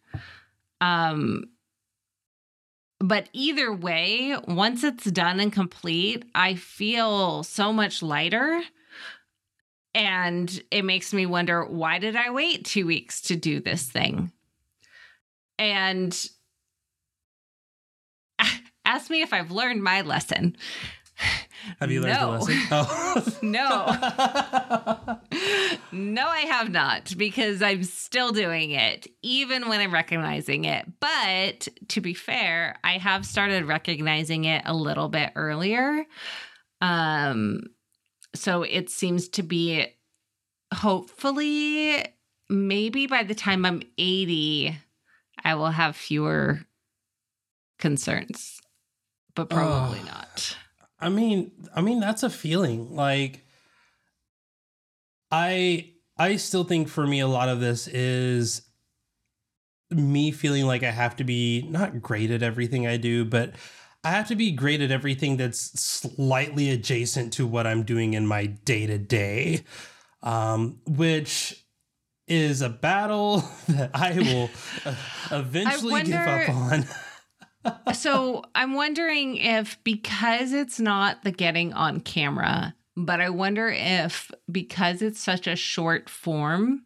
Um 0.82 1.46
but 3.00 3.30
either 3.32 3.72
way, 3.72 4.36
once 4.48 4.84
it's 4.84 5.06
done 5.06 5.40
and 5.40 5.54
complete, 5.54 6.26
I 6.34 6.56
feel 6.56 7.44
so 7.44 7.72
much 7.72 8.02
lighter. 8.02 8.64
And 9.94 10.64
it 10.72 10.84
makes 10.84 11.14
me 11.14 11.26
wonder 11.26 11.64
why 11.64 12.00
did 12.00 12.16
I 12.16 12.32
wait 12.32 12.66
two 12.66 12.88
weeks 12.88 13.22
to 13.24 13.36
do 13.36 13.60
this 13.60 13.84
thing? 13.84 14.32
And 15.60 16.30
ask 18.88 19.12
me 19.12 19.22
if 19.22 19.32
I've 19.34 19.52
learned 19.52 19.84
my 19.84 20.02
lesson. 20.02 20.56
Have 21.80 21.92
you 21.92 22.02
learned 22.02 22.14
No. 22.20 22.32
the 22.32 22.38
lesson? 22.40 22.58
Oh. 22.72 23.38
No. 23.42 25.20
no, 25.92 26.28
I 26.28 26.40
have 26.42 26.70
not 26.72 27.14
because 27.18 27.62
I'm 27.62 27.84
still 27.84 28.32
doing 28.32 28.72
it, 28.72 29.08
even 29.22 29.68
when 29.68 29.80
I'm 29.80 29.94
recognizing 29.94 30.66
it. 30.66 30.86
But 31.00 31.68
to 31.90 32.02
be 32.02 32.14
fair, 32.14 32.78
I 32.84 32.98
have 32.98 33.26
started 33.26 33.66
recognizing 33.66 34.46
it 34.46 34.62
a 34.66 34.74
little 34.74 35.10
bit 35.10 35.32
earlier. 35.36 36.06
Um, 36.82 37.62
so 38.36 38.62
it 38.64 38.90
seems 38.90 39.28
to 39.30 39.44
be 39.44 39.88
hopefully 40.74 42.04
maybe 42.50 43.08
by 43.08 43.24
the 43.24 43.36
time 43.36 43.66
I'm 43.66 43.82
80, 43.98 44.78
I 45.44 45.56
will 45.56 45.72
have 45.72 45.96
fewer 45.96 46.60
concerns, 47.80 48.60
but 49.38 49.50
probably 49.50 50.00
Oh. 50.02 50.06
not. 50.06 50.58
I 51.00 51.08
mean, 51.10 51.52
I 51.74 51.80
mean 51.82 52.00
that's 52.02 52.24
a 52.24 52.30
feeling. 52.30 52.94
Like 52.96 53.46
I 55.32 55.92
I 56.18 56.38
still 56.38 56.64
think 56.64 56.90
for 56.90 57.06
me 57.06 57.20
a 57.20 57.28
lot 57.28 57.50
of 57.50 57.60
this 57.60 57.88
is 57.88 58.64
me 59.92 60.32
feeling 60.32 60.66
like 60.66 60.84
I 60.84 60.92
have 60.92 61.16
to 61.18 61.24
be 61.24 61.66
not 61.70 62.02
great 62.02 62.32
at 62.32 62.44
everything 62.44 62.88
I 62.88 62.98
do, 62.98 63.24
but 63.24 63.54
I 64.04 64.12
have 64.12 64.28
to 64.30 64.36
be 64.36 64.52
great 64.52 64.82
at 64.82 64.92
everything 64.92 65.38
that's 65.38 65.80
slightly 65.80 66.70
adjacent 66.72 67.34
to 67.34 67.46
what 67.48 67.68
I'm 67.68 67.84
doing 67.84 68.14
in 68.14 68.26
my 68.28 68.46
day 68.48 68.86
to 68.88 68.98
day, 68.98 69.64
which 70.86 71.64
is 72.28 72.62
a 72.62 72.70
battle 72.70 73.44
that 73.70 73.92
I 73.94 74.14
will 74.18 74.50
uh, 74.86 74.96
eventually 75.32 75.92
wonder- 75.94 76.12
give 76.12 76.20
up 76.28 76.50
on. 76.50 76.86
so 77.94 78.44
I'm 78.56 78.74
wondering 78.74 79.38
if 79.38 79.82
because 79.84 80.54
it's 80.54 80.80
not 80.80 81.24
the 81.24 81.32
getting 81.32 81.74
on 81.74 82.00
camera, 82.02 82.76
but 82.96 83.22
I 83.22 83.30
wonder 83.30 83.70
if 83.70 84.32
because 84.52 85.02
it's 85.02 85.20
such 85.20 85.48
a 85.48 85.56
short 85.56 86.10
form, 86.10 86.84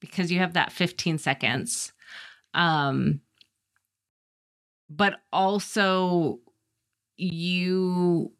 because 0.00 0.30
you 0.32 0.38
have 0.38 0.54
that 0.54 0.72
15 0.72 1.18
seconds, 1.18 1.92
um, 2.54 3.20
but 4.88 5.20
also 5.32 6.40
you 7.16 8.32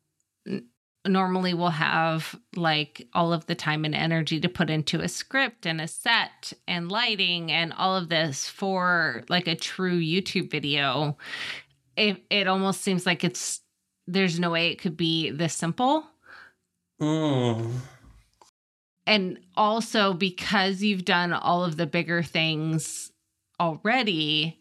normally 1.07 1.55
will 1.55 1.71
have 1.71 2.39
like 2.57 3.07
all 3.15 3.33
of 3.33 3.47
the 3.47 3.55
time 3.55 3.85
and 3.85 3.95
energy 3.95 4.39
to 4.41 4.49
put 4.49 4.69
into 4.69 5.01
a 5.01 5.09
script 5.09 5.67
and 5.67 5.81
a 5.81 5.89
set 5.89 6.53
and 6.69 6.91
lighting 6.91 7.51
and 7.51 7.73
all 7.73 7.97
of 7.97 8.09
this 8.09 8.49
for 8.49 9.25
like 9.29 9.47
a 9.47 9.57
true 9.57 9.99
YouTube 9.99 10.51
video 10.51 11.17
it 12.01 12.23
it 12.31 12.49
almost 12.49 12.81
seems 12.81 13.05
like 13.05 13.23
it's 13.25 13.61
there's 14.07 14.41
no 14.41 14.51
way 14.51 14.69
it 14.69 14.81
could 14.81 14.97
be 14.97 15.31
this 15.31 15.55
simple. 15.55 16.05
Mm. 17.01 17.73
And 19.07 19.39
also 19.57 20.15
because 20.15 20.83
you've 20.83 21.05
done 21.05 21.33
all 21.33 21.65
of 21.65 21.77
the 21.77 21.87
bigger 21.87 22.23
things 22.23 23.13
already 23.61 24.59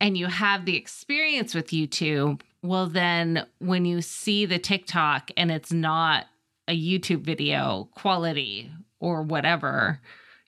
and 0.00 0.16
you 0.16 0.26
have 0.26 0.64
the 0.64 0.76
experience 0.76 1.54
with 1.54 1.68
YouTube, 1.68 2.42
well 2.62 2.86
then 2.86 3.46
when 3.58 3.84
you 3.86 4.02
see 4.02 4.44
the 4.44 4.58
TikTok 4.58 5.30
and 5.36 5.50
it's 5.50 5.72
not 5.72 6.26
a 6.68 6.78
YouTube 6.78 7.22
video 7.22 7.88
quality 7.94 8.70
or 9.00 9.22
whatever, 9.22 10.00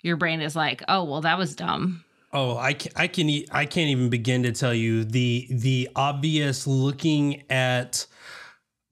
your 0.03 0.16
brain 0.16 0.40
is 0.42 0.55
like, 0.55 0.82
"Oh, 0.88 1.05
well 1.05 1.22
that 1.22 1.38
was 1.38 1.57
dumb." 1.57 2.05
Oh, 2.33 2.57
I 2.57 2.74
can, 2.74 2.93
I 2.95 3.09
can 3.09 3.28
I 3.51 3.66
can't 3.66 3.91
even 3.91 4.09
begin 4.09 4.45
to 4.45 4.53
tell 4.53 4.74
you 4.74 5.05
the 5.05 5.49
the 5.51 5.89
obvious 5.97 6.66
looking 6.66 7.43
at 7.51 8.07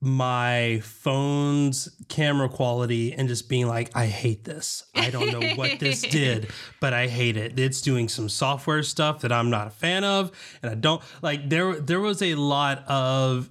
my 0.00 0.80
phone's 0.84 1.88
camera 2.08 2.48
quality 2.48 3.12
and 3.12 3.28
just 3.28 3.48
being 3.48 3.66
like 3.66 3.94
I 3.96 4.06
hate 4.06 4.44
this. 4.44 4.84
I 4.94 5.10
don't 5.10 5.32
know 5.32 5.54
what 5.54 5.78
this 5.78 6.02
did, 6.10 6.50
but 6.80 6.92
I 6.92 7.06
hate 7.08 7.36
it. 7.36 7.58
It's 7.58 7.80
doing 7.80 8.08
some 8.08 8.28
software 8.28 8.82
stuff 8.82 9.20
that 9.20 9.32
I'm 9.32 9.50
not 9.50 9.68
a 9.68 9.70
fan 9.70 10.04
of 10.04 10.32
and 10.62 10.70
I 10.70 10.74
don't 10.74 11.02
like 11.22 11.48
there 11.48 11.74
there 11.74 12.00
was 12.00 12.22
a 12.22 12.34
lot 12.34 12.84
of 12.88 13.50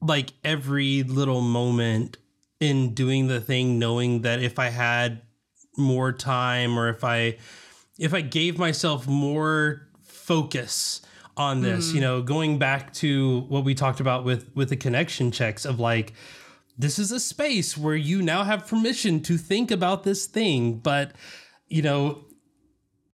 like 0.00 0.30
every 0.44 1.02
little 1.02 1.40
moment 1.40 2.18
in 2.60 2.94
doing 2.94 3.26
the 3.26 3.40
thing 3.40 3.78
knowing 3.78 4.22
that 4.22 4.42
if 4.42 4.58
I 4.58 4.68
had 4.68 5.22
more 5.76 6.12
time 6.12 6.78
or 6.78 6.88
if 6.88 7.02
I 7.02 7.36
if 7.98 8.12
I 8.12 8.20
gave 8.20 8.58
myself 8.58 9.06
more 9.06 9.88
focus 10.02 11.00
on 11.36 11.62
this, 11.62 11.88
you 11.88 11.94
hmm. 11.94 12.00
know, 12.00 12.22
going 12.22 12.58
back 12.58 12.92
to 12.94 13.40
what 13.48 13.64
we 13.64 13.74
talked 13.74 14.00
about 14.00 14.24
with 14.24 14.50
with 14.54 14.68
the 14.68 14.76
connection 14.76 15.30
checks 15.30 15.64
of 15.64 15.80
like 15.80 16.12
this 16.76 16.98
is 16.98 17.12
a 17.12 17.20
space 17.20 17.76
where 17.76 17.96
you 17.96 18.20
now 18.22 18.44
have 18.44 18.66
permission 18.66 19.20
to 19.22 19.36
think 19.36 19.70
about 19.70 20.04
this 20.04 20.26
thing, 20.26 20.78
but 20.78 21.12
you 21.68 21.82
know, 21.82 22.24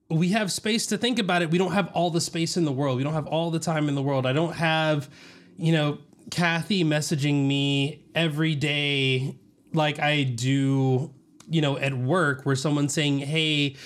we 0.09 0.31
have 0.31 0.51
space 0.51 0.87
to 0.87 0.99
think 0.99 1.18
about 1.18 1.43
it. 1.43 1.51
We 1.51 1.59
don't 1.59 1.72
have 1.72 1.89
all 1.93 2.11
the 2.11 2.20
space 2.20 2.57
in 2.57 2.64
the 2.64 2.72
world. 2.72 2.97
We 2.97 3.05
don't 3.05 3.12
have 3.14 3.26
all 3.26 3.51
the 3.51 3.61
time 3.61 3.89
in 3.89 3.95
the 3.95 4.03
world. 4.03 4.26
I 4.26 4.33
don't 4.33 4.55
have, 4.55 5.09
you 5.57 5.72
know, 5.72 5.99
Kathy 6.31 6.85
messaging 6.85 7.47
me 7.47 8.07
every 8.14 8.55
day 8.55 9.39
like 9.72 10.01
I 10.01 10.24
do, 10.24 11.12
you 11.49 11.61
know, 11.61 11.78
at 11.78 11.95
work 11.95 12.45
where 12.45 12.57
someone's 12.57 12.93
saying, 12.93 13.18
"Hey, 13.20 13.76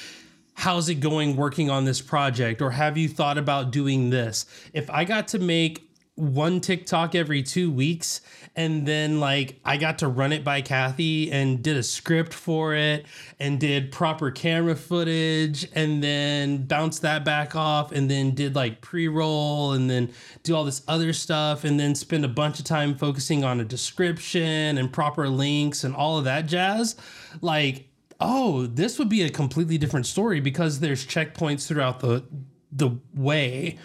how's 0.55 0.89
it 0.89 0.97
going 0.97 1.37
working 1.37 1.71
on 1.71 1.85
this 1.85 2.01
project? 2.01 2.63
Or 2.63 2.71
have 2.71 2.97
you 2.97 3.09
thought 3.09 3.39
about 3.39 3.71
doing 3.71 4.11
this? 4.11 4.47
If 4.73 4.89
i 4.91 5.05
got 5.05 5.29
to 5.29 5.39
make 5.39 5.89
one 6.17 6.61
tiktok 6.61 7.17
every 7.17 7.43
two 7.43 7.73
weeks 7.73 8.21
and 8.55 8.87
then 8.87 9.19
like 9.19 9.59
i 9.65 9.77
got 9.77 9.99
to 9.99 10.07
run 10.07 10.33
it 10.33 10.45
by 10.45 10.61
kathy 10.61 11.33
and 11.33 11.61
did 11.61 11.77
a 11.77 11.83
script 11.83 12.33
for 12.33 12.73
it 12.73 13.05
and 13.41 13.59
did 13.59 13.91
proper 13.91 14.31
camera 14.31 14.77
footage 14.77 15.67
and 15.75 16.05
then 16.05 16.65
bounced 16.67 17.03
that 17.03 17.25
back 17.25 17.57
off 17.57 17.91
and 17.91 18.09
then 18.09 18.31
did 18.31 18.55
like 18.55 18.81
pre-roll 18.81 19.73
and 19.73 19.91
then 19.91 20.09
do 20.45 20.55
all 20.55 20.63
this 20.63 20.83
other 20.87 21.13
stuff 21.13 21.65
and 21.65 21.81
then 21.81 21.97
spend 21.97 22.25
a 22.25 22.29
bunch 22.29 22.61
of 22.61 22.65
time 22.65 22.95
focusing 22.95 23.43
on 23.43 23.59
a 23.59 23.65
description 23.65 24.79
and 24.79 24.93
proper 24.93 25.29
links 25.29 25.83
and 25.83 25.97
all 25.97 26.17
of 26.17 26.23
that 26.23 26.47
jazz 26.47 26.95
like 27.41 27.89
oh, 28.21 28.67
this 28.67 28.99
would 28.99 29.09
be 29.09 29.23
a 29.23 29.31
completely 29.31 29.79
different 29.79 30.07
story 30.07 30.41
because 30.41 30.81
there's 30.81 31.07
checkpoints 31.07 31.67
throughout 31.67 32.01
the 32.01 32.25
the 32.73 32.99
way. 33.15 33.79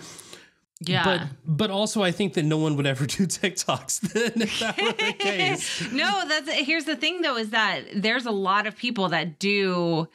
Yeah. 0.82 1.04
But 1.04 1.22
but 1.46 1.72
also 1.72 2.04
I 2.04 2.12
think 2.12 2.34
that 2.36 2.44
no 2.44 2.58
one 2.58 2.76
would 2.78 2.88
ever 2.88 3.06
do 3.08 3.28
TikToks 3.28 4.00
then 4.14 4.42
if 4.42 4.60
that 4.60 4.78
were 4.78 4.92
the 4.92 5.14
case. 5.20 5.92
no, 5.92 6.24
that's 6.28 6.52
here's 6.52 6.86
the 6.86 6.96
thing 6.96 7.22
though 7.22 7.38
is 7.38 7.50
that 7.50 7.84
there's 7.94 8.26
a 8.26 8.32
lot 8.32 8.66
of 8.66 8.78
people 8.78 9.10
that 9.10 9.40
do 9.40 10.08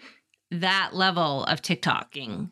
that 0.51 0.91
level 0.93 1.45
of 1.45 1.61
TikToking. 1.61 2.51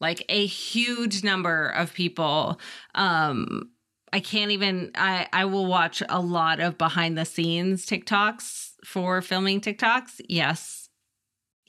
Like 0.00 0.24
a 0.28 0.46
huge 0.46 1.24
number 1.24 1.68
of 1.68 1.92
people 1.92 2.60
um 2.94 3.70
I 4.12 4.20
can't 4.20 4.52
even 4.52 4.92
I 4.94 5.28
I 5.32 5.44
will 5.44 5.66
watch 5.66 6.02
a 6.08 6.20
lot 6.20 6.60
of 6.60 6.78
behind 6.78 7.18
the 7.18 7.24
scenes 7.24 7.84
TikToks 7.84 8.74
for 8.84 9.20
filming 9.22 9.60
TikToks. 9.60 10.20
Yes. 10.28 10.79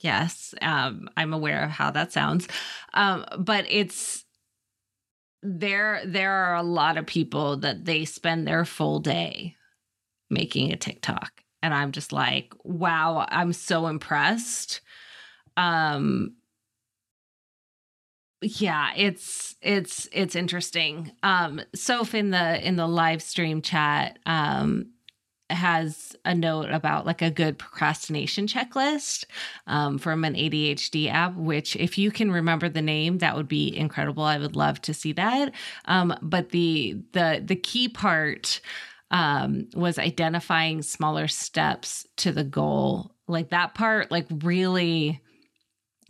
Yes. 0.02 0.54
Um 0.60 1.08
I'm 1.16 1.32
aware 1.32 1.62
of 1.64 1.70
how 1.70 1.90
that 1.92 2.12
sounds. 2.12 2.48
Um 2.92 3.24
but 3.38 3.64
it's 3.68 4.24
there 5.42 6.02
there 6.06 6.30
are 6.32 6.56
a 6.56 6.62
lot 6.62 6.96
of 6.96 7.06
people 7.06 7.56
that 7.58 7.84
they 7.84 8.04
spend 8.04 8.46
their 8.46 8.64
full 8.64 9.00
day 9.00 9.56
making 10.30 10.72
a 10.72 10.76
TikTok 10.76 11.42
and 11.62 11.74
I'm 11.74 11.92
just 11.92 12.12
like, 12.12 12.54
wow, 12.64 13.26
I'm 13.28 13.52
so 13.52 13.88
impressed. 13.88 14.80
Um 15.56 16.34
yeah, 18.40 18.90
it's 18.96 19.54
it's 19.62 20.08
it's 20.12 20.34
interesting. 20.34 21.12
Um 21.22 21.60
in 22.14 22.30
the 22.30 22.66
in 22.66 22.76
the 22.76 22.88
live 22.88 23.22
stream 23.22 23.62
chat 23.62 24.18
um 24.26 24.91
has 25.52 26.16
a 26.24 26.34
note 26.34 26.70
about 26.70 27.06
like 27.06 27.22
a 27.22 27.30
good 27.30 27.58
procrastination 27.58 28.46
checklist 28.46 29.24
um, 29.66 29.98
from 29.98 30.24
an 30.24 30.34
ADHD 30.34 31.08
app, 31.08 31.34
which 31.36 31.76
if 31.76 31.98
you 31.98 32.10
can 32.10 32.30
remember 32.30 32.68
the 32.68 32.82
name, 32.82 33.18
that 33.18 33.36
would 33.36 33.48
be 33.48 33.76
incredible. 33.76 34.24
I 34.24 34.38
would 34.38 34.56
love 34.56 34.80
to 34.82 34.94
see 34.94 35.12
that. 35.12 35.52
Um, 35.86 36.14
but 36.22 36.50
the 36.50 36.96
the 37.12 37.42
the 37.44 37.56
key 37.56 37.88
part 37.88 38.60
um, 39.10 39.68
was 39.74 39.98
identifying 39.98 40.82
smaller 40.82 41.28
steps 41.28 42.06
to 42.16 42.32
the 42.32 42.44
goal. 42.44 43.14
Like 43.28 43.50
that 43.50 43.74
part, 43.74 44.10
like 44.10 44.26
really 44.42 45.20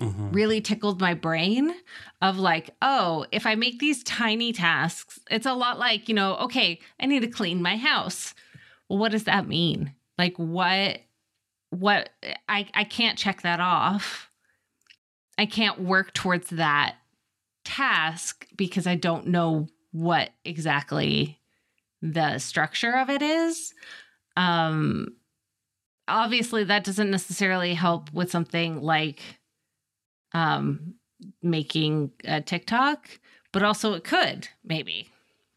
Mhm. 0.00 0.34
really 0.34 0.60
tickled 0.60 1.00
my 1.00 1.14
brain 1.14 1.74
of 2.20 2.38
like, 2.38 2.70
oh, 2.80 3.26
if 3.30 3.46
I 3.46 3.54
make 3.54 3.78
these 3.78 4.02
tiny 4.02 4.52
tasks, 4.52 5.20
it's 5.30 5.46
a 5.46 5.52
lot 5.52 5.78
like, 5.78 6.08
you 6.08 6.14
know, 6.14 6.36
okay, 6.36 6.80
I 6.98 7.06
need 7.06 7.20
to 7.20 7.28
clean 7.28 7.62
my 7.62 7.76
house. 7.76 8.34
Well, 8.92 8.98
what 8.98 9.12
does 9.12 9.24
that 9.24 9.48
mean? 9.48 9.94
Like 10.18 10.36
what 10.36 10.98
what 11.70 12.10
I 12.46 12.66
I 12.74 12.84
can't 12.84 13.16
check 13.16 13.40
that 13.40 13.58
off. 13.58 14.30
I 15.38 15.46
can't 15.46 15.80
work 15.80 16.12
towards 16.12 16.50
that 16.50 16.96
task 17.64 18.46
because 18.54 18.86
I 18.86 18.96
don't 18.96 19.28
know 19.28 19.68
what 19.92 20.28
exactly 20.44 21.40
the 22.02 22.36
structure 22.36 22.94
of 22.94 23.08
it 23.08 23.22
is. 23.22 23.72
Um 24.36 25.16
obviously 26.06 26.64
that 26.64 26.84
doesn't 26.84 27.10
necessarily 27.10 27.72
help 27.72 28.12
with 28.12 28.30
something 28.30 28.82
like 28.82 29.22
um 30.34 30.96
making 31.42 32.10
a 32.26 32.42
TikTok, 32.42 33.08
but 33.52 33.62
also 33.62 33.94
it 33.94 34.04
could 34.04 34.48
maybe. 34.62 35.11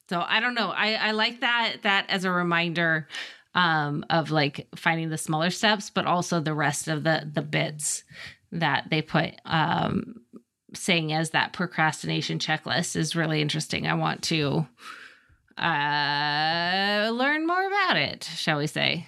So 0.10 0.24
I 0.26 0.40
don't 0.40 0.54
know. 0.54 0.70
I 0.70 0.94
I 0.94 1.12
like 1.12 1.42
that 1.42 1.78
that 1.84 2.06
as 2.10 2.26
a 2.26 2.32
reminder 2.32 3.08
um 3.54 4.06
of 4.10 4.32
like 4.32 4.68
finding 4.76 5.10
the 5.10 5.18
smaller 5.18 5.50
steps, 5.50 5.90
but 5.90 6.06
also 6.06 6.40
the 6.40 6.54
rest 6.54 6.88
of 6.88 7.04
the 7.04 7.30
the 7.32 7.42
bits 7.42 8.04
that 8.52 8.88
they 8.90 9.02
put 9.02 9.34
um 9.46 10.22
saying 10.74 11.14
as 11.14 11.32
that 11.32 11.54
procrastination 11.54 12.38
checklist 12.38 12.96
is 12.96 13.16
really 13.16 13.42
interesting. 13.42 13.88
I 13.88 13.94
want 13.96 14.24
to 14.24 14.68
uh 15.58 17.10
learn 17.14 17.48
more 17.48 17.66
about 17.66 17.98
it, 17.98 18.24
shall 18.24 18.58
we 18.58 18.68
say. 18.68 19.08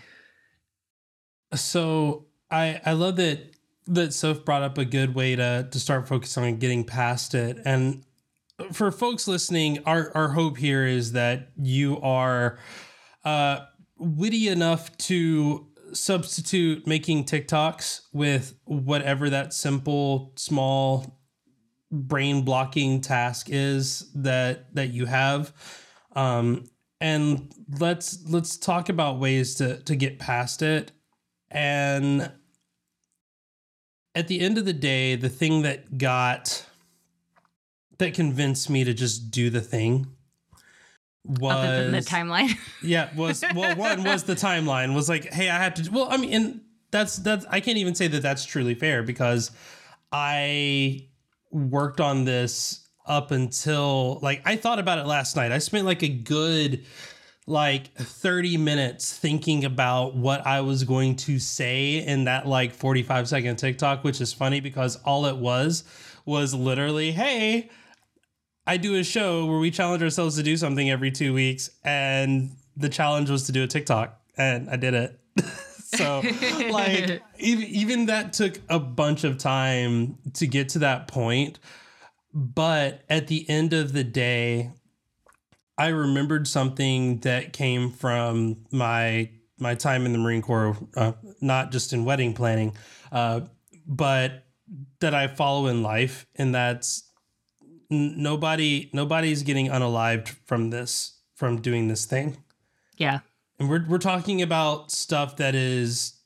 So 1.54 2.26
I 2.50 2.82
I 2.86 2.94
love 2.94 3.18
that 3.18 3.52
that 3.88 4.14
Soph 4.14 4.44
brought 4.44 4.64
up 4.64 4.78
a 4.78 4.86
good 4.86 5.16
way 5.16 5.36
to 5.36 5.68
to 5.70 5.80
start 5.80 6.08
focusing 6.08 6.44
on 6.44 6.58
getting 6.58 6.84
past 6.84 7.36
it. 7.36 7.60
And 7.66 8.04
for 8.72 8.92
folks 8.92 9.28
listening, 9.28 9.80
our 9.86 10.12
our 10.16 10.30
hope 10.30 10.58
here 10.58 10.86
is 10.86 11.14
that 11.14 11.50
you 11.58 12.00
are 12.02 12.60
uh, 13.24 13.60
witty 13.98 14.48
enough 14.48 14.96
to 14.98 15.68
substitute 15.94 16.86
making 16.86 17.26
TikToks 17.26 18.02
with 18.14 18.56
whatever 18.66 19.30
that 19.30 19.54
simple, 19.54 20.34
small, 20.36 21.20
brain 21.92 22.44
blocking 22.44 23.02
task 23.02 23.48
is 23.50 24.12
that 24.14 24.74
that 24.76 24.90
you 24.90 25.06
have. 25.06 25.54
Um, 26.16 26.66
and 27.00 27.54
let's 27.80 28.20
let's 28.28 28.58
talk 28.58 28.90
about 28.90 29.20
ways 29.20 29.56
to 29.56 29.80
to 29.84 29.96
get 29.96 30.20
past 30.20 30.62
it. 30.62 30.92
And 31.50 32.32
at 34.16 34.28
the 34.28 34.40
end 34.40 34.58
of 34.58 34.66
the 34.66 34.74
day, 34.74 35.16
the 35.16 35.30
thing 35.30 35.62
that 35.62 35.98
got 35.98 36.67
that 37.98 38.14
convinced 38.14 38.70
me 38.70 38.84
to 38.84 38.94
just 38.94 39.32
do 39.32 39.50
the 39.50 39.62
thing 39.62 40.08
was 41.28 41.54
Other 41.54 41.84
than 41.84 41.92
the 41.92 42.00
timeline. 42.00 42.58
yeah 42.84 43.14
was 43.16 43.44
well 43.54 43.76
one 43.76 44.04
was 44.04 44.24
the 44.24 44.36
timeline 44.36 44.96
was 44.96 45.10
like 45.10 45.26
hey 45.26 45.50
i 45.50 45.58
had 45.58 45.76
to 45.76 45.92
well 45.92 46.08
i 46.10 46.18
mean 46.18 46.34
and 46.34 46.62
that's 46.92 47.18
that's 47.18 47.46
i 47.50 47.60
can't 47.60 47.78
even 47.78 47.96
say 47.96 48.08
that 48.08 48.22
that's 48.22 48.46
truly 48.46 48.76
fair 48.76 49.04
because 49.04 49.52
i 50.12 51.06
worked 51.52 52.00
on 52.00 52.24
this 52.24 52.88
up 53.06 53.32
until 53.32 54.20
like 54.22 54.42
i 54.46 54.56
thought 54.56 54.80
about 54.80 55.00
it 55.00 55.06
last 55.06 55.36
night 55.36 55.52
i 55.52 55.58
spent 55.58 55.86
like 55.86 56.02
a 56.02 56.08
good 56.08 56.86
like 57.46 57.94
30 57.96 58.58
minutes 58.58 59.18
thinking 59.18 59.66
about 59.66 60.16
what 60.16 60.46
i 60.46 60.62
was 60.62 60.86
going 60.86 61.16
to 61.18 61.40
say 61.40 61.98
in 61.98 62.26
that 62.26 62.48
like 62.48 62.74
45 62.74 63.28
second 63.28 63.56
tiktok 63.58 64.04
which 64.04 64.22
is 64.22 64.32
funny 64.32 64.62
because 64.62 64.96
all 65.04 65.26
it 65.26 65.36
was 65.36 65.84
was 66.26 66.54
literally 66.54 67.12
hey 67.12 67.70
I 68.68 68.76
do 68.76 68.96
a 68.96 69.04
show 69.04 69.46
where 69.46 69.60
we 69.60 69.72
challenge 69.72 70.04
ourselves 70.04 70.36
to 70.36 70.44
do 70.44 70.58
something 70.58 70.90
every 70.90 71.10
two 71.10 71.34
weeks, 71.34 71.70
and 71.86 72.52
the 72.76 72.90
challenge 72.90 73.30
was 73.30 73.44
to 73.46 73.54
do 73.54 73.64
a 73.64 73.68
TikTok, 73.68 74.20
and 74.38 74.70
I 74.70 74.76
did 74.76 74.94
it. 74.94 75.18
so, 75.46 76.22
like, 76.70 77.24
even, 77.40 77.64
even 77.64 78.06
that 78.08 78.34
took 78.34 78.60
a 78.68 78.78
bunch 78.78 79.24
of 79.24 79.38
time 79.38 80.18
to 80.34 80.46
get 80.46 80.68
to 80.70 80.80
that 80.80 81.08
point. 81.08 81.60
But 82.34 83.06
at 83.10 83.28
the 83.28 83.50
end 83.50 83.72
of 83.72 83.94
the 83.94 84.04
day, 84.04 84.74
I 85.78 85.88
remembered 85.88 86.46
something 86.46 87.20
that 87.20 87.54
came 87.54 87.92
from 87.92 88.66
my 88.72 89.30
my 89.60 89.74
time 89.74 90.06
in 90.06 90.12
the 90.12 90.20
Marine 90.20 90.44
Corps, 90.44 90.78
uh, 90.96 91.14
not 91.42 91.72
just 91.72 91.92
in 91.94 92.06
wedding 92.06 92.34
planning, 92.34 92.76
uh, 93.12 93.42
but 93.88 94.44
that 95.00 95.16
I 95.16 95.28
follow 95.28 95.68
in 95.68 95.82
life, 95.82 96.28
and 96.36 96.54
that's 96.54 97.07
nobody 97.90 98.90
nobody's 98.94 99.44
getting 99.44 99.68
unalived 99.68 100.36
from 100.46 100.70
this 100.70 101.20
from 101.36 101.62
doing 101.62 101.88
this 101.88 102.06
thing. 102.06 102.38
Yeah. 102.98 103.20
And 103.60 103.70
we're 103.70 103.86
we're 103.88 103.98
talking 103.98 104.42
about 104.42 104.92
stuff 104.92 105.38
that 105.38 105.56
is 105.56 106.20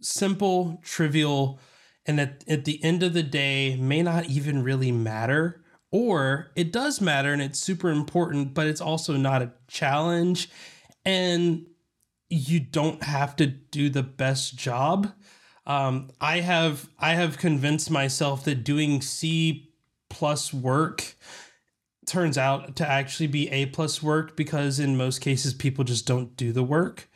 simple, 0.00 0.80
trivial, 0.82 1.60
and 2.06 2.20
at, 2.20 2.44
at 2.48 2.64
the 2.64 2.82
end 2.84 3.02
of 3.02 3.12
the 3.12 3.22
day 3.22 3.76
may 3.76 4.02
not 4.02 4.26
even 4.26 4.62
really 4.62 4.92
matter. 4.92 5.62
Or 5.90 6.50
it 6.56 6.72
does 6.72 7.02
matter 7.02 7.34
and 7.34 7.42
it's 7.42 7.58
super 7.58 7.90
important, 7.90 8.54
but 8.54 8.66
it's 8.66 8.80
also 8.80 9.16
not 9.16 9.42
a 9.42 9.52
challenge. 9.68 10.48
And 11.04 11.66
you 12.30 12.60
don't 12.60 13.02
have 13.02 13.36
to 13.36 13.46
do 13.46 13.90
the 13.90 14.02
best 14.02 14.56
job. 14.56 15.12
Um, 15.66 16.10
I 16.20 16.40
have 16.40 16.88
I 16.98 17.14
have 17.14 17.38
convinced 17.38 17.90
myself 17.90 18.44
that 18.44 18.64
doing 18.64 19.02
C 19.02 19.71
plus 20.12 20.52
work 20.52 21.16
turns 22.06 22.36
out 22.36 22.76
to 22.76 22.88
actually 22.88 23.28
be 23.28 23.48
A 23.50 23.66
plus 23.66 24.02
work 24.02 24.36
because 24.36 24.78
in 24.78 24.96
most 24.96 25.20
cases 25.20 25.54
people 25.54 25.84
just 25.84 26.06
don't 26.06 26.36
do 26.36 26.52
the 26.52 26.62
work. 26.62 27.08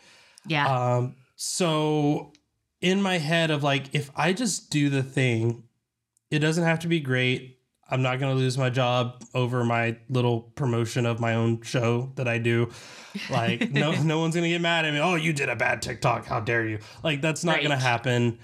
Yeah. 0.46 0.66
Um, 0.66 1.16
so 1.34 2.32
in 2.80 3.02
my 3.02 3.18
head 3.18 3.50
of 3.50 3.62
like 3.62 3.94
if 3.94 4.10
I 4.16 4.32
just 4.32 4.70
do 4.70 4.88
the 4.88 5.02
thing, 5.02 5.64
it 6.30 6.38
doesn't 6.38 6.64
have 6.64 6.80
to 6.80 6.88
be 6.88 7.00
great. 7.00 7.58
I'm 7.88 8.00
not 8.02 8.18
going 8.18 8.34
to 8.34 8.40
lose 8.40 8.56
my 8.56 8.70
job 8.70 9.22
over 9.34 9.62
my 9.62 9.98
little 10.08 10.40
promotion 10.40 11.04
of 11.06 11.20
my 11.20 11.34
own 11.34 11.62
show 11.62 12.12
that 12.16 12.26
I 12.26 12.38
do. 12.38 12.70
Like 13.30 13.70
no 13.72 13.92
no 14.02 14.20
one's 14.20 14.34
going 14.34 14.44
to 14.44 14.50
get 14.50 14.62
mad 14.62 14.86
at 14.86 14.94
me. 14.94 15.00
Oh, 15.00 15.16
you 15.16 15.34
did 15.34 15.50
a 15.50 15.56
bad 15.56 15.82
TikTok. 15.82 16.24
How 16.24 16.40
dare 16.40 16.66
you? 16.66 16.78
Like 17.04 17.20
that's 17.20 17.44
not 17.44 17.56
right. 17.56 17.62
going 17.62 17.78
to 17.78 17.84
happen. 17.84 18.38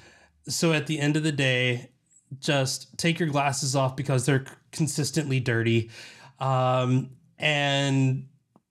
So 0.49 0.75
at 0.75 0.87
the 0.87 0.99
end 0.99 1.17
of 1.17 1.23
the 1.23 1.33
day, 1.33 1.92
just 2.41 2.97
take 2.99 3.19
your 3.19 3.29
glasses 3.29 3.77
off 3.77 3.97
because 3.97 4.27
they're 4.27 4.45
consistently 4.71 5.41
dirty. 5.41 5.91
Um, 6.39 7.11
and 7.39 8.27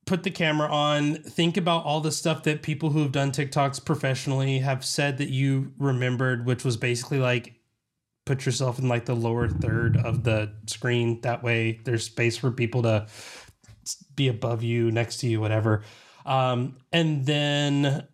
put 0.05 0.23
the 0.23 0.31
camera 0.31 0.67
on. 0.67 1.15
Think 1.15 1.57
about 1.57 1.85
all 1.85 2.01
the 2.01 2.11
stuff 2.11 2.43
that 2.43 2.63
people 2.63 2.89
who 2.89 3.01
have 3.01 3.11
done 3.11 3.31
tiktoks 3.31 3.83
professionally 3.83 4.59
have 4.59 4.83
said 4.83 5.17
that 5.19 5.29
you 5.29 5.71
remembered 5.77 6.45
which 6.45 6.65
was 6.65 6.77
basically 6.77 7.19
like 7.19 7.53
put 8.25 8.45
yourself 8.45 8.77
in 8.79 8.87
like 8.87 9.05
the 9.05 9.15
lower 9.15 9.47
third 9.47 9.97
of 9.97 10.23
the 10.23 10.53
screen. 10.67 11.21
That 11.21 11.43
way 11.43 11.79
there's 11.83 12.05
space 12.05 12.37
for 12.37 12.51
people 12.51 12.83
to 12.83 13.07
be 14.15 14.27
above 14.27 14.63
you 14.63 14.91
next 14.91 15.17
to 15.17 15.27
you 15.27 15.39
whatever. 15.39 15.83
Um, 16.25 16.77
and 16.91 17.25
then 17.25 18.07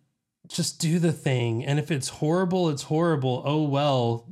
just 0.48 0.80
do 0.80 0.98
the 0.98 1.12
thing. 1.12 1.64
And 1.64 1.78
if 1.78 1.90
it's 1.90 2.08
horrible 2.08 2.68
it's 2.68 2.84
horrible. 2.84 3.42
Oh 3.44 3.64
well 3.64 4.28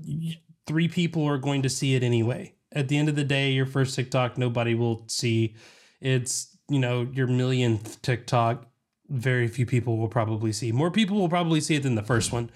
three 0.66 0.88
people 0.88 1.24
are 1.26 1.38
going 1.38 1.62
to 1.62 1.68
see 1.68 1.94
it 1.94 2.02
anyway. 2.02 2.54
At 2.72 2.88
the 2.88 2.98
end 2.98 3.08
of 3.08 3.16
the 3.16 3.24
day, 3.24 3.52
your 3.52 3.66
first 3.66 3.94
TikTok, 3.94 4.36
nobody 4.36 4.74
will 4.74 5.04
see. 5.08 5.54
It's, 6.00 6.56
you 6.68 6.78
know, 6.78 7.08
your 7.12 7.26
millionth 7.26 8.02
TikTok, 8.02 8.66
very 9.08 9.48
few 9.48 9.66
people 9.66 9.98
will 9.98 10.08
probably 10.08 10.52
see. 10.52 10.72
More 10.72 10.90
people 10.90 11.16
will 11.16 11.28
probably 11.28 11.60
see 11.60 11.76
it 11.76 11.82
than 11.84 11.94
the 11.94 12.02
first 12.02 12.32
one. 12.32 12.50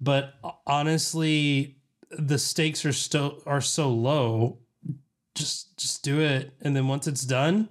But 0.00 0.34
uh, 0.42 0.50
honestly, 0.66 1.78
the 2.10 2.38
stakes 2.38 2.84
are 2.84 2.92
still 2.92 3.40
are 3.46 3.60
so 3.60 3.88
low. 3.88 4.58
Just 5.34 5.78
just 5.78 6.02
do 6.02 6.20
it. 6.20 6.52
And 6.60 6.76
then 6.76 6.88
once 6.88 7.06
it's 7.06 7.24
done, 7.24 7.68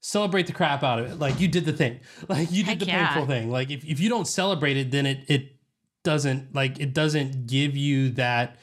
celebrate 0.00 0.46
the 0.46 0.52
crap 0.52 0.82
out 0.82 1.00
of 1.00 1.06
it. 1.10 1.18
Like 1.18 1.40
you 1.40 1.48
did 1.48 1.64
the 1.64 1.72
thing. 1.72 2.00
Like 2.28 2.50
you 2.50 2.62
did 2.62 2.68
Heck 2.70 2.78
the 2.78 2.86
yeah. 2.86 3.08
painful 3.08 3.26
thing. 3.26 3.50
Like 3.50 3.70
if, 3.70 3.84
if 3.84 4.00
you 4.00 4.08
don't 4.08 4.28
celebrate 4.28 4.76
it, 4.76 4.90
then 4.90 5.04
it 5.04 5.24
it 5.28 5.56
doesn't 6.04 6.54
like 6.54 6.78
it 6.78 6.94
doesn't 6.94 7.46
give 7.46 7.76
you 7.76 8.10
that 8.10 8.58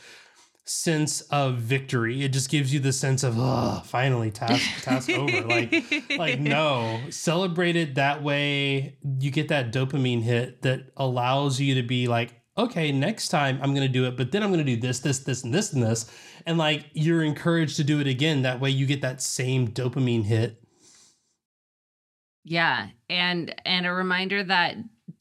sense 0.71 1.21
of 1.21 1.57
victory. 1.57 2.23
It 2.23 2.29
just 2.29 2.49
gives 2.49 2.73
you 2.73 2.79
the 2.79 2.93
sense 2.93 3.23
of 3.23 3.35
oh, 3.37 3.81
finally 3.85 4.31
task 4.31 4.63
task 4.83 5.09
over. 5.09 5.41
Like 5.41 5.73
like 6.17 6.39
no, 6.39 6.99
celebrate 7.09 7.75
it 7.75 7.95
that 7.95 8.23
way. 8.23 8.97
You 9.19 9.31
get 9.31 9.49
that 9.49 9.73
dopamine 9.73 10.21
hit 10.21 10.61
that 10.61 10.91
allows 10.97 11.59
you 11.59 11.75
to 11.75 11.83
be 11.83 12.07
like, 12.07 12.41
okay, 12.57 12.91
next 12.91 13.29
time 13.29 13.59
I'm 13.61 13.73
gonna 13.73 13.87
do 13.87 14.05
it, 14.05 14.17
but 14.17 14.31
then 14.31 14.43
I'm 14.43 14.51
gonna 14.51 14.63
do 14.63 14.77
this, 14.77 14.99
this, 14.99 15.19
this, 15.19 15.43
and 15.43 15.53
this, 15.53 15.73
and 15.73 15.83
this, 15.83 16.09
and 16.45 16.57
like 16.57 16.85
you're 16.93 17.23
encouraged 17.23 17.75
to 17.77 17.83
do 17.83 17.99
it 17.99 18.07
again. 18.07 18.43
That 18.43 18.59
way, 18.59 18.69
you 18.69 18.85
get 18.85 19.01
that 19.01 19.21
same 19.21 19.67
dopamine 19.67 20.23
hit. 20.23 20.61
Yeah, 22.43 22.87
and 23.09 23.53
and 23.65 23.85
a 23.85 23.93
reminder 23.93 24.43
that 24.43 24.77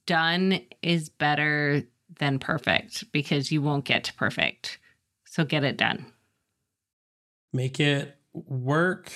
done 0.06 0.60
is 0.82 1.08
better 1.08 1.82
than 2.18 2.38
perfect 2.38 3.10
because 3.12 3.52
you 3.52 3.62
won't 3.62 3.84
get 3.84 4.04
to 4.04 4.14
perfect 4.14 4.78
so 5.30 5.44
get 5.44 5.62
it 5.62 5.76
done. 5.76 6.06
Make 7.52 7.78
it 7.78 8.16
work, 8.32 9.12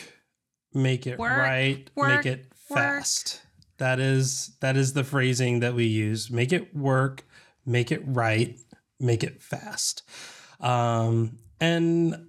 make 0.72 1.08
it 1.08 1.18
work, 1.18 1.36
right, 1.36 1.90
work, 1.96 2.24
make 2.24 2.26
it 2.26 2.46
fast. 2.54 3.40
Work. 3.42 3.50
That 3.78 3.98
is 3.98 4.52
that 4.60 4.76
is 4.76 4.92
the 4.92 5.02
phrasing 5.02 5.58
that 5.58 5.74
we 5.74 5.86
use. 5.86 6.30
Make 6.30 6.52
it 6.52 6.74
work, 6.74 7.24
make 7.66 7.90
it 7.90 8.00
right, 8.06 8.56
make 9.00 9.24
it 9.24 9.42
fast. 9.42 10.02
Um 10.60 11.38
and 11.60 12.28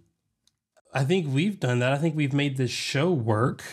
I 0.92 1.04
think 1.04 1.32
we've 1.32 1.60
done 1.60 1.78
that. 1.80 1.92
I 1.92 1.98
think 2.00 2.16
we've 2.16 2.34
made 2.34 2.58
this 2.58 2.72
show 2.72 3.12
work. 3.12 3.64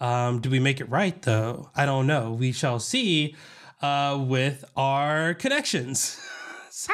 Um, 0.00 0.40
do 0.40 0.50
we 0.50 0.58
make 0.58 0.80
it 0.80 0.88
right 0.88 1.20
though? 1.22 1.70
I 1.76 1.86
don't 1.86 2.06
know. 2.08 2.32
We 2.32 2.50
shall 2.52 2.80
see 2.80 3.36
uh, 3.82 4.18
with 4.20 4.64
our 4.76 5.34
connections. 5.34 6.18
so, 6.70 6.92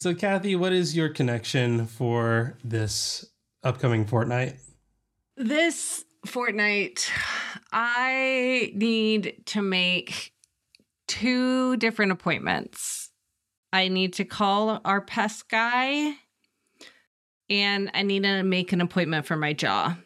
so, 0.00 0.14
Kathy, 0.14 0.56
what 0.56 0.72
is 0.72 0.96
your 0.96 1.10
connection 1.10 1.86
for 1.86 2.56
this 2.64 3.26
upcoming 3.62 4.06
fortnight? 4.06 4.56
This 5.36 6.04
fortnight, 6.24 7.10
I 7.72 8.72
need 8.74 9.42
to 9.46 9.62
make 9.62 10.32
two 11.06 11.76
different 11.76 12.12
appointments. 12.12 13.10
I 13.72 13.88
need 13.88 14.14
to 14.14 14.24
call 14.24 14.80
our 14.84 15.00
pest 15.00 15.48
guy 15.48 16.14
and 17.48 17.90
I 17.92 18.02
need 18.02 18.22
to 18.22 18.42
make 18.42 18.72
an 18.72 18.80
appointment 18.80 19.26
for 19.26 19.36
my 19.36 19.52
jaw. 19.52 19.96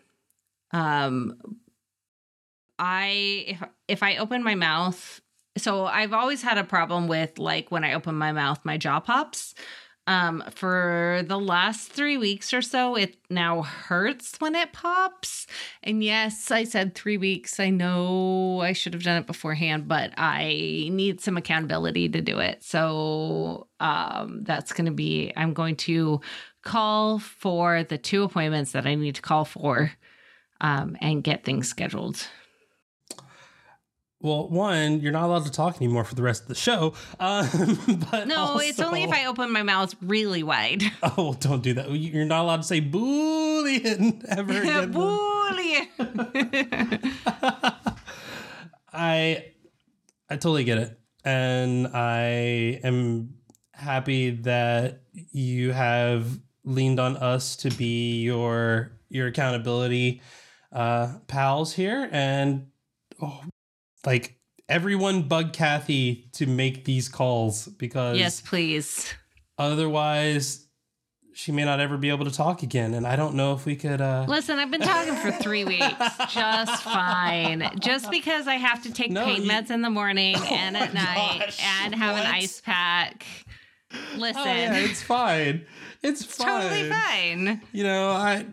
Um 0.72 1.36
I 2.78 3.44
if 3.46 3.62
if 3.86 4.02
I 4.02 4.16
open 4.16 4.42
my 4.42 4.54
mouth, 4.54 5.20
so 5.56 5.84
I've 5.84 6.12
always 6.12 6.42
had 6.42 6.58
a 6.58 6.64
problem 6.64 7.06
with 7.06 7.38
like 7.38 7.70
when 7.70 7.84
I 7.84 7.94
open 7.94 8.16
my 8.16 8.32
mouth 8.32 8.64
my 8.64 8.76
jaw 8.76 8.98
pops. 9.00 9.54
Um, 10.06 10.44
for 10.54 11.22
the 11.26 11.38
last 11.38 11.90
three 11.90 12.18
weeks 12.18 12.52
or 12.52 12.60
so, 12.60 12.94
it 12.94 13.16
now 13.30 13.62
hurts 13.62 14.36
when 14.38 14.54
it 14.54 14.72
pops. 14.74 15.46
And 15.82 16.04
yes, 16.04 16.50
I 16.50 16.64
said 16.64 16.94
three 16.94 17.16
weeks. 17.16 17.58
I 17.58 17.70
know 17.70 18.60
I 18.60 18.74
should 18.74 18.92
have 18.92 19.02
done 19.02 19.22
it 19.22 19.26
beforehand, 19.26 19.88
but 19.88 20.12
I 20.18 20.88
need 20.90 21.22
some 21.22 21.38
accountability 21.38 22.10
to 22.10 22.20
do 22.20 22.38
it. 22.38 22.62
So 22.62 23.68
um, 23.80 24.40
that's 24.42 24.74
going 24.74 24.86
to 24.86 24.92
be, 24.92 25.32
I'm 25.36 25.54
going 25.54 25.76
to 25.76 26.20
call 26.62 27.18
for 27.18 27.82
the 27.82 27.98
two 27.98 28.24
appointments 28.24 28.72
that 28.72 28.86
I 28.86 28.94
need 28.96 29.14
to 29.14 29.22
call 29.22 29.46
for 29.46 29.92
um, 30.60 30.96
and 31.00 31.24
get 31.24 31.44
things 31.44 31.68
scheduled. 31.68 32.26
Well, 34.24 34.48
one, 34.48 35.00
you're 35.00 35.12
not 35.12 35.24
allowed 35.24 35.44
to 35.44 35.50
talk 35.50 35.76
anymore 35.76 36.04
for 36.04 36.14
the 36.14 36.22
rest 36.22 36.44
of 36.44 36.48
the 36.48 36.54
show. 36.54 36.94
Um, 37.20 38.06
but 38.10 38.26
no, 38.26 38.38
also, 38.38 38.60
it's 38.60 38.80
only 38.80 39.02
if 39.02 39.12
I 39.12 39.26
open 39.26 39.52
my 39.52 39.62
mouth 39.62 39.94
really 40.00 40.42
wide. 40.42 40.82
Oh, 41.02 41.12
well, 41.18 41.32
don't 41.34 41.62
do 41.62 41.74
that. 41.74 41.90
You're 41.90 42.24
not 42.24 42.44
allowed 42.44 42.56
to 42.56 42.62
say 42.62 42.80
boolean 42.80 44.24
ever 44.28 44.62
again. 44.62 44.94
boolean. 44.94 45.88
I, 48.90 49.44
I 50.30 50.36
totally 50.36 50.64
get 50.64 50.78
it, 50.78 50.98
and 51.22 51.88
I 51.88 52.80
am 52.82 53.34
happy 53.74 54.30
that 54.30 55.02
you 55.12 55.72
have 55.72 56.40
leaned 56.64 56.98
on 56.98 57.18
us 57.18 57.56
to 57.56 57.70
be 57.70 58.22
your 58.22 58.92
your 59.10 59.26
accountability 59.26 60.22
uh, 60.72 61.18
pals 61.26 61.74
here, 61.74 62.08
and 62.10 62.68
oh, 63.20 63.42
like 64.06 64.36
everyone 64.68 65.22
bug 65.22 65.52
Kathy 65.52 66.28
to 66.32 66.46
make 66.46 66.84
these 66.84 67.08
calls 67.08 67.66
because 67.66 68.18
yes, 68.18 68.40
please. 68.40 69.12
Otherwise, 69.58 70.66
she 71.34 71.52
may 71.52 71.64
not 71.64 71.80
ever 71.80 71.96
be 71.96 72.10
able 72.10 72.24
to 72.24 72.30
talk 72.30 72.62
again, 72.62 72.94
and 72.94 73.06
I 73.06 73.16
don't 73.16 73.34
know 73.34 73.54
if 73.54 73.66
we 73.66 73.76
could. 73.76 74.00
uh 74.00 74.24
Listen, 74.28 74.58
I've 74.58 74.70
been 74.70 74.80
talking 74.80 75.14
for 75.16 75.32
three 75.32 75.64
weeks, 75.74 76.16
just 76.30 76.82
fine. 76.82 77.70
Just 77.80 78.10
because 78.10 78.46
I 78.46 78.54
have 78.54 78.82
to 78.84 78.92
take 78.92 79.10
no, 79.10 79.24
pain 79.24 79.42
you... 79.42 79.50
meds 79.50 79.70
in 79.70 79.82
the 79.82 79.90
morning 79.90 80.36
oh 80.38 80.44
and 80.44 80.76
at 80.76 80.94
night, 80.94 81.40
gosh, 81.40 81.60
and 81.62 81.94
have 81.94 82.14
what? 82.14 82.24
an 82.24 82.34
ice 82.34 82.60
pack. 82.60 83.26
Listen, 84.16 84.42
oh, 84.42 84.44
yeah, 84.44 84.76
it's 84.76 85.02
fine. 85.02 85.66
It's, 86.02 86.22
it's 86.22 86.36
fine. 86.36 86.62
totally 86.62 86.90
fine. 86.90 87.62
You 87.72 87.84
know, 87.84 88.10
I. 88.10 88.44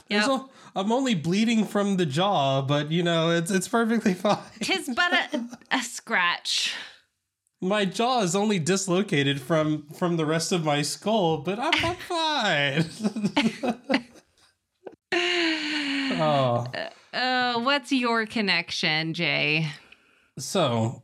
yep. 0.09 0.49
I'm 0.77 0.91
only 0.91 1.15
bleeding 1.15 1.65
from 1.65 1.97
the 1.97 2.05
jaw, 2.05 2.61
but 2.61 2.91
you 2.91 3.01
know, 3.01 3.31
it's 3.31 3.49
it's 3.49 3.67
perfectly 3.67 4.13
fine. 4.13 4.37
Tis 4.61 4.87
but 4.95 5.11
a, 5.11 5.49
a 5.71 5.81
scratch. 5.81 6.75
My 7.59 7.85
jaw 7.85 8.21
is 8.21 8.35
only 8.35 8.59
dislocated 8.59 9.41
from 9.41 9.87
from 9.87 10.17
the 10.17 10.25
rest 10.25 10.51
of 10.51 10.63
my 10.63 10.83
skull, 10.83 11.39
but 11.39 11.57
I'm, 11.57 11.73
I'm 11.83 11.95
fine. 12.07 12.85
oh. 16.21 16.67
Uh, 17.11 17.59
what's 17.61 17.91
your 17.91 18.27
connection, 18.27 19.15
Jay? 19.15 19.69
So, 20.37 21.01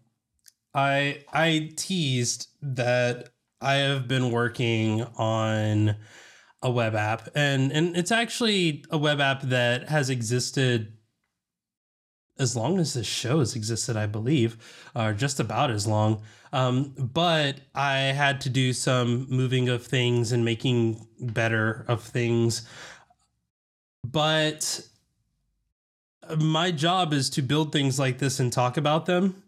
I 0.75 1.23
I 1.33 1.71
teased 1.75 2.49
that 2.61 3.29
I 3.59 3.73
have 3.75 4.07
been 4.07 4.29
working 4.29 5.01
on 5.17 5.95
a 6.63 6.71
web 6.71 6.95
app. 6.95 7.29
And 7.35 7.71
and 7.71 7.95
it's 7.95 8.11
actually 8.11 8.85
a 8.89 8.97
web 8.97 9.19
app 9.19 9.41
that 9.43 9.89
has 9.89 10.09
existed 10.09 10.93
as 12.39 12.55
long 12.55 12.79
as 12.79 12.95
this 12.95 13.05
show 13.05 13.37
has 13.39 13.55
existed 13.55 13.95
i 13.95 14.07
believe 14.07 14.57
or 14.95 15.13
just 15.13 15.39
about 15.39 15.69
as 15.69 15.85
long. 15.85 16.23
Um, 16.51 16.93
but 16.97 17.57
i 17.75 17.97
had 17.97 18.41
to 18.41 18.49
do 18.49 18.73
some 18.73 19.27
moving 19.29 19.69
of 19.69 19.85
things 19.85 20.31
and 20.31 20.43
making 20.43 21.05
better 21.19 21.85
of 21.87 22.01
things. 22.01 22.67
But 24.05 24.87
my 26.37 26.71
job 26.71 27.13
is 27.13 27.29
to 27.31 27.41
build 27.41 27.71
things 27.71 27.99
like 27.99 28.19
this 28.19 28.39
and 28.39 28.51
talk 28.51 28.77
about 28.77 29.05
them. 29.05 29.43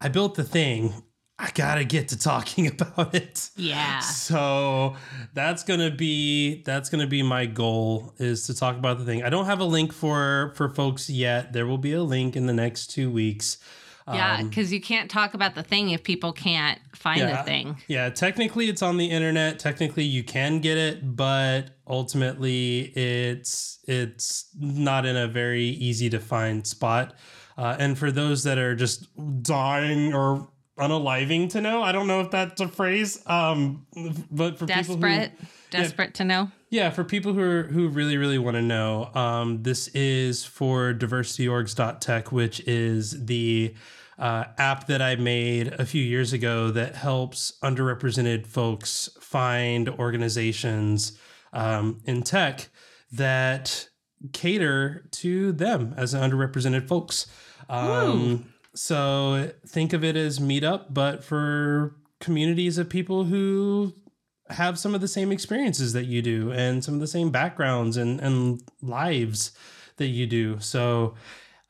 I 0.00 0.08
built 0.08 0.34
the 0.34 0.44
thing 0.44 1.03
I 1.38 1.50
gotta 1.54 1.84
get 1.84 2.08
to 2.08 2.18
talking 2.18 2.66
about 2.80 3.14
it. 3.14 3.50
Yeah. 3.56 4.00
So 4.00 4.96
that's 5.34 5.64
gonna 5.64 5.90
be 5.90 6.62
that's 6.62 6.88
gonna 6.88 7.06
be 7.06 7.22
my 7.22 7.46
goal 7.46 8.14
is 8.18 8.46
to 8.46 8.54
talk 8.54 8.76
about 8.76 8.98
the 8.98 9.04
thing. 9.04 9.22
I 9.22 9.30
don't 9.30 9.46
have 9.46 9.60
a 9.60 9.64
link 9.64 9.92
for 9.92 10.52
for 10.56 10.68
folks 10.68 11.10
yet. 11.10 11.52
There 11.52 11.66
will 11.66 11.78
be 11.78 11.92
a 11.92 12.02
link 12.02 12.36
in 12.36 12.46
the 12.46 12.52
next 12.52 12.88
two 12.88 13.10
weeks. 13.10 13.58
Yeah, 14.06 14.42
because 14.42 14.68
um, 14.68 14.74
you 14.74 14.80
can't 14.82 15.10
talk 15.10 15.32
about 15.32 15.54
the 15.54 15.62
thing 15.62 15.88
if 15.88 16.02
people 16.02 16.34
can't 16.34 16.78
find 16.94 17.20
yeah, 17.20 17.38
the 17.38 17.42
thing. 17.42 17.76
Yeah, 17.88 18.10
technically 18.10 18.68
it's 18.68 18.82
on 18.82 18.98
the 18.98 19.06
internet. 19.06 19.58
Technically 19.58 20.04
you 20.04 20.22
can 20.22 20.60
get 20.60 20.76
it, 20.76 21.16
but 21.16 21.70
ultimately 21.86 22.80
it's 22.94 23.78
it's 23.88 24.50
not 24.58 25.06
in 25.06 25.16
a 25.16 25.26
very 25.26 25.64
easy 25.64 26.10
to 26.10 26.20
find 26.20 26.66
spot. 26.66 27.14
Uh, 27.56 27.76
and 27.78 27.96
for 27.96 28.10
those 28.10 28.42
that 28.44 28.58
are 28.58 28.74
just 28.74 29.08
dying 29.42 30.12
or 30.12 30.48
unaliving 30.78 31.50
to 31.50 31.60
know. 31.60 31.82
I 31.82 31.92
don't 31.92 32.06
know 32.06 32.20
if 32.20 32.30
that's 32.30 32.60
a 32.60 32.68
phrase. 32.68 33.22
Um, 33.26 33.86
but 34.30 34.58
for 34.58 34.66
desperate, 34.66 35.30
people 35.32 35.46
who, 35.46 35.46
desperate 35.70 36.08
yeah, 36.08 36.12
to 36.12 36.24
know. 36.24 36.50
Yeah, 36.70 36.90
for 36.90 37.04
people 37.04 37.32
who 37.32 37.40
are, 37.40 37.62
who 37.64 37.88
really 37.88 38.16
really 38.16 38.38
want 38.38 38.56
to 38.56 38.62
know, 38.62 39.10
um, 39.14 39.62
this 39.62 39.88
is 39.88 40.44
for 40.44 40.92
diversityorgs.tech, 40.92 42.32
which 42.32 42.60
is 42.60 43.26
the 43.26 43.74
uh, 44.18 44.44
app 44.58 44.86
that 44.86 45.02
I 45.02 45.16
made 45.16 45.68
a 45.74 45.86
few 45.86 46.02
years 46.02 46.32
ago 46.32 46.70
that 46.70 46.96
helps 46.96 47.58
underrepresented 47.62 48.46
folks 48.46 49.08
find 49.20 49.88
organizations 49.88 51.18
um, 51.52 52.00
in 52.04 52.22
tech 52.22 52.68
that 53.12 53.88
cater 54.32 55.06
to 55.10 55.52
them 55.52 55.94
as 55.96 56.14
underrepresented 56.14 56.88
folks. 56.88 57.26
Um, 57.68 58.53
so 58.74 59.52
think 59.66 59.92
of 59.92 60.04
it 60.04 60.16
as 60.16 60.38
meetup, 60.38 60.86
but 60.90 61.22
for 61.22 61.96
communities 62.20 62.78
of 62.78 62.88
people 62.88 63.24
who 63.24 63.94
have 64.50 64.78
some 64.78 64.94
of 64.94 65.00
the 65.00 65.08
same 65.08 65.32
experiences 65.32 65.92
that 65.94 66.04
you 66.04 66.20
do 66.20 66.52
and 66.52 66.84
some 66.84 66.94
of 66.94 67.00
the 67.00 67.06
same 67.06 67.30
backgrounds 67.30 67.96
and, 67.96 68.20
and 68.20 68.62
lives 68.82 69.52
that 69.96 70.08
you 70.08 70.26
do. 70.26 70.58
So 70.60 71.14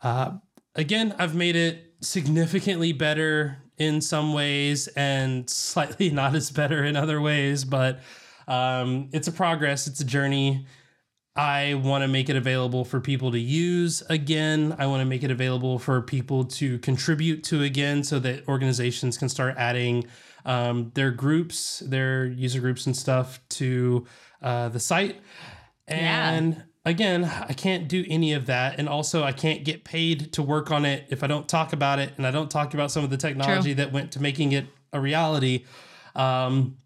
uh, 0.03 0.33
again, 0.75 1.15
I've 1.19 1.35
made 1.35 1.57
it 1.57 1.95
significantly 2.01 2.93
better 2.93 3.59
in 3.79 4.01
some 4.01 4.33
ways 4.33 4.89
and 4.89 5.49
slightly 5.49 6.11
not 6.13 6.35
as 6.35 6.51
better 6.51 6.85
in 6.85 6.97
other 6.97 7.21
ways, 7.21 7.65
but 7.65 8.01
um, 8.49 9.09
it's 9.13 9.29
a 9.29 9.33
progress, 9.33 9.87
it's 9.87 10.01
a 10.01 10.05
journey. 10.05 10.67
I 11.37 11.75
want 11.75 12.03
to 12.03 12.09
make 12.09 12.29
it 12.29 12.37
available 12.37 12.85
for 12.85 13.01
people 13.01 13.33
to 13.33 13.39
use 13.39 14.03
again. 14.09 14.77
I 14.79 14.87
want 14.87 15.01
to 15.01 15.05
make 15.05 15.25
it 15.25 15.33
available 15.33 15.81
for 15.81 16.01
people 16.01 16.45
to 16.45 16.79
contribute 16.79 17.43
to 17.45 17.63
again 17.63 18.05
so 18.05 18.21
that 18.21 18.47
organizations 18.47 19.19
can 19.19 19.29
start 19.29 19.57
adding 19.59 20.07
um, 20.45 20.93
their 20.95 21.11
groups, 21.11 21.81
their 21.81 22.27
user 22.27 22.61
groups 22.61 22.87
and 22.87 22.97
stuff 22.97 23.41
to 23.51 24.07
uh, 24.43 24.69
the 24.69 24.79
site. 24.79 25.21
And 25.89 26.55
yeah. 26.55 26.63
again, 26.85 27.25
I 27.25 27.53
can't 27.53 27.89
do 27.89 28.05
any 28.09 28.33
of 28.35 28.47
that. 28.47 28.79
And 28.79 28.89
also, 28.89 29.25
I 29.25 29.33
can't 29.33 29.65
get 29.65 29.83
paid 29.83 30.33
to 30.35 30.43
work 30.43 30.71
on 30.71 30.85
it 30.85 31.07
if 31.11 31.25
I 31.25 31.27
don't 31.27 31.49
talk 31.49 31.73
about 31.73 31.99
it 31.99 32.13
and 32.17 32.27
I 32.27 32.31
don't 32.31 32.51
talk 32.51 32.75
about 32.75 32.93
some 32.93 33.03
of 33.03 33.11
the 33.11 33.17
technology 33.17 33.75
True. 33.75 33.85
that 33.85 33.93
went 33.93 34.13
to 34.13 34.23
making 34.23 34.53
it 34.53 34.67
a 34.93 35.01
reality. 35.01 35.65
Um, 36.15 36.77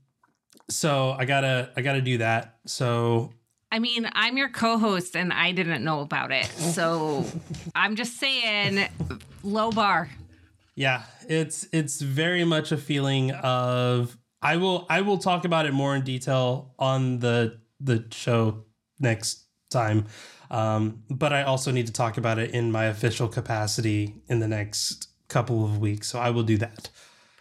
so 0.71 1.11
I 1.11 1.25
gotta 1.27 1.71
I 1.77 1.83
gotta 1.83 2.01
do 2.01 2.19
that. 2.19 2.59
So 2.67 3.33
I 3.71 3.79
mean, 3.79 4.09
I'm 4.13 4.37
your 4.39 4.49
co-host 4.49 5.15
and 5.17 5.33
I 5.33 5.53
didn't 5.53 5.85
know 5.85 6.01
about 6.01 6.33
it. 6.33 6.47
So 6.47 7.25
I'm 7.75 7.97
just 7.97 8.19
saying 8.19 8.89
low 9.43 9.71
bar. 9.71 10.11
Yeah, 10.75 11.03
it's 11.29 11.67
it's 11.73 12.01
very 12.01 12.45
much 12.45 12.73
a 12.73 12.77
feeling 12.77 13.33
of 13.33 14.17
I 14.41 14.57
will 14.57 14.87
I 14.89 15.01
will 15.01 15.19
talk 15.19 15.45
about 15.45 15.67
it 15.67 15.73
more 15.73 15.97
in 15.97 16.03
detail 16.03 16.75
on 16.79 17.19
the 17.19 17.59
the 17.81 18.05
show 18.11 18.65
next 19.01 19.45
time. 19.71 20.07
Um, 20.51 21.03
but 21.11 21.33
I 21.33 21.43
also 21.43 21.71
need 21.71 21.87
to 21.89 21.93
talk 21.93 22.17
about 22.17 22.39
it 22.39 22.53
in 22.53 22.73
my 22.73 22.85
official 22.85 23.29
capacity 23.29 24.15
in 24.29 24.41
the 24.41 24.49
next 24.49 25.09
couple 25.29 25.65
of 25.65 25.79
weeks. 25.79 26.09
So 26.09 26.19
I 26.19 26.31
will 26.31 26.43
do 26.43 26.57
that. 26.59 26.89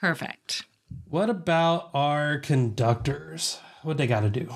Perfect. 0.01 0.65
What 1.05 1.29
about 1.29 1.89
our 1.93 2.37
conductors? 2.39 3.59
What 3.83 3.97
they 3.97 4.07
got 4.07 4.21
to 4.21 4.29
do? 4.29 4.49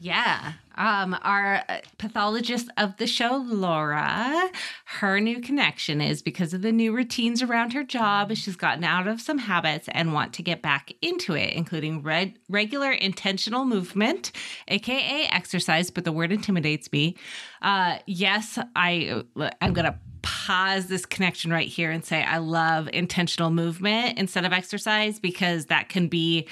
Yeah. 0.00 0.52
Um, 0.76 1.18
our 1.22 1.64
uh, 1.68 1.78
pathologist 1.98 2.68
of 2.76 2.96
the 2.98 3.08
show, 3.08 3.44
Laura, 3.44 4.48
her 4.84 5.18
new 5.18 5.40
connection 5.40 6.00
is 6.00 6.22
because 6.22 6.54
of 6.54 6.62
the 6.62 6.70
new 6.70 6.94
routines 6.94 7.42
around 7.42 7.72
her 7.72 7.82
job. 7.82 8.32
She's 8.36 8.54
gotten 8.54 8.84
out 8.84 9.08
of 9.08 9.20
some 9.20 9.38
habits 9.38 9.88
and 9.90 10.14
want 10.14 10.32
to 10.34 10.42
get 10.42 10.62
back 10.62 10.92
into 11.02 11.34
it, 11.34 11.52
including 11.54 12.02
red, 12.04 12.38
regular 12.48 12.92
intentional 12.92 13.64
movement, 13.64 14.30
aka 14.68 15.26
exercise. 15.32 15.90
But 15.90 16.04
the 16.04 16.12
word 16.12 16.30
intimidates 16.30 16.92
me. 16.92 17.16
Uh, 17.60 17.98
yes, 18.06 18.56
I 18.76 19.24
I'm 19.60 19.72
gonna 19.72 19.98
pause 20.22 20.86
this 20.86 21.06
connection 21.06 21.50
right 21.50 21.68
here 21.68 21.90
and 21.90 22.04
say, 22.04 22.22
I 22.22 22.38
love 22.38 22.88
intentional 22.92 23.50
movement 23.50 24.16
instead 24.16 24.44
of 24.44 24.52
exercise 24.52 25.18
because 25.18 25.66
that 25.66 25.88
can 25.88 26.06
be 26.06 26.46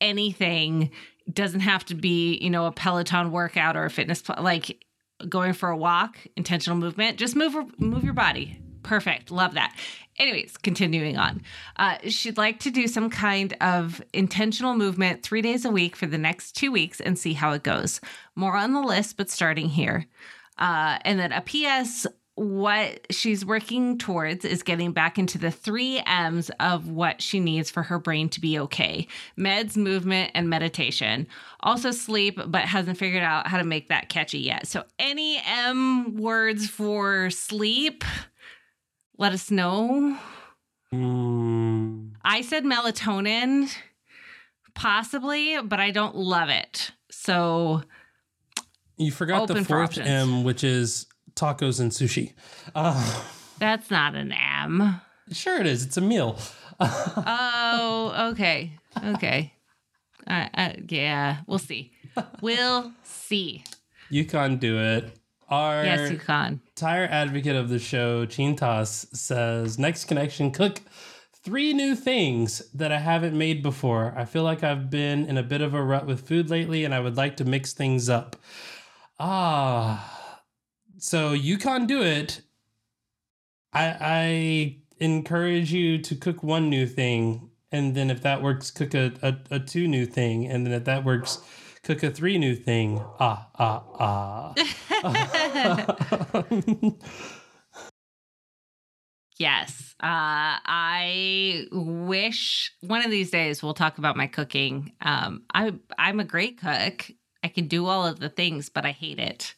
anything. 0.00 0.90
Doesn't 1.30 1.60
have 1.60 1.84
to 1.86 1.94
be, 1.94 2.38
you 2.38 2.50
know, 2.50 2.66
a 2.66 2.72
Peloton 2.72 3.30
workout 3.30 3.76
or 3.76 3.84
a 3.84 3.90
fitness, 3.90 4.22
pl- 4.22 4.42
like 4.42 4.84
going 5.28 5.52
for 5.52 5.68
a 5.68 5.76
walk, 5.76 6.16
intentional 6.36 6.78
movement. 6.78 7.18
Just 7.18 7.36
move, 7.36 7.54
move 7.78 8.04
your 8.04 8.14
body. 8.14 8.58
Perfect. 8.82 9.30
Love 9.30 9.54
that. 9.54 9.76
Anyways, 10.18 10.56
continuing 10.56 11.16
on. 11.16 11.42
Uh, 11.76 11.96
she'd 12.08 12.36
like 12.36 12.60
to 12.60 12.70
do 12.70 12.86
some 12.86 13.08
kind 13.08 13.56
of 13.60 14.02
intentional 14.12 14.74
movement 14.74 15.22
three 15.22 15.40
days 15.40 15.64
a 15.64 15.70
week 15.70 15.96
for 15.96 16.06
the 16.06 16.18
next 16.18 16.52
two 16.52 16.72
weeks 16.72 17.00
and 17.00 17.18
see 17.18 17.32
how 17.32 17.52
it 17.52 17.62
goes. 17.62 18.00
More 18.34 18.56
on 18.56 18.72
the 18.72 18.80
list, 18.80 19.16
but 19.16 19.30
starting 19.30 19.68
here. 19.68 20.06
Uh, 20.58 20.98
and 21.04 21.18
then 21.18 21.32
a 21.32 21.40
PS 21.40 22.06
what 22.34 23.06
she's 23.10 23.44
working 23.44 23.98
towards 23.98 24.44
is 24.44 24.62
getting 24.62 24.92
back 24.92 25.18
into 25.18 25.36
the 25.36 25.50
three 25.50 26.00
M's 26.06 26.50
of 26.60 26.88
what 26.88 27.20
she 27.20 27.40
needs 27.40 27.70
for 27.70 27.82
her 27.82 27.98
brain 27.98 28.28
to 28.30 28.40
be 28.40 28.58
okay 28.58 29.06
meds, 29.38 29.76
movement, 29.76 30.30
and 30.34 30.48
meditation. 30.48 31.26
Also, 31.60 31.90
sleep, 31.90 32.40
but 32.46 32.62
hasn't 32.62 32.96
figured 32.96 33.22
out 33.22 33.46
how 33.46 33.58
to 33.58 33.64
make 33.64 33.88
that 33.88 34.08
catchy 34.08 34.38
yet. 34.38 34.66
So, 34.66 34.84
any 34.98 35.42
M 35.46 36.16
words 36.16 36.68
for 36.68 37.28
sleep, 37.30 38.02
let 39.18 39.32
us 39.32 39.50
know. 39.50 40.16
Mm, 40.92 42.12
I 42.24 42.40
said 42.40 42.64
melatonin, 42.64 43.74
possibly, 44.74 45.60
but 45.62 45.80
I 45.80 45.90
don't 45.90 46.16
love 46.16 46.48
it. 46.48 46.92
So, 47.10 47.82
you 48.96 49.10
forgot 49.10 49.48
the 49.48 49.64
fourth. 49.64 49.98
M, 49.98 50.44
which 50.44 50.64
is 50.64 51.06
tacos 51.34 51.80
and 51.80 51.90
sushi. 51.90 52.32
Uh, 52.74 53.24
that's 53.58 53.90
not 53.90 54.14
an 54.14 54.32
M. 54.32 55.00
sure, 55.30 55.60
it 55.60 55.66
is. 55.66 55.84
It's 55.86 55.96
a 55.96 56.00
meal. 56.00 56.38
Oh, 56.80 58.30
okay. 58.32 58.72
Okay. 59.04 59.52
Uh, 60.26 60.48
uh, 60.54 60.72
yeah, 60.88 61.38
we'll 61.46 61.58
see. 61.58 61.92
We'll 62.40 62.92
see. 63.04 63.64
you 64.10 64.24
can't 64.24 64.60
do 64.60 64.78
it. 64.78 65.16
Our 65.48 65.84
Yes, 65.84 66.10
you 66.10 66.18
can. 66.18 66.60
tire 66.76 67.04
advocate 67.04 67.56
of 67.56 67.68
the 67.68 67.78
show, 67.78 68.24
Chintas, 68.26 69.14
says 69.14 69.78
next 69.78 70.06
connection 70.06 70.50
cook 70.50 70.80
three 71.44 71.72
new 71.74 71.94
things 71.94 72.62
that 72.72 72.90
I 72.92 72.98
haven't 72.98 73.36
made 73.36 73.62
before. 73.62 74.14
I 74.16 74.24
feel 74.24 74.44
like 74.44 74.62
I've 74.62 74.88
been 74.90 75.26
in 75.26 75.36
a 75.36 75.42
bit 75.42 75.60
of 75.60 75.74
a 75.74 75.82
rut 75.82 76.06
with 76.06 76.26
food 76.26 76.48
lately 76.50 76.84
and 76.84 76.94
I 76.94 77.00
would 77.00 77.16
like 77.16 77.36
to 77.38 77.44
mix 77.44 77.72
things 77.72 78.08
up. 78.08 78.36
Ah, 79.18 80.11
so 81.02 81.32
you 81.32 81.58
can't 81.58 81.88
do 81.88 82.00
it. 82.00 82.42
I 83.72 83.96
I 84.00 84.76
encourage 84.98 85.72
you 85.72 85.98
to 85.98 86.14
cook 86.14 86.42
one 86.44 86.70
new 86.70 86.86
thing, 86.86 87.50
and 87.72 87.96
then 87.96 88.08
if 88.08 88.22
that 88.22 88.40
works, 88.40 88.70
cook 88.70 88.94
a, 88.94 89.12
a, 89.20 89.36
a 89.56 89.58
two 89.58 89.88
new 89.88 90.06
thing, 90.06 90.46
and 90.46 90.64
then 90.64 90.72
if 90.72 90.84
that 90.84 91.04
works, 91.04 91.40
cook 91.82 92.04
a 92.04 92.10
three 92.10 92.38
new 92.38 92.54
thing. 92.54 93.02
Ah 93.18 93.48
ah 93.58 93.82
ah. 93.98 94.54
Yes. 99.38 99.96
Uh, 100.00 100.62
I 100.64 101.66
wish 101.72 102.70
one 102.80 103.04
of 103.04 103.10
these 103.10 103.32
days 103.32 103.60
we'll 103.60 103.74
talk 103.74 103.98
about 103.98 104.16
my 104.16 104.28
cooking. 104.28 104.92
Um, 105.00 105.42
I 105.52 105.72
I'm 105.98 106.20
a 106.20 106.24
great 106.24 106.60
cook. 106.60 107.10
I 107.42 107.48
can 107.48 107.66
do 107.66 107.86
all 107.86 108.06
of 108.06 108.20
the 108.20 108.28
things, 108.28 108.68
but 108.68 108.86
I 108.86 108.92
hate 108.92 109.18
it. 109.18 109.56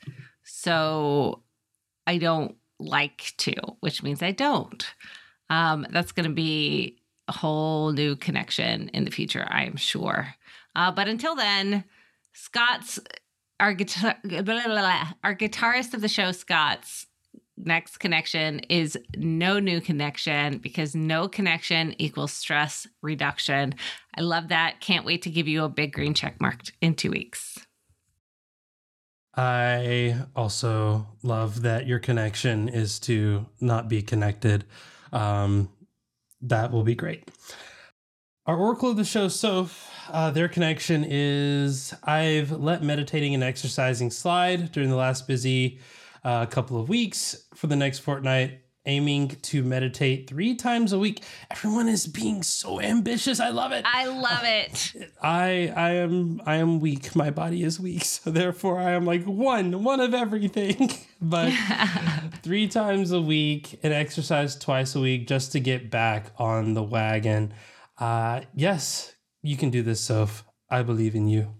So 0.64 1.42
I 2.06 2.16
don't 2.16 2.56
like 2.80 3.34
to, 3.38 3.54
which 3.80 4.02
means 4.02 4.22
I 4.22 4.32
don't. 4.32 4.82
Um, 5.50 5.86
that's 5.90 6.12
going 6.12 6.28
to 6.28 6.34
be 6.34 6.96
a 7.28 7.32
whole 7.32 7.92
new 7.92 8.16
connection 8.16 8.88
in 8.88 9.04
the 9.04 9.10
future, 9.10 9.46
I 9.46 9.64
am 9.64 9.76
sure. 9.76 10.34
Uh, 10.74 10.90
but 10.90 11.06
until 11.06 11.36
then, 11.36 11.84
Skott's 12.34 12.98
our 13.60 13.74
guitar 13.74 14.16
blah, 14.24 14.42
blah, 14.42 14.64
blah, 14.64 15.08
our 15.22 15.36
guitarist 15.36 15.92
of 15.92 16.00
the 16.00 16.08
show, 16.08 16.30
Skott's 16.30 17.06
next 17.58 17.98
connection 17.98 18.60
is 18.70 18.98
no 19.16 19.60
new 19.60 19.82
connection 19.82 20.58
because 20.58 20.94
no 20.94 21.28
connection 21.28 21.94
equals 22.00 22.32
stress 22.32 22.86
reduction. 23.02 23.74
I 24.16 24.22
love 24.22 24.48
that. 24.48 24.80
Can't 24.80 25.04
wait 25.04 25.20
to 25.22 25.30
give 25.30 25.46
you 25.46 25.64
a 25.64 25.68
big 25.68 25.92
green 25.92 26.14
check 26.14 26.40
mark 26.40 26.62
in 26.80 26.94
two 26.94 27.10
weeks. 27.10 27.58
I 29.36 30.16
also 30.36 31.06
love 31.22 31.62
that 31.62 31.86
your 31.86 31.98
connection 31.98 32.68
is 32.68 32.98
to 33.00 33.46
not 33.60 33.88
be 33.88 34.02
connected. 34.02 34.64
Um, 35.12 35.70
that 36.40 36.70
will 36.70 36.84
be 36.84 36.94
great. 36.94 37.30
Our 38.46 38.56
Oracle 38.56 38.90
of 38.90 38.96
the 38.96 39.04
show, 39.04 39.28
Soph, 39.28 39.90
uh, 40.10 40.30
their 40.30 40.48
connection 40.48 41.04
is 41.08 41.94
I've 42.04 42.50
let 42.50 42.82
meditating 42.82 43.34
and 43.34 43.42
exercising 43.42 44.10
slide 44.10 44.70
during 44.70 44.90
the 44.90 44.96
last 44.96 45.26
busy 45.26 45.78
uh, 46.22 46.46
couple 46.46 46.78
of 46.78 46.88
weeks 46.88 47.46
for 47.54 47.68
the 47.68 47.76
next 47.76 48.00
fortnight, 48.00 48.60
aiming 48.86 49.28
to 49.42 49.62
meditate 49.62 50.28
three 50.28 50.54
times 50.54 50.92
a 50.92 50.98
week. 50.98 51.22
Everyone 51.50 51.88
is 51.88 52.06
being 52.06 52.42
so 52.42 52.80
ambitious. 52.80 53.40
I 53.40 53.48
love 53.48 53.72
it. 53.72 53.84
I 53.86 54.06
love 54.06 54.42
it. 54.42 54.92
I 55.22 55.72
I 55.74 55.90
am 55.92 56.40
I 56.46 56.56
am 56.56 56.80
weak. 56.80 57.14
My 57.16 57.30
body 57.30 57.62
is 57.62 57.80
weak, 57.80 58.04
so 58.04 58.30
therefore 58.30 58.78
I 58.78 58.92
am 58.92 59.04
like 59.04 59.24
one 59.24 59.82
one 59.82 60.00
of 60.00 60.14
everything. 60.14 60.90
but 61.20 61.52
three 62.42 62.68
times 62.68 63.12
a 63.12 63.20
week 63.20 63.78
and 63.82 63.92
exercise 63.92 64.56
twice 64.56 64.94
a 64.94 65.00
week 65.00 65.26
just 65.26 65.52
to 65.52 65.60
get 65.60 65.90
back 65.90 66.32
on 66.38 66.74
the 66.74 66.82
wagon. 66.82 67.54
Uh, 67.98 68.42
yes, 68.54 69.14
you 69.42 69.56
can 69.56 69.70
do 69.70 69.82
this, 69.82 70.00
Soph. 70.00 70.44
I 70.70 70.82
believe 70.82 71.14
in 71.14 71.28
you. 71.28 71.54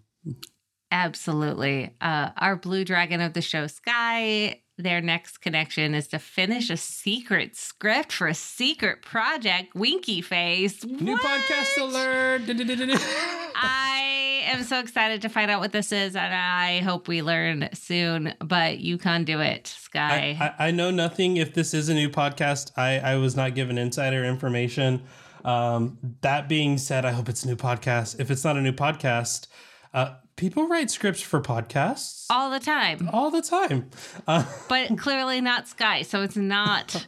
Absolutely. 0.91 1.95
Uh, 2.01 2.31
our 2.37 2.57
blue 2.57 2.85
dragon 2.85 3.21
of 3.21 3.33
the 3.33 3.43
show, 3.43 3.67
Sky, 3.67 4.63
their 4.77 5.01
next 5.01 5.39
connection 5.41 5.95
is 5.95 6.09
to 6.09 6.19
finish 6.19 6.69
a 6.71 6.77
secret 6.77 7.57
script 7.57 8.13
for 8.13 8.27
a 8.27 8.35
secret 8.35 9.03
project, 9.03 9.75
Winky 9.75 10.21
Face. 10.21 10.85
New 10.85 11.13
What? 11.13 11.23
podcast 11.23 11.81
alert! 11.81 12.43
I 13.57 14.43
am 14.47 14.65
so 14.65 14.81
excited 14.81 15.23
to 15.23 15.29
find 15.29 15.51
out 15.51 15.61
what 15.61 15.73
this 15.73 15.93
is, 15.93 16.17
and 16.17 16.35
I 16.35 16.81
hope 16.81 17.07
we 17.09 17.23
learn 17.23 17.69
soon. 17.73 18.35
But 18.41 18.79
you 18.81 18.99
can 18.99 19.25
do 19.25 19.41
it, 19.41 19.69
Sky. 19.69 20.37
I, 20.41 20.47
I, 20.65 20.69
I 20.69 20.71
know 20.71 20.91
nothing. 20.91 21.37
If 21.37 21.55
this 21.55 21.73
is 21.73 21.89
a 21.89 21.95
new 21.95 22.09
podcast, 22.09 22.73
I, 22.77 22.99
I 22.99 23.17
was 23.17 23.37
not 23.37 23.55
given 23.55 23.79
insider 23.79 24.25
information. 24.25 25.03
Um, 25.45 25.99
that 26.23 26.49
being 26.49 26.79
said, 26.79 27.05
I 27.05 27.13
hope 27.13 27.29
it's 27.29 27.45
a 27.45 27.47
new 27.47 27.57
podcast. 27.57 28.19
If 28.19 28.31
it's 28.31 28.45
not 28.45 28.57
a 28.57 28.61
new 28.61 28.73
podcast, 28.73 29.47
uh, 29.95 30.17
people 30.37 30.69
write 30.69 30.91
scripts 30.91 31.23
for 31.23 31.41
podcasts 31.41 32.27
All 32.29 32.51
the 32.51 32.61
time, 32.61 33.09
all 33.13 33.31
the 33.31 33.43
time. 33.43 33.91
Uh, 34.27 34.45
but 34.69 34.99
clearly 34.99 35.41
not 35.41 35.69
Sky, 35.69 36.03
so 36.03 36.23
it's 36.23 36.37
not 36.37 37.07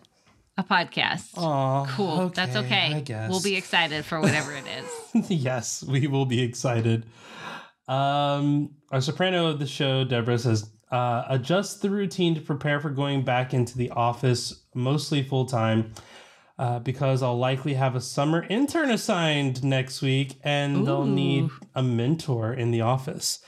a 0.57 0.65
podcast. 0.65 1.31
aw, 1.37 1.85
Cool. 1.87 2.29
That's 2.31 2.57
okay. 2.57 2.95
I 2.95 3.01
guess 3.01 3.29
We'll 3.29 3.43
be 3.43 3.57
excited 3.57 4.05
for 4.05 4.21
whatever 4.21 4.53
it 4.55 4.65
is. 5.15 5.31
yes, 5.31 5.83
we 5.83 6.07
will 6.07 6.27
be 6.27 6.41
excited. 6.43 7.05
Um, 7.89 8.71
our 8.91 9.01
soprano 9.01 9.49
of 9.49 9.59
the 9.59 9.67
show, 9.67 10.05
Deborah, 10.05 10.39
says, 10.39 10.71
uh, 10.91 11.25
adjust 11.29 11.83
the 11.83 11.91
routine 11.91 12.35
to 12.35 12.41
prepare 12.41 12.81
for 12.81 12.91
going 12.91 13.25
back 13.25 13.53
into 13.53 13.77
the 13.77 13.91
office, 13.91 14.63
mostly 14.75 15.23
full 15.23 15.47
time, 15.47 15.93
uh, 16.59 16.79
because 16.79 17.23
I'll 17.23 17.39
likely 17.39 17.75
have 17.75 17.95
a 17.95 18.01
summer 18.01 18.47
intern 18.49 18.91
assigned 18.91 19.63
next 19.63 20.01
week 20.01 20.39
and 20.43 20.87
they'll 20.87 21.05
need 21.05 21.51
a 21.75 21.83
mentor 21.83 22.53
in 22.53 22.71
the 22.71 22.81
office. 22.81 23.41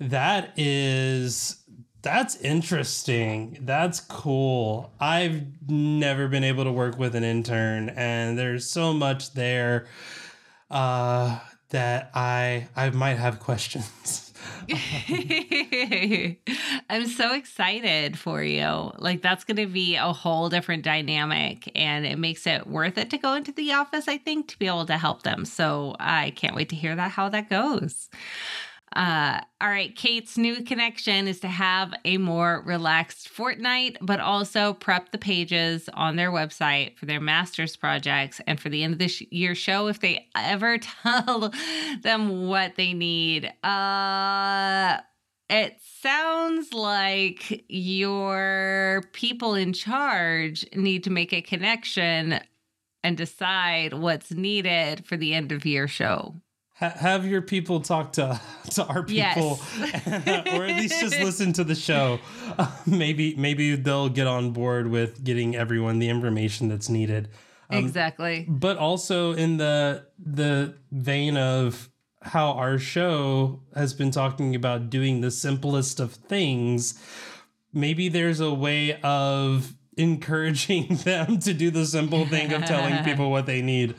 That 0.00 0.52
is. 0.56 1.62
That's 2.02 2.36
interesting. 2.36 3.58
That's 3.62 3.98
cool. 3.98 4.92
I've 5.00 5.42
never 5.68 6.28
been 6.28 6.44
able 6.44 6.62
to 6.64 6.70
work 6.70 6.98
with 6.98 7.16
an 7.16 7.24
intern, 7.24 7.88
and 7.88 8.38
there's 8.38 8.70
so 8.70 8.92
much 8.92 9.32
there 9.32 9.86
uh, 10.70 11.40
that 11.70 12.10
I 12.14 12.68
I 12.76 12.90
might 12.90 13.16
have 13.16 13.40
questions. 13.40 14.25
I'm 16.90 17.06
so 17.06 17.34
excited 17.34 18.18
for 18.18 18.42
you. 18.42 18.92
Like, 18.98 19.22
that's 19.22 19.44
going 19.44 19.56
to 19.56 19.66
be 19.66 19.96
a 19.96 20.12
whole 20.12 20.48
different 20.48 20.82
dynamic, 20.82 21.70
and 21.74 22.06
it 22.06 22.18
makes 22.18 22.46
it 22.46 22.66
worth 22.66 22.98
it 22.98 23.10
to 23.10 23.18
go 23.18 23.34
into 23.34 23.52
the 23.52 23.72
office, 23.72 24.08
I 24.08 24.18
think, 24.18 24.48
to 24.48 24.58
be 24.58 24.66
able 24.66 24.86
to 24.86 24.98
help 24.98 25.22
them. 25.22 25.44
So, 25.44 25.96
I 25.98 26.30
can't 26.30 26.54
wait 26.56 26.68
to 26.70 26.76
hear 26.76 26.96
that, 26.96 27.12
how 27.12 27.28
that 27.28 27.48
goes. 27.48 28.08
Uh, 28.96 29.42
all 29.60 29.68
right, 29.68 29.94
Kate's 29.94 30.38
new 30.38 30.62
connection 30.62 31.28
is 31.28 31.38
to 31.40 31.48
have 31.48 31.92
a 32.06 32.16
more 32.16 32.62
relaxed 32.64 33.28
fortnight, 33.28 33.98
but 34.00 34.20
also 34.20 34.72
prep 34.72 35.12
the 35.12 35.18
pages 35.18 35.90
on 35.92 36.16
their 36.16 36.32
website 36.32 36.96
for 36.96 37.04
their 37.04 37.20
master's 37.20 37.76
projects 37.76 38.40
and 38.46 38.58
for 38.58 38.70
the 38.70 38.82
end 38.82 38.94
of 38.94 38.98
this 38.98 39.20
year 39.30 39.54
show 39.54 39.88
if 39.88 40.00
they 40.00 40.26
ever 40.34 40.78
tell 41.02 41.52
them 42.00 42.48
what 42.48 42.76
they 42.76 42.94
need. 42.94 43.52
Uh, 43.62 44.96
it 45.50 45.76
sounds 46.00 46.72
like 46.72 47.66
your 47.68 49.02
people 49.12 49.54
in 49.54 49.74
charge 49.74 50.64
need 50.74 51.04
to 51.04 51.10
make 51.10 51.34
a 51.34 51.42
connection 51.42 52.40
and 53.04 53.18
decide 53.18 53.92
what's 53.92 54.30
needed 54.30 55.04
for 55.04 55.18
the 55.18 55.34
end 55.34 55.52
of 55.52 55.66
year 55.66 55.86
show. 55.86 56.40
Ha- 56.78 56.94
have 56.96 57.26
your 57.26 57.40
people 57.40 57.80
talk 57.80 58.12
to 58.14 58.40
to 58.70 58.84
our 58.84 59.02
people, 59.02 59.60
yes. 59.78 60.06
or 60.54 60.64
at 60.64 60.76
least 60.76 61.00
just 61.00 61.18
listen 61.20 61.52
to 61.54 61.64
the 61.64 61.74
show. 61.74 62.18
Uh, 62.58 62.70
maybe 62.86 63.34
maybe 63.36 63.76
they'll 63.76 64.08
get 64.08 64.26
on 64.26 64.50
board 64.50 64.88
with 64.88 65.24
getting 65.24 65.56
everyone 65.56 65.98
the 65.98 66.08
information 66.08 66.68
that's 66.68 66.88
needed. 66.88 67.28
Um, 67.70 67.84
exactly. 67.84 68.44
But 68.48 68.76
also 68.76 69.32
in 69.32 69.56
the 69.56 70.06
the 70.18 70.74
vein 70.92 71.36
of 71.36 71.88
how 72.22 72.52
our 72.52 72.78
show 72.78 73.62
has 73.74 73.94
been 73.94 74.10
talking 74.10 74.54
about 74.54 74.90
doing 74.90 75.20
the 75.20 75.30
simplest 75.30 76.00
of 76.00 76.12
things, 76.12 77.00
maybe 77.72 78.08
there's 78.08 78.40
a 78.40 78.52
way 78.52 79.00
of 79.02 79.74
encouraging 79.96 80.88
them 81.04 81.38
to 81.38 81.54
do 81.54 81.70
the 81.70 81.86
simple 81.86 82.26
thing 82.26 82.52
of 82.52 82.64
telling 82.64 83.02
people 83.04 83.30
what 83.30 83.46
they 83.46 83.62
need. 83.62 83.94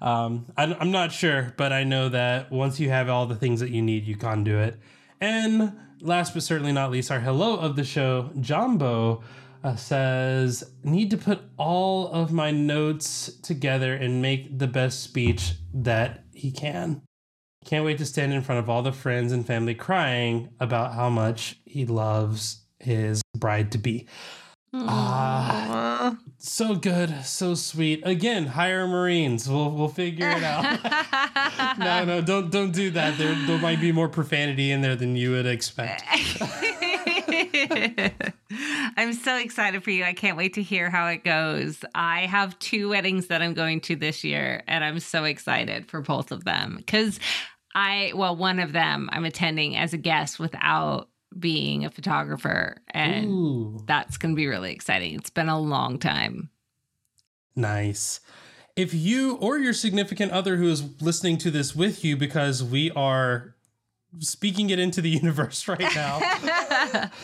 Um, 0.00 0.46
I, 0.56 0.64
am 0.64 0.90
not 0.90 1.12
sure, 1.12 1.54
but 1.56 1.72
I 1.72 1.84
know 1.84 2.08
that 2.08 2.50
once 2.50 2.80
you 2.80 2.88
have 2.90 3.08
all 3.08 3.26
the 3.26 3.36
things 3.36 3.60
that 3.60 3.70
you 3.70 3.82
need, 3.82 4.04
you 4.04 4.16
can 4.16 4.44
do 4.44 4.58
it. 4.58 4.78
And 5.20 5.72
last 6.00 6.34
but 6.34 6.42
certainly 6.42 6.72
not 6.72 6.90
least, 6.90 7.10
our 7.10 7.20
hello 7.20 7.56
of 7.56 7.76
the 7.76 7.84
show, 7.84 8.30
Jumbo, 8.40 9.22
uh, 9.62 9.76
says, 9.76 10.64
Need 10.82 11.10
to 11.10 11.16
put 11.16 11.40
all 11.56 12.08
of 12.08 12.32
my 12.32 12.50
notes 12.50 13.32
together 13.42 13.94
and 13.94 14.20
make 14.20 14.58
the 14.58 14.66
best 14.66 15.02
speech 15.02 15.54
that 15.72 16.24
he 16.32 16.50
can. 16.50 17.02
Can't 17.64 17.84
wait 17.84 17.98
to 17.98 18.06
stand 18.06 18.32
in 18.32 18.42
front 18.42 18.58
of 18.58 18.68
all 18.68 18.82
the 18.82 18.92
friends 18.92 19.32
and 19.32 19.46
family 19.46 19.74
crying 19.74 20.48
about 20.58 20.94
how 20.94 21.08
much 21.08 21.60
he 21.64 21.86
loves 21.86 22.62
his 22.80 23.22
bride 23.36 23.70
to 23.72 23.78
be. 23.78 24.08
Ah, 24.74 26.16
so 26.38 26.74
good, 26.74 27.24
so 27.24 27.54
sweet. 27.54 28.00
Again, 28.06 28.46
hire 28.46 28.86
Marines. 28.86 29.46
We'll 29.48 29.70
we'll 29.70 29.88
figure 29.88 30.30
it 30.30 30.42
out. 30.42 30.80
no, 31.78 32.04
no, 32.04 32.22
don't 32.22 32.50
don't 32.50 32.72
do 32.72 32.90
that. 32.90 33.18
There 33.18 33.34
there 33.46 33.58
might 33.58 33.80
be 33.80 33.92
more 33.92 34.08
profanity 34.08 34.70
in 34.70 34.80
there 34.80 34.96
than 34.96 35.14
you 35.14 35.32
would 35.32 35.46
expect. 35.46 36.04
I'm 38.96 39.12
so 39.12 39.36
excited 39.36 39.82
for 39.84 39.90
you. 39.90 40.04
I 40.04 40.14
can't 40.14 40.36
wait 40.36 40.54
to 40.54 40.62
hear 40.62 40.88
how 40.90 41.06
it 41.08 41.22
goes. 41.24 41.84
I 41.94 42.26
have 42.26 42.58
two 42.58 42.90
weddings 42.90 43.26
that 43.26 43.42
I'm 43.42 43.54
going 43.54 43.80
to 43.82 43.96
this 43.96 44.24
year, 44.24 44.62
and 44.66 44.82
I'm 44.82 45.00
so 45.00 45.24
excited 45.24 45.86
for 45.86 46.00
both 46.00 46.32
of 46.32 46.44
them 46.44 46.76
because 46.78 47.20
I 47.74 48.12
well, 48.14 48.36
one 48.36 48.58
of 48.58 48.72
them 48.72 49.10
I'm 49.12 49.26
attending 49.26 49.76
as 49.76 49.92
a 49.92 49.98
guest 49.98 50.38
without 50.38 51.08
being 51.38 51.84
a 51.84 51.90
photographer. 51.90 52.76
And 52.88 53.26
Ooh. 53.26 53.84
that's 53.86 54.16
going 54.16 54.34
to 54.34 54.36
be 54.36 54.46
really 54.46 54.72
exciting. 54.72 55.14
It's 55.14 55.30
been 55.30 55.48
a 55.48 55.60
long 55.60 55.98
time. 55.98 56.50
Nice. 57.54 58.20
If 58.76 58.94
you 58.94 59.36
or 59.36 59.58
your 59.58 59.74
significant 59.74 60.32
other 60.32 60.56
who 60.56 60.68
is 60.68 61.02
listening 61.02 61.38
to 61.38 61.50
this 61.50 61.76
with 61.76 62.04
you, 62.04 62.16
because 62.16 62.62
we 62.62 62.90
are 62.92 63.54
speaking 64.18 64.70
it 64.70 64.78
into 64.78 65.00
the 65.00 65.10
universe 65.22 65.68
right 65.68 65.94
now, 65.94 66.20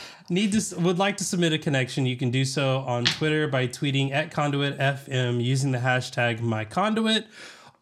need 0.31 0.53
to 0.53 0.81
would 0.81 0.99
like 0.99 1.17
to 1.19 1.25
submit 1.25 1.53
a 1.53 1.59
connection, 1.59 2.05
you 2.05 2.17
can 2.17 2.31
do 2.31 2.45
so 2.45 2.79
on 2.81 3.05
Twitter 3.05 3.49
by 3.49 3.67
tweeting 3.67 4.13
at 4.13 4.31
conduit 4.31 4.79
FM 4.79 5.43
using 5.43 5.73
the 5.73 5.79
hashtag 5.79 6.41
myconduit 6.41 7.25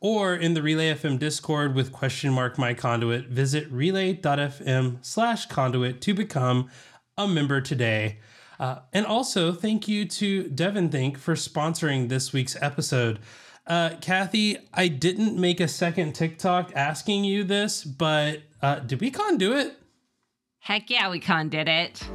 or 0.06 0.36
in 0.36 0.54
the 0.54 0.62
Relay 0.62 0.94
FM 0.94 1.18
Discord 1.18 1.74
with 1.74 1.90
question 1.90 2.32
mark 2.32 2.58
my 2.58 2.74
conduit, 2.74 3.26
visit 3.26 3.66
relay.fm 3.72 5.04
slash 5.04 5.46
conduit 5.46 6.00
to 6.02 6.14
become 6.14 6.70
a 7.18 7.26
member 7.26 7.60
today. 7.60 8.18
Uh, 8.60 8.78
and 8.92 9.04
also, 9.04 9.52
thank 9.52 9.88
you 9.88 10.04
to 10.04 10.44
DEVONthink 10.44 11.18
for 11.18 11.34
sponsoring 11.34 12.08
this 12.08 12.32
week's 12.32 12.56
episode. 12.62 13.18
Uh, 13.66 13.96
Kathy, 14.00 14.56
I 14.72 14.86
didn't 14.86 15.36
make 15.40 15.58
a 15.58 15.66
second 15.66 16.12
TikTok 16.12 16.70
asking 16.76 17.24
you 17.24 17.42
this, 17.42 17.82
but 17.82 18.42
uh, 18.62 18.76
did 18.76 19.00
we 19.00 19.10
con 19.10 19.38
do 19.38 19.54
it? 19.54 19.76
Heck 20.60 20.88
yeah, 20.88 21.10
we 21.10 21.18
con 21.18 21.48
did 21.48 21.66
it. 21.66 22.08